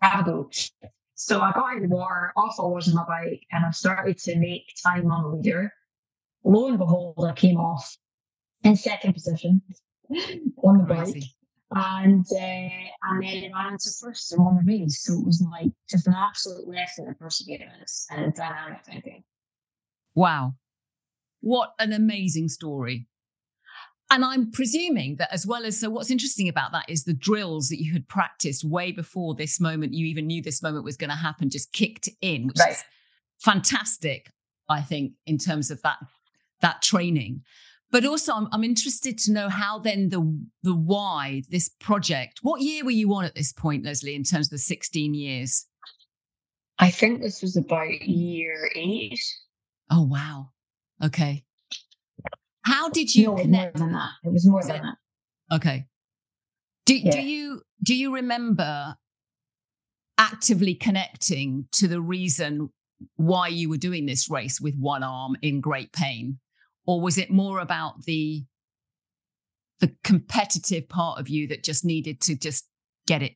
have 0.03 0.27
a 0.27 0.31
go. 0.31 0.51
So 1.15 1.41
I 1.41 1.53
got 1.53 1.77
in 1.77 1.89
the 1.89 1.89
water, 1.89 2.33
off 2.37 2.57
I 2.59 2.63
was 2.63 2.89
on 2.89 2.95
my 2.95 3.05
bike, 3.05 3.47
and 3.51 3.65
I 3.65 3.71
started 3.71 4.19
to 4.19 4.37
make 4.39 4.75
time 4.83 5.11
on 5.11 5.23
the 5.23 5.37
leader. 5.37 5.73
Lo 6.45 6.69
and 6.69 6.79
behold, 6.79 7.25
I 7.27 7.33
came 7.33 7.59
off 7.59 7.97
in 8.63 8.77
second 8.77 9.15
position 9.15 9.63
on 10.63 10.79
the 10.79 10.85
Crazy. 10.85 11.21
bike 11.21 11.23
and 11.73 12.27
uh, 12.33 12.39
and 12.39 13.23
then 13.23 13.45
it 13.45 13.53
ran 13.55 13.73
into 13.73 13.91
first 14.01 14.33
in 14.33 14.45
one 14.45 14.65
race. 14.67 15.05
So 15.05 15.15
it 15.15 15.25
was 15.25 15.45
like 15.51 15.71
just 15.89 16.07
an 16.07 16.15
absolute 16.17 16.69
lesson 16.69 17.07
in 17.07 17.15
perseverance 17.15 18.07
and 18.11 18.35
dynamic 18.35 18.85
thinking. 18.85 19.23
Wow. 20.15 20.55
What 21.41 21.73
an 21.79 21.93
amazing 21.93 22.49
story. 22.49 23.07
And 24.13 24.25
I'm 24.25 24.51
presuming 24.51 25.17
that 25.17 25.33
as 25.33 25.47
well 25.47 25.65
as 25.65 25.79
so 25.79 25.89
what's 25.89 26.11
interesting 26.11 26.49
about 26.49 26.73
that 26.73 26.85
is 26.89 27.05
the 27.05 27.15
drills 27.15 27.69
that 27.69 27.81
you 27.81 27.93
had 27.93 28.09
practiced 28.09 28.65
way 28.65 28.91
before 28.91 29.37
this 29.37 29.61
moment, 29.61 29.95
you 29.95 30.07
even 30.07 30.27
knew 30.27 30.43
this 30.43 30.63
moment 30.63 30.85
was 30.85 30.97
going 30.97 31.11
to 31.11 31.17
happen, 31.17 31.49
just 31.49 31.73
kicked 31.73 32.09
in, 32.21 32.49
which 32.49 32.59
right. 32.59 32.73
is 32.73 32.85
fantastic, 33.39 34.33
I 34.69 34.83
think, 34.83 35.13
in 35.27 35.39
terms 35.39 35.71
of 35.71 35.81
that 35.83 35.99
that 36.61 36.83
training. 36.83 37.43
But 37.93 38.05
also, 38.05 38.35
I'm, 38.35 38.49
I'm 38.53 38.63
interested 38.63 39.19
to 39.19 39.33
know 39.33 39.49
how 39.49 39.81
then 39.81 40.11
the 40.11 40.21
the 40.63 40.75
why 40.75 41.43
this 41.51 41.69
project. 41.69 42.39
What 42.43 42.61
year 42.61 42.85
were 42.85 42.91
you 42.93 43.13
on 43.15 43.25
at 43.25 43.35
this 43.35 43.53
point, 43.53 43.85
Lesley? 43.85 44.15
In 44.15 44.23
terms 44.23 44.47
of 44.47 44.51
the 44.51 44.59
16 44.59 45.15
years, 45.15 45.67
I 46.79 46.91
think 46.91 47.21
this 47.21 47.43
was 47.43 47.57
about 47.57 48.01
year 48.03 48.71
eight. 48.77 49.21
Oh 49.91 50.03
wow! 50.03 50.51
Okay. 51.03 51.45
How 52.63 52.89
did 52.89 53.15
you 53.15 53.29
no, 53.29 53.37
connect? 53.37 53.79
More 53.79 53.87
than 53.87 53.95
that. 53.95 54.11
It 54.25 54.33
was 54.33 54.47
more 54.47 54.63
than 54.63 54.83
that. 54.83 54.97
Okay. 55.57 55.87
Do 56.87 56.95
yeah. 56.95 57.11
do 57.11 57.21
you 57.21 57.63
do 57.83 57.95
you 57.95 58.15
remember 58.15 58.97
actively 60.17 60.75
connecting 60.75 61.67
to 61.73 61.89
the 61.89 62.01
reason 62.01 62.71
why 63.17 63.49
you 63.49 63.69
were 63.69 63.79
doing 63.79 64.07
this 64.07 64.31
race 64.31 64.61
with 64.61 64.77
one 64.77 65.03
arm 65.03 65.37
in 65.43 65.61
great 65.61 65.93
pain? 65.93 66.39
Or 66.87 67.01
was 67.01 67.19
it 67.19 67.31
more 67.31 67.61
about 67.61 68.05
the 68.05 68.45
the 69.81 69.95
competitive 70.05 70.89
part 70.89 71.19
of 71.19 71.29
you 71.29 71.49
that 71.49 71.65
just 71.65 71.85
needed 71.85 72.21
to 72.21 72.37
just 72.37 72.67
get 73.07 73.23
it 73.23 73.33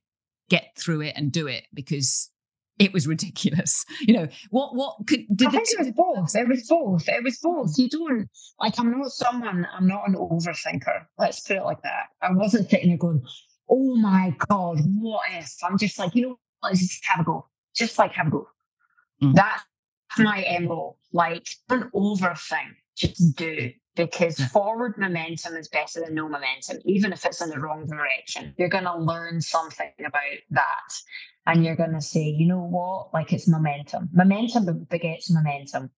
get 0.51 0.77
through 0.79 1.01
it 1.01 1.15
and 1.17 1.33
do 1.33 1.47
it 1.47 1.65
because 1.73 2.31
it 2.79 2.93
was 2.93 3.07
ridiculous? 3.07 3.85
You 4.01 4.15
know 4.15 4.29
what 4.51 4.75
what 4.75 4.97
could 5.07 5.25
did 5.35 5.49
I 5.49 5.51
think 5.53 5.69
it 5.71 5.79
was 5.79 5.93
both. 5.93 6.37
It 6.37 6.49
was 6.49 6.67
both. 6.69 7.09
It 7.09 7.25
was 7.25 7.39
both. 7.39 7.79
You 7.79 7.89
don't 7.89 8.29
like 8.61 8.79
i'm 8.79 8.91
not 8.91 9.11
someone 9.11 9.67
i'm 9.73 9.87
not 9.87 10.09
an 10.09 10.15
overthinker. 10.15 11.07
Let's 11.19 11.41
put 11.41 11.57
it 11.57 11.65
like 11.65 11.83
that. 11.83 12.07
I 12.23 12.33
wasn't 12.33 12.71
sitting 12.71 12.89
there 12.89 12.99
going 12.99 13.23
oh 13.71 13.97
my 13.97 14.35
god 14.49 14.81
what 14.99 15.23
if? 15.33 15.53
I'm 15.63 15.79
just 15.79 15.99
like 15.99 16.15
you 16.15 16.23
know 16.23 16.39
let's 16.63 16.81
just 16.81 17.05
have 17.07 17.21
a 17.21 17.25
go. 17.25 17.47
Just 17.75 17.99
like 17.99 18.13
have 18.13 18.29
a 18.29 18.31
go. 18.31 18.49
Mm. 19.23 19.35
That's 19.35 19.63
my 20.19 20.45
MO. 20.61 20.97
Like, 21.13 21.47
don't 21.69 21.93
overthink, 21.93 22.75
just 22.97 23.21
mm. 23.21 23.37
do. 23.37 23.71
Because 23.97 24.41
yeah. 24.41 24.49
forward 24.49 24.99
momentum 24.99 25.55
is 25.55 25.69
better 25.69 26.01
than 26.01 26.15
no 26.15 26.29
momentum, 26.29 26.79
even 26.85 27.13
if 27.13 27.25
it's 27.25 27.41
in 27.41 27.49
the 27.49 27.61
wrong 27.61 27.87
direction. 27.87 28.53
You're 28.59 28.69
going 28.69 28.85
to 28.85 28.99
learn 28.99 29.41
something 29.41 29.93
about 30.01 30.39
that. 30.51 30.95
And 31.47 31.65
you're 31.65 31.77
going 31.77 31.93
to 31.93 32.01
say, 32.01 32.23
you 32.23 32.49
know 32.49 32.65
what? 32.65 33.15
Like, 33.15 33.33
it's 33.33 33.47
momentum. 33.47 34.09
Momentum 34.13 34.87
begets 34.91 35.31
momentum. 35.31 35.91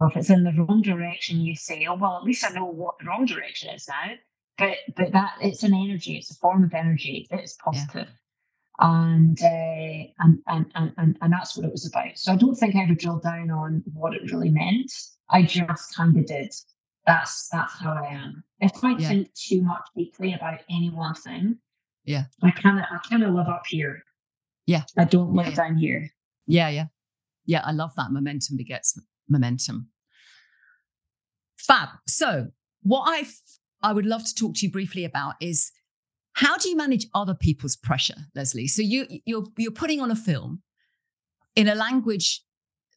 Or 0.00 0.08
if 0.08 0.16
it's 0.16 0.30
in 0.30 0.42
the 0.42 0.52
wrong 0.52 0.82
direction, 0.82 1.40
you 1.40 1.54
say, 1.54 1.86
oh, 1.86 1.94
well, 1.94 2.16
at 2.16 2.24
least 2.24 2.44
I 2.44 2.52
know 2.52 2.64
what 2.64 2.96
the 2.98 3.06
wrong 3.06 3.24
direction 3.24 3.70
is 3.70 3.86
now. 3.86 4.14
But, 4.56 4.78
but 4.96 5.12
that 5.12 5.34
it's 5.40 5.62
an 5.62 5.74
energy, 5.74 6.16
it's 6.16 6.32
a 6.32 6.34
form 6.34 6.64
of 6.64 6.74
energy. 6.74 7.28
It's 7.30 7.56
positive. 7.64 8.08
Yeah 8.08 8.14
and, 8.80 9.38
uh, 9.42 10.08
and, 10.20 10.38
and 10.46 10.92
and 10.96 11.18
and 11.20 11.32
that's 11.32 11.56
what 11.56 11.66
it 11.66 11.72
was 11.72 11.86
about. 11.86 12.16
So 12.16 12.32
I 12.32 12.36
don't 12.36 12.54
think 12.54 12.76
I 12.76 12.82
ever 12.82 12.94
drilled 12.94 13.22
down 13.22 13.50
on 13.50 13.82
what 13.92 14.14
it 14.14 14.30
really 14.30 14.50
meant. 14.50 14.92
I 15.30 15.42
just 15.42 15.94
kind 15.96 16.16
of 16.16 16.26
did. 16.26 16.54
That's 17.06 17.48
that's 17.48 17.78
how 17.78 17.92
I 17.92 18.12
am. 18.12 18.44
If 18.60 18.84
I 18.84 18.96
yeah. 18.96 19.08
think 19.08 19.34
too 19.34 19.62
much 19.62 19.82
deeply 19.96 20.34
about 20.34 20.60
any 20.70 20.90
one 20.90 21.14
thing, 21.14 21.58
yeah, 22.04 22.24
I 22.42 22.50
kind 22.50 22.78
of 22.78 22.84
I 22.84 22.98
kind 23.08 23.22
of 23.24 23.34
live 23.34 23.48
up 23.48 23.64
here. 23.66 24.02
Yeah, 24.66 24.82
I 24.96 25.04
don't 25.04 25.34
live 25.34 25.48
yeah, 25.48 25.54
down 25.54 25.76
here. 25.76 26.10
Yeah, 26.46 26.68
yeah, 26.68 26.86
yeah. 27.46 27.62
I 27.64 27.72
love 27.72 27.92
that. 27.96 28.12
Momentum 28.12 28.56
begets 28.56 28.98
momentum. 29.28 29.88
Fab. 31.56 31.88
So 32.06 32.48
what 32.82 33.04
I 33.06 33.26
I 33.82 33.92
would 33.92 34.06
love 34.06 34.24
to 34.24 34.34
talk 34.34 34.54
to 34.56 34.66
you 34.66 34.72
briefly 34.72 35.04
about 35.04 35.34
is 35.40 35.72
how 36.38 36.56
do 36.56 36.68
you 36.68 36.76
manage 36.76 37.04
other 37.14 37.34
people's 37.34 37.74
pressure, 37.74 38.14
Lesley? 38.36 38.68
So 38.68 38.80
you 38.80 39.08
you're 39.24 39.42
you're 39.56 39.72
putting 39.72 40.00
on 40.00 40.12
a 40.12 40.14
film 40.14 40.62
in 41.56 41.66
a 41.66 41.74
language, 41.74 42.44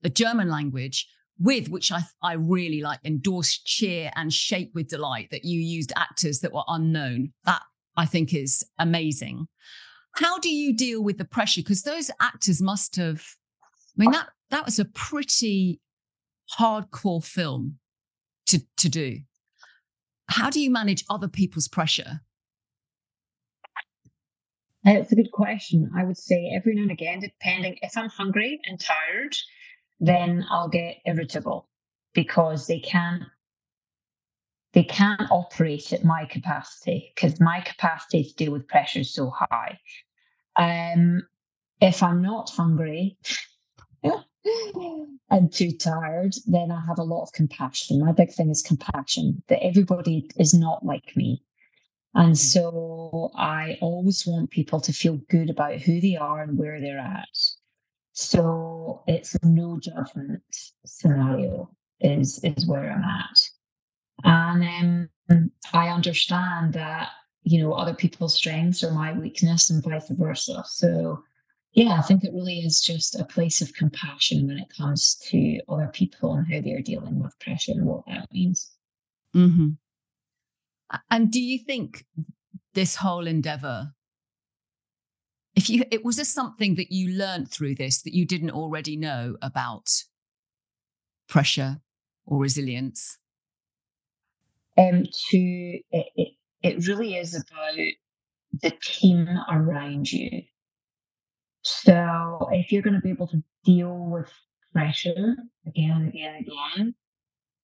the 0.04 0.12
German 0.12 0.48
language, 0.48 1.08
with 1.40 1.68
which 1.68 1.92
I 1.92 2.02
I 2.22 2.34
really 2.34 2.82
like 2.82 3.00
endorse, 3.04 3.58
cheer, 3.58 4.12
and 4.16 4.32
shake 4.32 4.70
with 4.76 4.90
delight 4.90 5.30
that 5.32 5.44
you 5.44 5.60
used 5.60 5.92
actors 5.96 6.42
that 6.42 6.54
were 6.54 6.66
unknown. 6.68 7.34
That 7.46 7.64
I 7.98 8.06
think 8.06 8.32
is 8.32 8.64
amazing. 8.78 9.48
How 10.18 10.38
do 10.38 10.50
you 10.54 10.72
deal 10.78 11.04
with 11.04 11.18
the 11.18 11.26
pressure? 11.26 11.62
Because 11.62 11.82
those 11.82 12.12
actors 12.22 12.62
must 12.62 12.96
have. 12.98 13.24
I 13.64 14.04
mean 14.04 14.12
that 14.12 14.30
that 14.52 14.66
was 14.66 14.78
a 14.78 14.86
pretty 14.86 15.82
hardcore 16.60 17.24
film 17.26 17.80
to 18.50 18.62
to 18.78 18.88
do. 18.88 19.22
How 20.30 20.52
do 20.52 20.60
you 20.60 20.70
manage 20.70 21.04
other 21.10 21.28
people's 21.28 21.68
pressure? 21.68 22.22
It's 24.84 25.12
a 25.12 25.16
good 25.16 25.32
question. 25.32 25.92
I 25.96 26.04
would 26.04 26.18
say 26.18 26.52
every 26.56 26.76
now 26.76 26.84
and 26.84 26.92
again, 26.92 27.20
depending 27.20 27.78
if 27.82 27.96
I'm 27.96 28.10
hungry 28.10 28.60
and 28.66 28.80
tired, 28.80 29.36
then 30.00 30.46
I'll 30.50 30.70
get 30.70 30.98
irritable 31.06 31.68
because 32.14 32.68
they 32.68 32.80
can't 32.80 33.24
they 34.74 34.84
can't 34.84 35.30
operate 35.30 35.92
at 35.94 36.04
my 36.06 36.26
capacity 36.26 37.12
because 37.14 37.40
my 37.42 37.60
capacity 37.62 38.24
to 38.24 38.34
deal 38.36 38.52
with 38.54 38.68
pressure 38.68 39.00
is 39.00 39.14
so 39.14 39.30
high. 39.30 39.78
Um, 40.58 41.24
if 41.82 42.02
I'm 42.02 42.22
not 42.22 42.50
hungry 42.50 43.18
and 45.30 45.52
too 45.54 45.72
tired, 45.74 46.34
then 46.48 46.72
I 46.72 46.82
have 46.88 47.00
a 47.00 47.04
lot 47.04 47.24
of 47.24 47.34
compassion. 47.34 48.00
My 48.00 48.14
big 48.14 48.32
thing 48.32 48.50
is 48.50 48.62
compassion 48.62 49.44
that 49.50 49.64
everybody 49.64 50.30
is 50.38 50.54
not 50.54 50.86
like 50.86 51.16
me. 51.16 51.44
And 52.14 52.38
so 52.38 53.32
I 53.36 53.78
always 53.82 54.28
want 54.28 54.52
people 54.52 54.82
to 54.82 54.92
feel 54.92 55.18
good 55.30 55.50
about 55.50 55.80
who 55.80 56.02
they 56.02 56.18
are 56.18 56.42
and 56.42 56.58
where 56.58 56.82
they're 56.82 57.00
at. 57.00 57.38
So 58.14 59.04
it's 59.08 59.36
a 59.36 59.48
no 59.48 59.80
judgment 59.80 60.44
scenario 60.86 61.70
is 62.02 62.44
is 62.44 62.68
where 62.68 62.92
I'm 62.92 63.04
at. 63.04 63.50
And 64.24 65.10
um, 65.30 65.52
I 65.74 65.88
understand 65.90 66.74
that, 66.74 67.10
you 67.44 67.62
know, 67.62 67.74
other 67.74 67.94
people's 67.94 68.36
strengths 68.36 68.84
are 68.84 68.92
my 68.92 69.14
weakness 69.14 69.70
and 69.70 69.84
vice 69.84 70.10
versa. 70.10 70.64
So 70.68 71.24
yeah, 71.74 71.94
I 71.94 72.02
think 72.02 72.24
it 72.24 72.34
really 72.34 72.60
is 72.60 72.82
just 72.82 73.18
a 73.18 73.24
place 73.24 73.62
of 73.62 73.74
compassion 73.74 74.48
when 74.48 74.58
it 74.58 74.68
comes 74.78 75.16
to 75.30 75.62
other 75.70 75.88
people 75.88 76.34
and 76.34 76.46
how 76.52 76.60
they're 76.60 76.82
dealing 76.82 77.24
with 77.24 77.40
pressure 77.40 77.72
and 77.72 77.86
what 77.86 78.06
that 78.08 78.28
means. 78.34 78.72
Mm-hmm. 79.34 79.70
And 81.10 81.32
do 81.32 81.42
you 81.42 81.60
think 81.60 82.06
this 82.74 82.96
whole 82.96 83.28
endeavor, 83.28 83.94
if 85.56 85.70
you, 85.70 85.84
it 85.92 86.04
was 86.04 86.18
just 86.18 86.34
something 86.34 86.76
that 86.76 86.92
you 86.92 87.18
learned 87.18 87.52
through 87.52 87.76
this 87.76 88.02
that 88.04 88.14
you 88.14 88.26
didn't 88.26 88.52
already 88.52 88.98
know 88.98 89.36
about 89.42 89.90
pressure 91.28 91.82
or 92.26 92.40
resilience? 92.40 93.18
Um, 94.78 95.04
to 95.30 95.38
it, 95.38 96.06
it, 96.16 96.30
it 96.64 96.88
really 96.88 97.16
is 97.16 97.36
about 97.36 97.76
the 98.62 98.72
team 98.82 99.28
around 99.50 100.12
you. 100.12 100.44
So 101.64 102.48
if 102.52 102.72
you're 102.72 102.82
going 102.82 102.96
to 102.96 103.02
be 103.02 103.12
able 103.12 103.28
to 103.28 103.44
deal 103.64 103.96
with 103.96 104.32
pressure 104.74 105.36
again 105.68 105.92
and 105.92 106.08
again 106.08 106.36
and 106.36 106.48
again, 106.48 106.96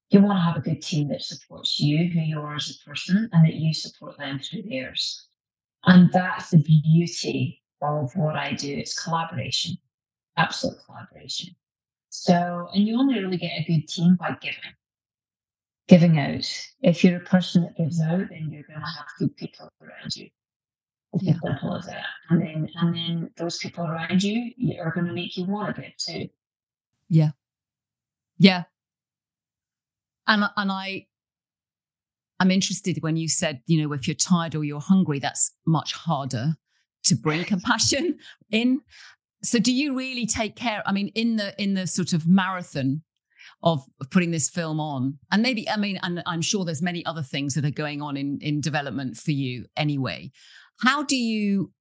you 0.09 0.21
want 0.21 0.37
to 0.37 0.41
have 0.41 0.55
a 0.55 0.61
good 0.61 0.81
team 0.81 1.09
that 1.09 1.21
supports 1.21 1.79
you, 1.79 2.09
who 2.09 2.19
you 2.19 2.39
are 2.39 2.55
as 2.55 2.69
a 2.69 2.89
person, 2.89 3.29
and 3.31 3.45
that 3.45 3.55
you 3.55 3.73
support 3.73 4.17
them 4.17 4.39
through 4.39 4.63
theirs. 4.63 5.27
And 5.85 6.09
that's 6.13 6.49
the 6.49 6.59
beauty 6.59 7.61
of 7.81 8.15
what 8.15 8.35
I 8.35 8.53
do. 8.53 8.73
It's 8.73 9.01
collaboration, 9.01 9.77
absolute 10.37 10.77
collaboration. 10.85 11.55
So, 12.09 12.69
and 12.73 12.87
you 12.87 12.97
only 12.97 13.19
really 13.19 13.37
get 13.37 13.59
a 13.59 13.65
good 13.65 13.87
team 13.87 14.15
by 14.15 14.37
giving, 14.41 14.59
giving 15.87 16.19
out. 16.19 16.49
If 16.81 17.03
you're 17.03 17.17
a 17.17 17.25
person 17.25 17.63
that 17.63 17.77
gives 17.77 18.01
out, 18.01 18.29
then 18.29 18.49
you're 18.49 18.63
going 18.63 18.79
to 18.79 18.85
have 18.85 19.05
good 19.19 19.35
people 19.35 19.69
around 19.81 20.15
you. 20.15 20.29
It's 21.13 21.23
yeah. 21.23 21.33
as 21.33 21.39
simple 21.43 21.75
as 21.75 21.85
that. 21.85 22.05
And 22.29 22.41
then, 22.41 22.69
and 22.75 22.95
then 22.95 23.29
those 23.35 23.57
people 23.57 23.85
around 23.85 24.23
you 24.23 24.53
are 24.81 24.91
going 24.91 25.07
to 25.07 25.13
make 25.13 25.35
you 25.35 25.45
want 25.45 25.75
to 25.75 25.81
give 25.81 25.97
too. 25.97 26.29
Yeah. 27.09 27.31
Yeah 28.37 28.63
and 30.27 30.43
and 30.55 30.71
I 30.71 31.07
I'm 32.39 32.51
interested 32.51 32.97
when 33.01 33.17
you 33.17 33.27
said, 33.27 33.61
you 33.65 33.81
know, 33.81 33.93
if 33.93 34.07
you're 34.07 34.15
tired 34.15 34.55
or 34.55 34.63
you're 34.63 34.79
hungry, 34.79 35.19
that's 35.19 35.51
much 35.65 35.93
harder 35.93 36.53
to 37.05 37.15
bring 37.15 37.43
compassion 37.43 38.17
in. 38.51 38.81
So 39.43 39.59
do 39.59 39.73
you 39.73 39.95
really 39.95 40.25
take 40.25 40.55
care? 40.55 40.83
I 40.85 40.91
mean, 40.91 41.09
in 41.15 41.37
the 41.37 41.59
in 41.61 41.73
the 41.73 41.87
sort 41.87 42.13
of 42.13 42.27
marathon 42.27 43.03
of 43.63 43.83
putting 44.11 44.31
this 44.31 44.49
film 44.49 44.79
on, 44.79 45.17
and 45.31 45.41
maybe 45.41 45.69
I 45.69 45.77
mean, 45.77 45.99
and 46.03 46.21
I'm 46.25 46.41
sure 46.41 46.65
there's 46.65 46.81
many 46.81 47.05
other 47.05 47.23
things 47.23 47.53
that 47.55 47.65
are 47.65 47.71
going 47.71 48.01
on 48.01 48.17
in 48.17 48.39
in 48.41 48.61
development 48.61 49.17
for 49.17 49.31
you 49.31 49.65
anyway. 49.75 50.31
How 50.81 51.03
do 51.03 51.15
you 51.15 51.71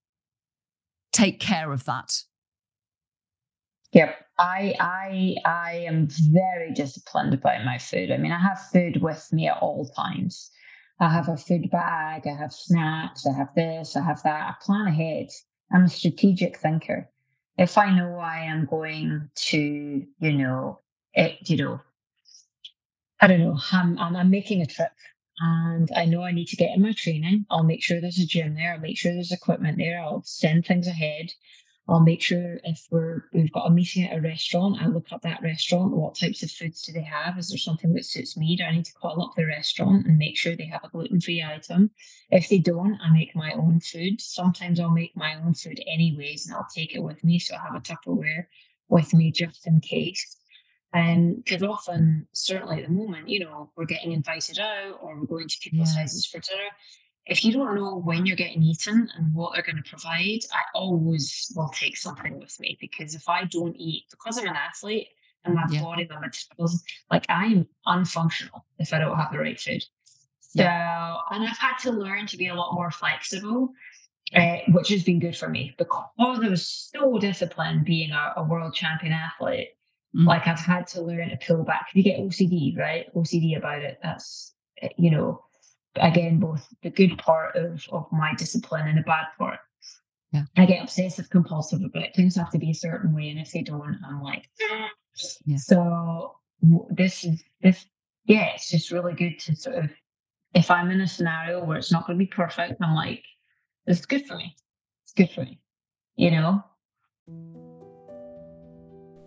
take 1.12 1.40
care 1.40 1.72
of 1.72 1.84
that? 1.84 2.12
Yep. 3.92 4.25
I 4.38 4.74
I 4.80 5.36
I 5.46 5.72
am 5.88 6.08
very 6.10 6.72
disciplined 6.72 7.34
about 7.34 7.64
my 7.64 7.78
food. 7.78 8.12
I 8.12 8.18
mean, 8.18 8.32
I 8.32 8.40
have 8.40 8.60
food 8.72 9.02
with 9.02 9.28
me 9.32 9.48
at 9.48 9.58
all 9.58 9.88
times. 9.96 10.52
I 11.00 11.10
have 11.10 11.28
a 11.28 11.36
food 11.38 11.70
bag, 11.70 12.26
I 12.26 12.36
have 12.36 12.52
snacks, 12.54 13.26
I 13.26 13.34
have 13.36 13.54
this, 13.56 13.96
I 13.96 14.02
have 14.04 14.22
that. 14.24 14.50
I 14.50 14.54
plan 14.64 14.88
ahead. 14.88 15.28
I'm 15.72 15.84
a 15.84 15.88
strategic 15.90 16.58
thinker. 16.58 17.10
If 17.58 17.78
I 17.78 17.94
know 17.96 18.18
I 18.18 18.40
am 18.46 18.66
going 18.66 19.30
to, 19.48 19.58
you 20.20 20.32
know, 20.32 20.80
it, 21.14 21.38
you 21.50 21.58
know, 21.58 21.80
I 23.20 23.28
don't 23.28 23.40
know, 23.40 23.58
I'm, 23.72 23.98
I'm, 23.98 24.16
I'm 24.16 24.30
making 24.30 24.62
a 24.62 24.66
trip 24.66 24.92
and 25.40 25.90
I 25.96 26.06
know 26.06 26.22
I 26.22 26.32
need 26.32 26.48
to 26.48 26.56
get 26.56 26.74
in 26.76 26.82
my 26.82 26.92
training. 26.92 27.46
I'll 27.50 27.64
make 27.64 27.82
sure 27.84 28.00
there's 28.00 28.18
a 28.20 28.26
gym 28.26 28.54
there. 28.54 28.74
I'll 28.74 28.80
make 28.80 28.98
sure 28.98 29.12
there's 29.14 29.32
equipment 29.32 29.78
there. 29.78 30.00
I'll 30.00 30.22
send 30.24 30.66
things 30.66 30.88
ahead. 30.88 31.32
I'll 31.88 32.00
make 32.00 32.20
sure 32.20 32.58
if 32.64 32.86
we're 32.90 33.24
we've 33.32 33.52
got 33.52 33.66
a 33.66 33.70
meeting 33.70 34.04
at 34.04 34.16
a 34.16 34.20
restaurant, 34.20 34.82
I 34.82 34.86
look 34.86 35.06
up 35.12 35.22
that 35.22 35.42
restaurant. 35.42 35.92
What 35.92 36.16
types 36.16 36.42
of 36.42 36.50
foods 36.50 36.82
do 36.82 36.92
they 36.92 37.02
have? 37.02 37.38
Is 37.38 37.48
there 37.48 37.58
something 37.58 37.92
that 37.92 38.04
suits 38.04 38.36
me? 38.36 38.56
Do 38.56 38.64
I 38.64 38.72
need 38.72 38.86
to 38.86 38.94
call 38.94 39.22
up 39.22 39.34
the 39.36 39.46
restaurant 39.46 40.06
and 40.06 40.18
make 40.18 40.36
sure 40.36 40.56
they 40.56 40.66
have 40.66 40.82
a 40.82 40.88
gluten 40.88 41.20
free 41.20 41.42
item? 41.42 41.90
If 42.30 42.48
they 42.48 42.58
don't, 42.58 42.98
I 43.00 43.12
make 43.12 43.36
my 43.36 43.52
own 43.52 43.80
food. 43.80 44.20
Sometimes 44.20 44.80
I'll 44.80 44.90
make 44.90 45.16
my 45.16 45.36
own 45.36 45.54
food 45.54 45.80
anyways, 45.86 46.46
and 46.46 46.56
I'll 46.56 46.66
take 46.74 46.94
it 46.96 47.02
with 47.02 47.22
me. 47.22 47.38
So 47.38 47.54
I 47.54 47.60
have 47.60 47.76
a 47.76 47.80
Tupperware 47.80 48.46
with 48.88 49.14
me 49.14 49.30
just 49.30 49.66
in 49.66 49.80
case. 49.80 50.38
Um, 50.92 51.02
and 51.02 51.44
because 51.44 51.62
often, 51.62 52.26
certainly 52.32 52.82
at 52.82 52.88
the 52.88 52.94
moment, 52.94 53.28
you 53.28 53.40
know, 53.40 53.70
we're 53.76 53.84
getting 53.84 54.12
invited 54.12 54.58
out 54.58 54.98
or 55.00 55.20
we're 55.20 55.26
going 55.26 55.48
to 55.48 55.58
people's 55.60 55.94
yeah. 55.94 56.02
houses 56.02 56.26
for 56.26 56.40
dinner 56.40 56.68
if 57.26 57.44
you 57.44 57.52
don't 57.52 57.74
know 57.74 57.96
when 57.96 58.26
you're 58.26 58.36
getting 58.36 58.62
eaten 58.62 59.08
and 59.16 59.34
what 59.34 59.52
they're 59.52 59.62
going 59.62 59.82
to 59.82 59.88
provide, 59.88 60.40
I 60.52 60.60
always 60.74 61.52
will 61.56 61.70
take 61.70 61.96
something 61.96 62.38
with 62.38 62.58
me 62.60 62.78
because 62.80 63.14
if 63.14 63.28
I 63.28 63.44
don't 63.44 63.76
eat, 63.76 64.04
because 64.10 64.38
I'm 64.38 64.46
an 64.46 64.56
athlete 64.56 65.08
and 65.44 65.54
my 65.54 65.64
yeah. 65.70 65.82
body, 65.82 66.06
my 66.08 66.20
metabolism, 66.20 66.80
like 67.10 67.26
I 67.28 67.46
am 67.46 67.68
unfunctional 67.86 68.62
if 68.78 68.92
I 68.92 68.98
don't 68.98 69.16
have 69.16 69.32
the 69.32 69.38
right 69.38 69.60
food. 69.60 69.82
So, 70.40 70.62
yeah. 70.62 71.16
and 71.30 71.46
I've 71.46 71.58
had 71.58 71.76
to 71.82 71.90
learn 71.90 72.26
to 72.28 72.36
be 72.36 72.48
a 72.48 72.54
lot 72.54 72.74
more 72.74 72.90
flexible, 72.90 73.72
uh, 74.34 74.58
which 74.68 74.88
has 74.88 75.02
been 75.02 75.18
good 75.18 75.36
for 75.36 75.48
me 75.48 75.74
because 75.78 76.04
I 76.18 76.48
was 76.48 76.90
so 76.94 77.18
disciplined 77.18 77.84
being 77.84 78.12
a, 78.12 78.34
a 78.36 78.44
world 78.44 78.74
champion 78.74 79.12
athlete 79.12 79.70
Mm. 80.16 80.26
Like 80.26 80.46
I've 80.46 80.60
had 80.60 80.86
to 80.88 81.02
learn 81.02 81.30
to 81.30 81.38
pull 81.46 81.64
back. 81.64 81.88
If 81.90 81.96
you 81.96 82.02
get 82.02 82.20
OCD, 82.20 82.76
right? 82.76 83.12
OCD 83.14 83.56
about 83.56 83.82
it, 83.82 83.98
that's, 84.02 84.54
eh, 84.80 84.88
you 84.96 85.10
know, 85.10 85.42
again, 86.00 86.38
both 86.38 86.66
the 86.82 86.90
good 86.90 87.18
part 87.18 87.56
of, 87.56 87.84
of 87.90 88.06
my 88.12 88.34
discipline 88.36 88.88
and 88.88 88.98
the 88.98 89.02
bad 89.02 89.26
part. 89.38 89.58
Yeah. 90.32 90.44
I 90.56 90.66
get 90.66 90.82
obsessive 90.82 91.30
compulsive 91.30 91.80
about. 91.82 92.14
Things 92.14 92.36
have 92.36 92.50
to 92.50 92.58
be 92.58 92.70
a 92.70 92.74
certain 92.74 93.14
way. 93.14 93.30
And 93.30 93.38
if 93.38 93.52
they 93.52 93.62
don't, 93.62 93.98
I'm 94.06 94.22
like, 94.22 94.48
yeah. 94.60 95.56
so 95.56 96.36
this 96.90 97.24
is, 97.24 97.42
this, 97.62 97.86
yeah, 98.24 98.52
it's 98.54 98.70
just 98.70 98.90
really 98.90 99.14
good 99.14 99.38
to 99.40 99.56
sort 99.56 99.76
of, 99.76 99.90
if 100.54 100.70
I'm 100.70 100.90
in 100.90 101.00
a 101.00 101.06
scenario 101.06 101.64
where 101.64 101.78
it's 101.78 101.92
not 101.92 102.06
going 102.06 102.18
to 102.18 102.24
be 102.24 102.28
perfect, 102.28 102.80
I'm 102.82 102.94
like, 102.94 103.24
this 103.86 104.00
is 104.00 104.06
good 104.06 104.26
for 104.26 104.36
me. 104.36 104.56
It's 105.04 105.12
good 105.12 105.30
for 105.30 105.42
me, 105.42 105.60
you 106.16 106.30
know? 106.30 106.64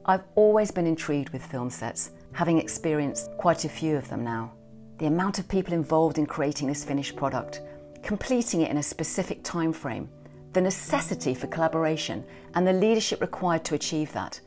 I've 0.05 0.23
always 0.35 0.71
been 0.71 0.87
intrigued 0.87 1.29
with 1.29 1.45
film 1.45 1.69
sets, 1.69 2.11
having 2.33 2.57
experienced 2.57 3.31
quite 3.37 3.63
a 3.63 3.69
few 3.69 3.95
of 3.95 4.09
them 4.09 4.23
now. 4.23 4.53
The 4.99 5.07
amount 5.07 5.39
of 5.39 5.47
people 5.47 5.73
involved 5.73 6.17
in 6.17 6.25
creating 6.25 6.67
this 6.67 6.83
finished 6.83 7.15
product, 7.15 7.61
completing 8.03 8.61
it 8.61 8.71
in 8.71 8.77
a 8.77 8.83
specific 8.83 9.43
time 9.43 9.73
frame, 9.73 10.09
the 10.53 10.61
necessity 10.61 11.33
for 11.33 11.47
collaboration, 11.47 12.23
and 12.53 12.67
the 12.67 12.73
leadership 12.73 13.21
required 13.21 13.65
to 13.65 13.75
achieve 13.75 14.13
that. 14.13 14.39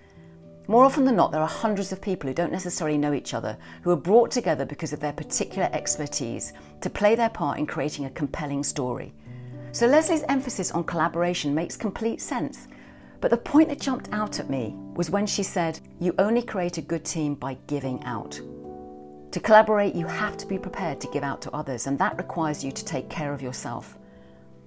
More 0.69 0.85
often 0.85 1.05
than 1.05 1.17
not, 1.17 1.33
there 1.33 1.43
are 1.43 1.49
hundreds 1.49 1.91
of 1.91 2.01
people 2.01 2.29
who 2.29 2.35
don't 2.35 2.53
necessarily 2.53 2.97
know 2.97 3.13
each 3.13 3.35
other 3.35 3.59
who 3.83 3.91
are 3.91 3.97
brought 3.97 4.31
together 4.31 4.65
because 4.65 4.93
of 4.93 5.01
their 5.01 5.13
particular 5.13 5.69
expertise 5.73 6.53
to 6.81 6.89
play 6.89 7.15
their 7.15 7.31
part 7.31 7.59
in 7.59 7.67
creating 7.67 8.05
a 8.05 8.11
compelling 8.11 8.63
story. 8.63 9.13
So 9.73 9.87
Lesley's 9.87 10.23
emphasis 10.29 10.71
on 10.71 10.85
collaboration 10.85 11.55
makes 11.55 11.77
complete 11.77 12.21
sense 12.21 12.69
but 13.23 13.31
the 13.31 13.37
point 13.37 13.69
that 13.69 13.81
jumped 13.81 14.13
out 14.13 14.41
at 14.41 14.51
me 14.51 14.75
was 14.97 15.09
when 15.09 15.27
she 15.27 15.45
said, 15.45 15.79
You 16.01 16.13
only 16.19 16.43
create 16.43 16.77
a 16.77 16.83
good 16.83 17.05
team 17.05 17.37
by 17.37 17.57
giving 17.69 18.03
out. 18.03 18.41
To 19.33 19.41
collaborate, 19.41 19.95
you 19.95 20.05
have 20.05 20.37
to 20.37 20.47
be 20.47 20.59
prepared 20.59 21.01
to 21.01 21.09
give 21.09 21.25
out 21.25 21.41
to 21.41 21.55
others, 21.55 21.87
and 21.87 21.99
that 21.99 22.19
requires 22.19 22.63
you 22.63 22.71
to 22.71 22.85
take 22.85 23.09
care 23.09 23.33
of 23.33 23.41
yourself. 23.41 23.97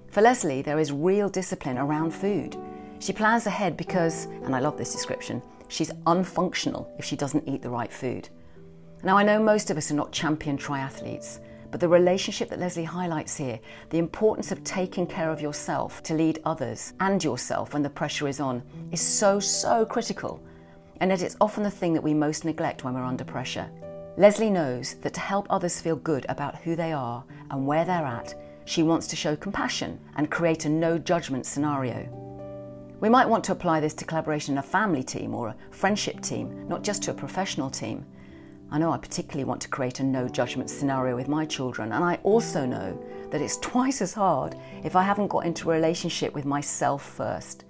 For 0.09 0.22
Lesley, 0.22 0.63
there 0.63 0.80
is 0.80 0.91
real 0.91 1.30
discipline 1.30 1.78
around 1.78 2.09
food. 2.09 2.57
She 2.97 3.13
plans 3.13 3.45
ahead 3.45 3.78
because, 3.78 4.26
and 4.26 4.55
I 4.55 4.59
love 4.59 4.76
this 4.76 4.91
description, 4.91 5.43
she's 5.68 5.91
unfunctional 6.07 6.88
if 6.97 7.05
she 7.05 7.16
doesn't 7.16 7.47
eat 7.47 7.61
the 7.61 7.70
right 7.70 7.93
food. 7.93 8.30
Now, 9.03 9.18
I 9.18 9.24
know 9.24 9.39
most 9.39 9.70
of 9.70 9.78
us 9.78 9.91
are 9.91 9.95
not 9.95 10.11
champion 10.11 10.57
triathletes, 10.57 11.41
but 11.70 11.80
the 11.80 11.88
relationship 11.88 12.49
that 12.49 12.59
Lesley 12.59 12.86
highlights 12.86 13.38
here, 13.38 13.59
the 13.91 13.99
importance 13.99 14.51
of 14.51 14.63
taking 14.63 15.05
care 15.05 15.30
of 15.30 15.41
yourself 15.41 16.01
to 16.03 16.16
lead 16.16 16.39
others 16.43 16.93
and 17.01 17.24
yourself 17.24 17.74
when 17.74 17.84
the 17.84 17.89
pressure 17.91 18.28
is 18.28 18.39
on, 18.39 18.63
is 18.91 18.99
so, 18.99 19.39
so 19.39 19.86
critical. 19.86 20.43
And 21.01 21.11
yet 21.11 21.22
it's 21.22 21.38
often 21.39 21.61
the 21.61 21.70
thing 21.70 21.93
that 21.93 22.01
we 22.01 22.16
most 22.16 22.45
neglect 22.45 22.84
when 22.84 22.95
we're 22.95 23.03
under 23.03 23.26
pressure. 23.26 23.70
Lesley 24.18 24.49
knows 24.49 24.93
that 25.01 25.13
to 25.13 25.20
help 25.20 25.45
others 25.49 25.82
feel 25.82 25.97
good 25.97 26.26
about 26.30 26.55
who 26.59 26.74
they 26.76 26.93
are 26.93 27.26
and 27.51 27.68
where 27.68 27.84
they're 27.84 28.05
at, 28.05 28.34
she 28.63 28.82
wants 28.82 29.07
to 29.07 29.16
show 29.18 29.36
compassion 29.36 29.99
and 30.16 30.32
create 30.32 30.63
a 30.63 30.70
no 30.70 30.97
judgment 30.97 31.45
scenario. 31.45 32.07
We 33.01 33.09
might 33.09 33.28
want 33.28 33.43
to 33.45 33.51
apply 33.51 33.82
this 33.82 33.93
to 33.95 34.05
collaboration 34.05 34.53
in 34.53 34.59
a 34.59 34.63
family 34.63 35.03
team 35.03 35.36
or 35.36 35.49
a 35.49 35.55
friendship 35.70 36.22
team, 36.22 36.66
not 36.70 36.82
just 36.82 37.03
to 37.03 37.11
a 37.11 37.13
professional 37.13 37.70
team. 37.70 38.05
I 38.72 38.80
know 38.80 38.91
I 38.91 38.97
particularly 38.97 39.43
want 39.43 39.61
to 39.63 39.68
create 39.68 39.99
a 39.99 40.03
no 40.03 40.30
judgment 40.30 40.70
scenario 40.70 41.18
with 41.18 41.28
my 41.28 41.45
children, 41.45 41.91
and 41.91 42.03
I 42.03 42.16
also 42.24 42.66
know 42.66 42.97
that 43.32 43.41
it's 43.41 43.57
twice 43.57 44.01
as 44.01 44.13
hard 44.13 44.55
if 44.86 44.95
I 44.95 45.03
haven't 45.03 45.28
got 45.28 45.45
into 45.45 45.70
a 45.70 45.74
relationship 45.74 46.34
with 46.34 46.45
myself 46.45 47.03
first. 47.03 47.66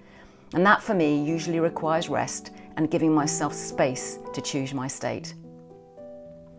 And 0.54 0.64
that 0.64 0.84
for 0.84 0.94
me 0.94 1.22
usually 1.24 1.60
requires 1.60 2.08
rest 2.08 2.52
and 2.78 2.92
giving 2.92 3.12
myself 3.12 3.54
space 3.54 4.20
to 4.34 4.42
choose 4.42 4.76
my 4.76 4.88
state. 4.88 5.34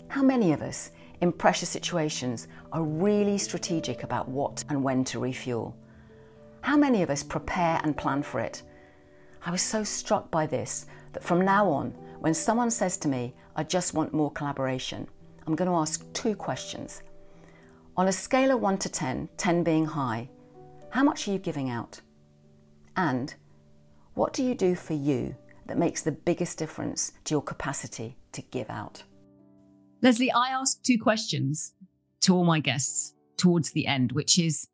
How 0.09 0.23
many 0.23 0.53
of 0.53 0.63
us 0.63 0.93
in 1.21 1.33
pressure 1.33 1.67
situations 1.67 2.49
are 2.73 2.83
really 2.83 3.39
strategic 3.39 4.03
about 4.03 4.29
what 4.29 4.65
and 4.69 4.83
when 4.83 5.05
to 5.05 5.19
refuel? 5.19 5.77
How 6.61 6.77
many 6.77 7.03
of 7.03 7.11
us 7.11 7.23
prepare 7.23 7.81
and 7.83 7.97
plan 7.97 8.23
for 8.23 8.41
it? 8.41 8.63
I 9.45 9.51
was 9.51 9.63
so 9.63 9.85
struck 9.85 10.31
by 10.31 10.47
this 10.47 10.87
that 11.13 11.23
from 11.23 11.45
now 11.45 11.69
on, 11.69 11.91
when 12.21 12.35
someone 12.35 12.71
says 12.71 12.97
to 12.99 13.09
me, 13.09 13.35
I 13.55 13.63
just 13.63 13.95
want 13.95 14.13
more 14.13 14.31
collaboration, 14.31 15.07
I'm 15.47 15.55
going 15.55 15.71
to 15.71 15.77
ask 15.77 16.05
two 16.13 16.35
questions. 16.35 17.03
On 17.97 18.09
a 18.09 18.13
scale 18.13 18.51
of 18.51 18.61
1 18.61 18.79
to 18.79 18.89
10, 18.89 19.29
10 19.37 19.63
being 19.63 19.87
high, 19.87 20.29
how 20.91 21.03
much 21.03 21.29
are 21.29 21.33
you 21.33 21.39
giving 21.39 21.71
out? 21.71 22.01
And 22.97 23.35
what 24.15 24.33
do 24.33 24.43
you 24.43 24.55
do 24.55 24.75
for 24.75 24.95
you 24.95 25.37
that 25.67 25.79
makes 25.79 26.03
the 26.03 26.13
biggest 26.13 26.59
difference 26.59 27.13
to 27.25 27.35
your 27.35 27.43
capacity 27.43 28.17
to 28.33 28.43
give 28.43 28.71
out? 28.71 29.03
Lesley, 30.07 30.31
I 30.31 30.51
ask 30.51 30.81
two 30.85 31.01
questions 31.01 31.73
to 32.21 32.33
all 32.33 32.45
my 32.45 32.61
guests 32.61 33.13
towards 33.37 33.73
the 33.73 33.89
end, 33.89 34.13
which 34.13 34.39
is 34.39 34.69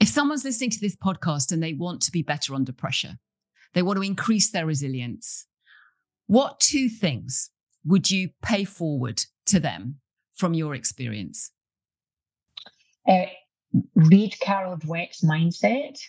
if 0.00 0.08
someone's 0.08 0.42
listening 0.42 0.70
to 0.70 0.80
this 0.80 0.96
podcast 0.96 1.52
and 1.52 1.62
they 1.62 1.74
want 1.74 2.00
to 2.00 2.10
be 2.10 2.22
better 2.22 2.54
under 2.54 2.72
pressure, 2.72 3.18
they 3.74 3.82
want 3.82 3.98
to 3.98 4.02
increase 4.02 4.50
their 4.50 4.64
resilience, 4.64 5.46
what 6.28 6.60
two 6.60 6.88
things 6.88 7.50
would 7.84 8.10
you 8.10 8.30
pay 8.40 8.64
forward 8.64 9.22
to 9.44 9.60
them 9.60 9.96
from 10.34 10.54
your 10.54 10.74
experience? 10.74 11.52
Uh, 13.06 13.26
read 13.96 14.32
Carol 14.40 14.78
Dweck's 14.78 15.20
mindset. 15.20 16.00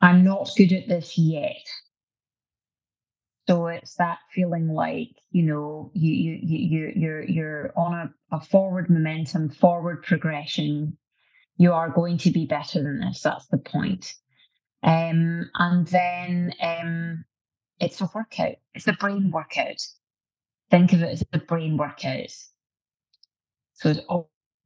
I'm 0.00 0.24
not 0.24 0.48
good 0.56 0.72
at 0.72 0.88
this 0.88 1.18
yet. 1.18 1.68
So 3.48 3.68
it's 3.68 3.94
that 3.96 4.18
feeling 4.34 4.68
like 4.68 5.10
you 5.32 5.44
know 5.44 5.90
you 5.94 6.12
you 6.12 6.38
you 6.42 6.92
you're 6.94 7.24
you're 7.24 7.72
on 7.78 7.94
a, 7.94 8.36
a 8.36 8.42
forward 8.42 8.90
momentum, 8.90 9.50
forward 9.50 10.02
progression. 10.04 10.98
You 11.56 11.72
are 11.72 11.90
going 11.90 12.18
to 12.18 12.30
be 12.30 12.46
better 12.46 12.82
than 12.82 13.00
this. 13.00 13.22
That's 13.22 13.46
the 13.48 13.58
point. 13.58 14.14
Um, 14.82 15.50
and 15.54 15.86
then 15.88 16.54
um, 16.62 17.24
it's 17.80 18.00
a 18.02 18.10
workout. 18.14 18.56
It's 18.74 18.88
a 18.88 18.94
brain 18.94 19.30
workout. 19.32 19.82
Think 20.70 20.92
of 20.92 21.02
it 21.02 21.10
as 21.12 21.24
a 21.32 21.38
brain 21.38 21.78
workout. 21.78 22.30
So 23.74 23.90
it's 23.90 24.00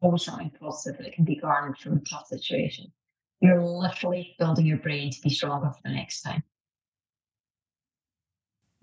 always 0.03 0.25
something 0.25 0.53
positive 0.61 1.05
that 1.05 1.15
can 1.15 1.25
be 1.25 1.37
garnered 1.37 1.79
from 1.79 1.99
a 1.99 2.01
tough 2.01 2.27
situation. 2.27 2.93
You're 3.41 3.63
literally 3.63 4.35
building 4.39 4.67
your 4.67 4.79
brain 4.79 5.13
to 5.13 5.23
be 5.23 5.31
stronger 5.31 5.71
for 5.71 5.81
the 5.85 5.95
next 5.95 6.23
time. 6.23 6.43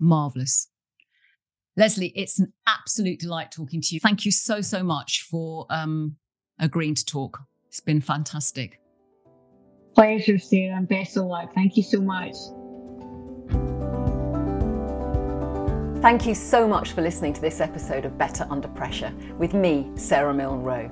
Marvelous. 0.00 0.68
Lesley, 1.76 2.12
it's 2.16 2.38
an 2.38 2.52
absolute 2.66 3.20
delight 3.20 3.52
talking 3.52 3.80
to 3.80 3.94
you. 3.94 4.00
Thank 4.00 4.24
you 4.24 4.32
so, 4.32 4.60
so 4.60 4.82
much 4.82 5.26
for 5.30 5.66
um, 5.70 6.16
agreeing 6.58 6.94
to 6.94 7.04
talk. 7.04 7.38
It's 7.68 7.80
been 7.80 8.00
fantastic. 8.00 8.80
Pleasure, 9.94 10.38
Sarah, 10.38 10.76
and 10.76 10.88
best 10.88 11.16
of 11.16 11.26
luck. 11.26 11.54
Thank 11.54 11.76
you 11.76 11.82
so 11.82 12.00
much. 12.00 12.34
Thank 16.02 16.26
you 16.26 16.34
so 16.34 16.66
much 16.66 16.92
for 16.92 17.02
listening 17.02 17.34
to 17.34 17.40
this 17.42 17.60
episode 17.60 18.06
of 18.06 18.16
Better 18.16 18.46
Under 18.48 18.68
Pressure 18.68 19.12
with 19.38 19.52
me, 19.52 19.90
Sarah 19.96 20.32
Milne 20.32 20.62
Rowe. 20.62 20.90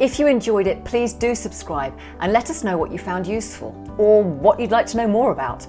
If 0.00 0.18
you 0.18 0.26
enjoyed 0.26 0.66
it, 0.66 0.84
please 0.84 1.12
do 1.12 1.34
subscribe 1.34 1.98
and 2.20 2.32
let 2.32 2.50
us 2.50 2.64
know 2.64 2.78
what 2.78 2.90
you 2.90 2.98
found 2.98 3.26
useful 3.26 3.74
or 3.98 4.22
what 4.22 4.58
you'd 4.58 4.70
like 4.70 4.86
to 4.86 4.96
know 4.96 5.08
more 5.08 5.32
about. 5.32 5.66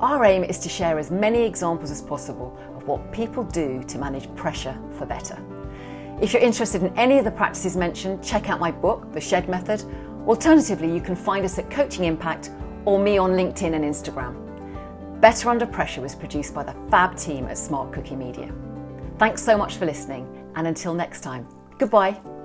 Our 0.00 0.24
aim 0.24 0.44
is 0.44 0.58
to 0.60 0.68
share 0.68 0.98
as 0.98 1.10
many 1.10 1.42
examples 1.42 1.90
as 1.90 2.00
possible 2.00 2.56
of 2.76 2.86
what 2.86 3.12
people 3.12 3.42
do 3.42 3.82
to 3.88 3.98
manage 3.98 4.32
pressure 4.36 4.78
for 4.92 5.06
better. 5.06 5.36
If 6.20 6.32
you're 6.32 6.42
interested 6.42 6.82
in 6.84 6.96
any 6.96 7.18
of 7.18 7.24
the 7.24 7.32
practices 7.32 7.76
mentioned, 7.76 8.22
check 8.22 8.48
out 8.48 8.60
my 8.60 8.70
book, 8.70 9.12
The 9.12 9.20
Shed 9.20 9.48
Method. 9.48 9.82
Alternatively, 10.26 10.92
you 10.92 11.00
can 11.00 11.16
find 11.16 11.44
us 11.44 11.58
at 11.58 11.68
Coaching 11.68 12.04
Impact 12.04 12.50
or 12.84 12.98
me 13.00 13.18
on 13.18 13.32
LinkedIn 13.32 13.74
and 13.74 13.84
Instagram. 13.84 15.20
Better 15.20 15.50
Under 15.50 15.66
Pressure 15.66 16.00
was 16.00 16.14
produced 16.14 16.54
by 16.54 16.62
the 16.62 16.76
fab 16.90 17.16
team 17.16 17.46
at 17.46 17.58
Smart 17.58 17.92
Cookie 17.92 18.14
Media. 18.14 18.52
Thanks 19.18 19.42
so 19.42 19.58
much 19.58 19.78
for 19.78 19.86
listening, 19.86 20.28
and 20.54 20.68
until 20.68 20.94
next 20.94 21.22
time, 21.22 21.48
goodbye. 21.76 22.37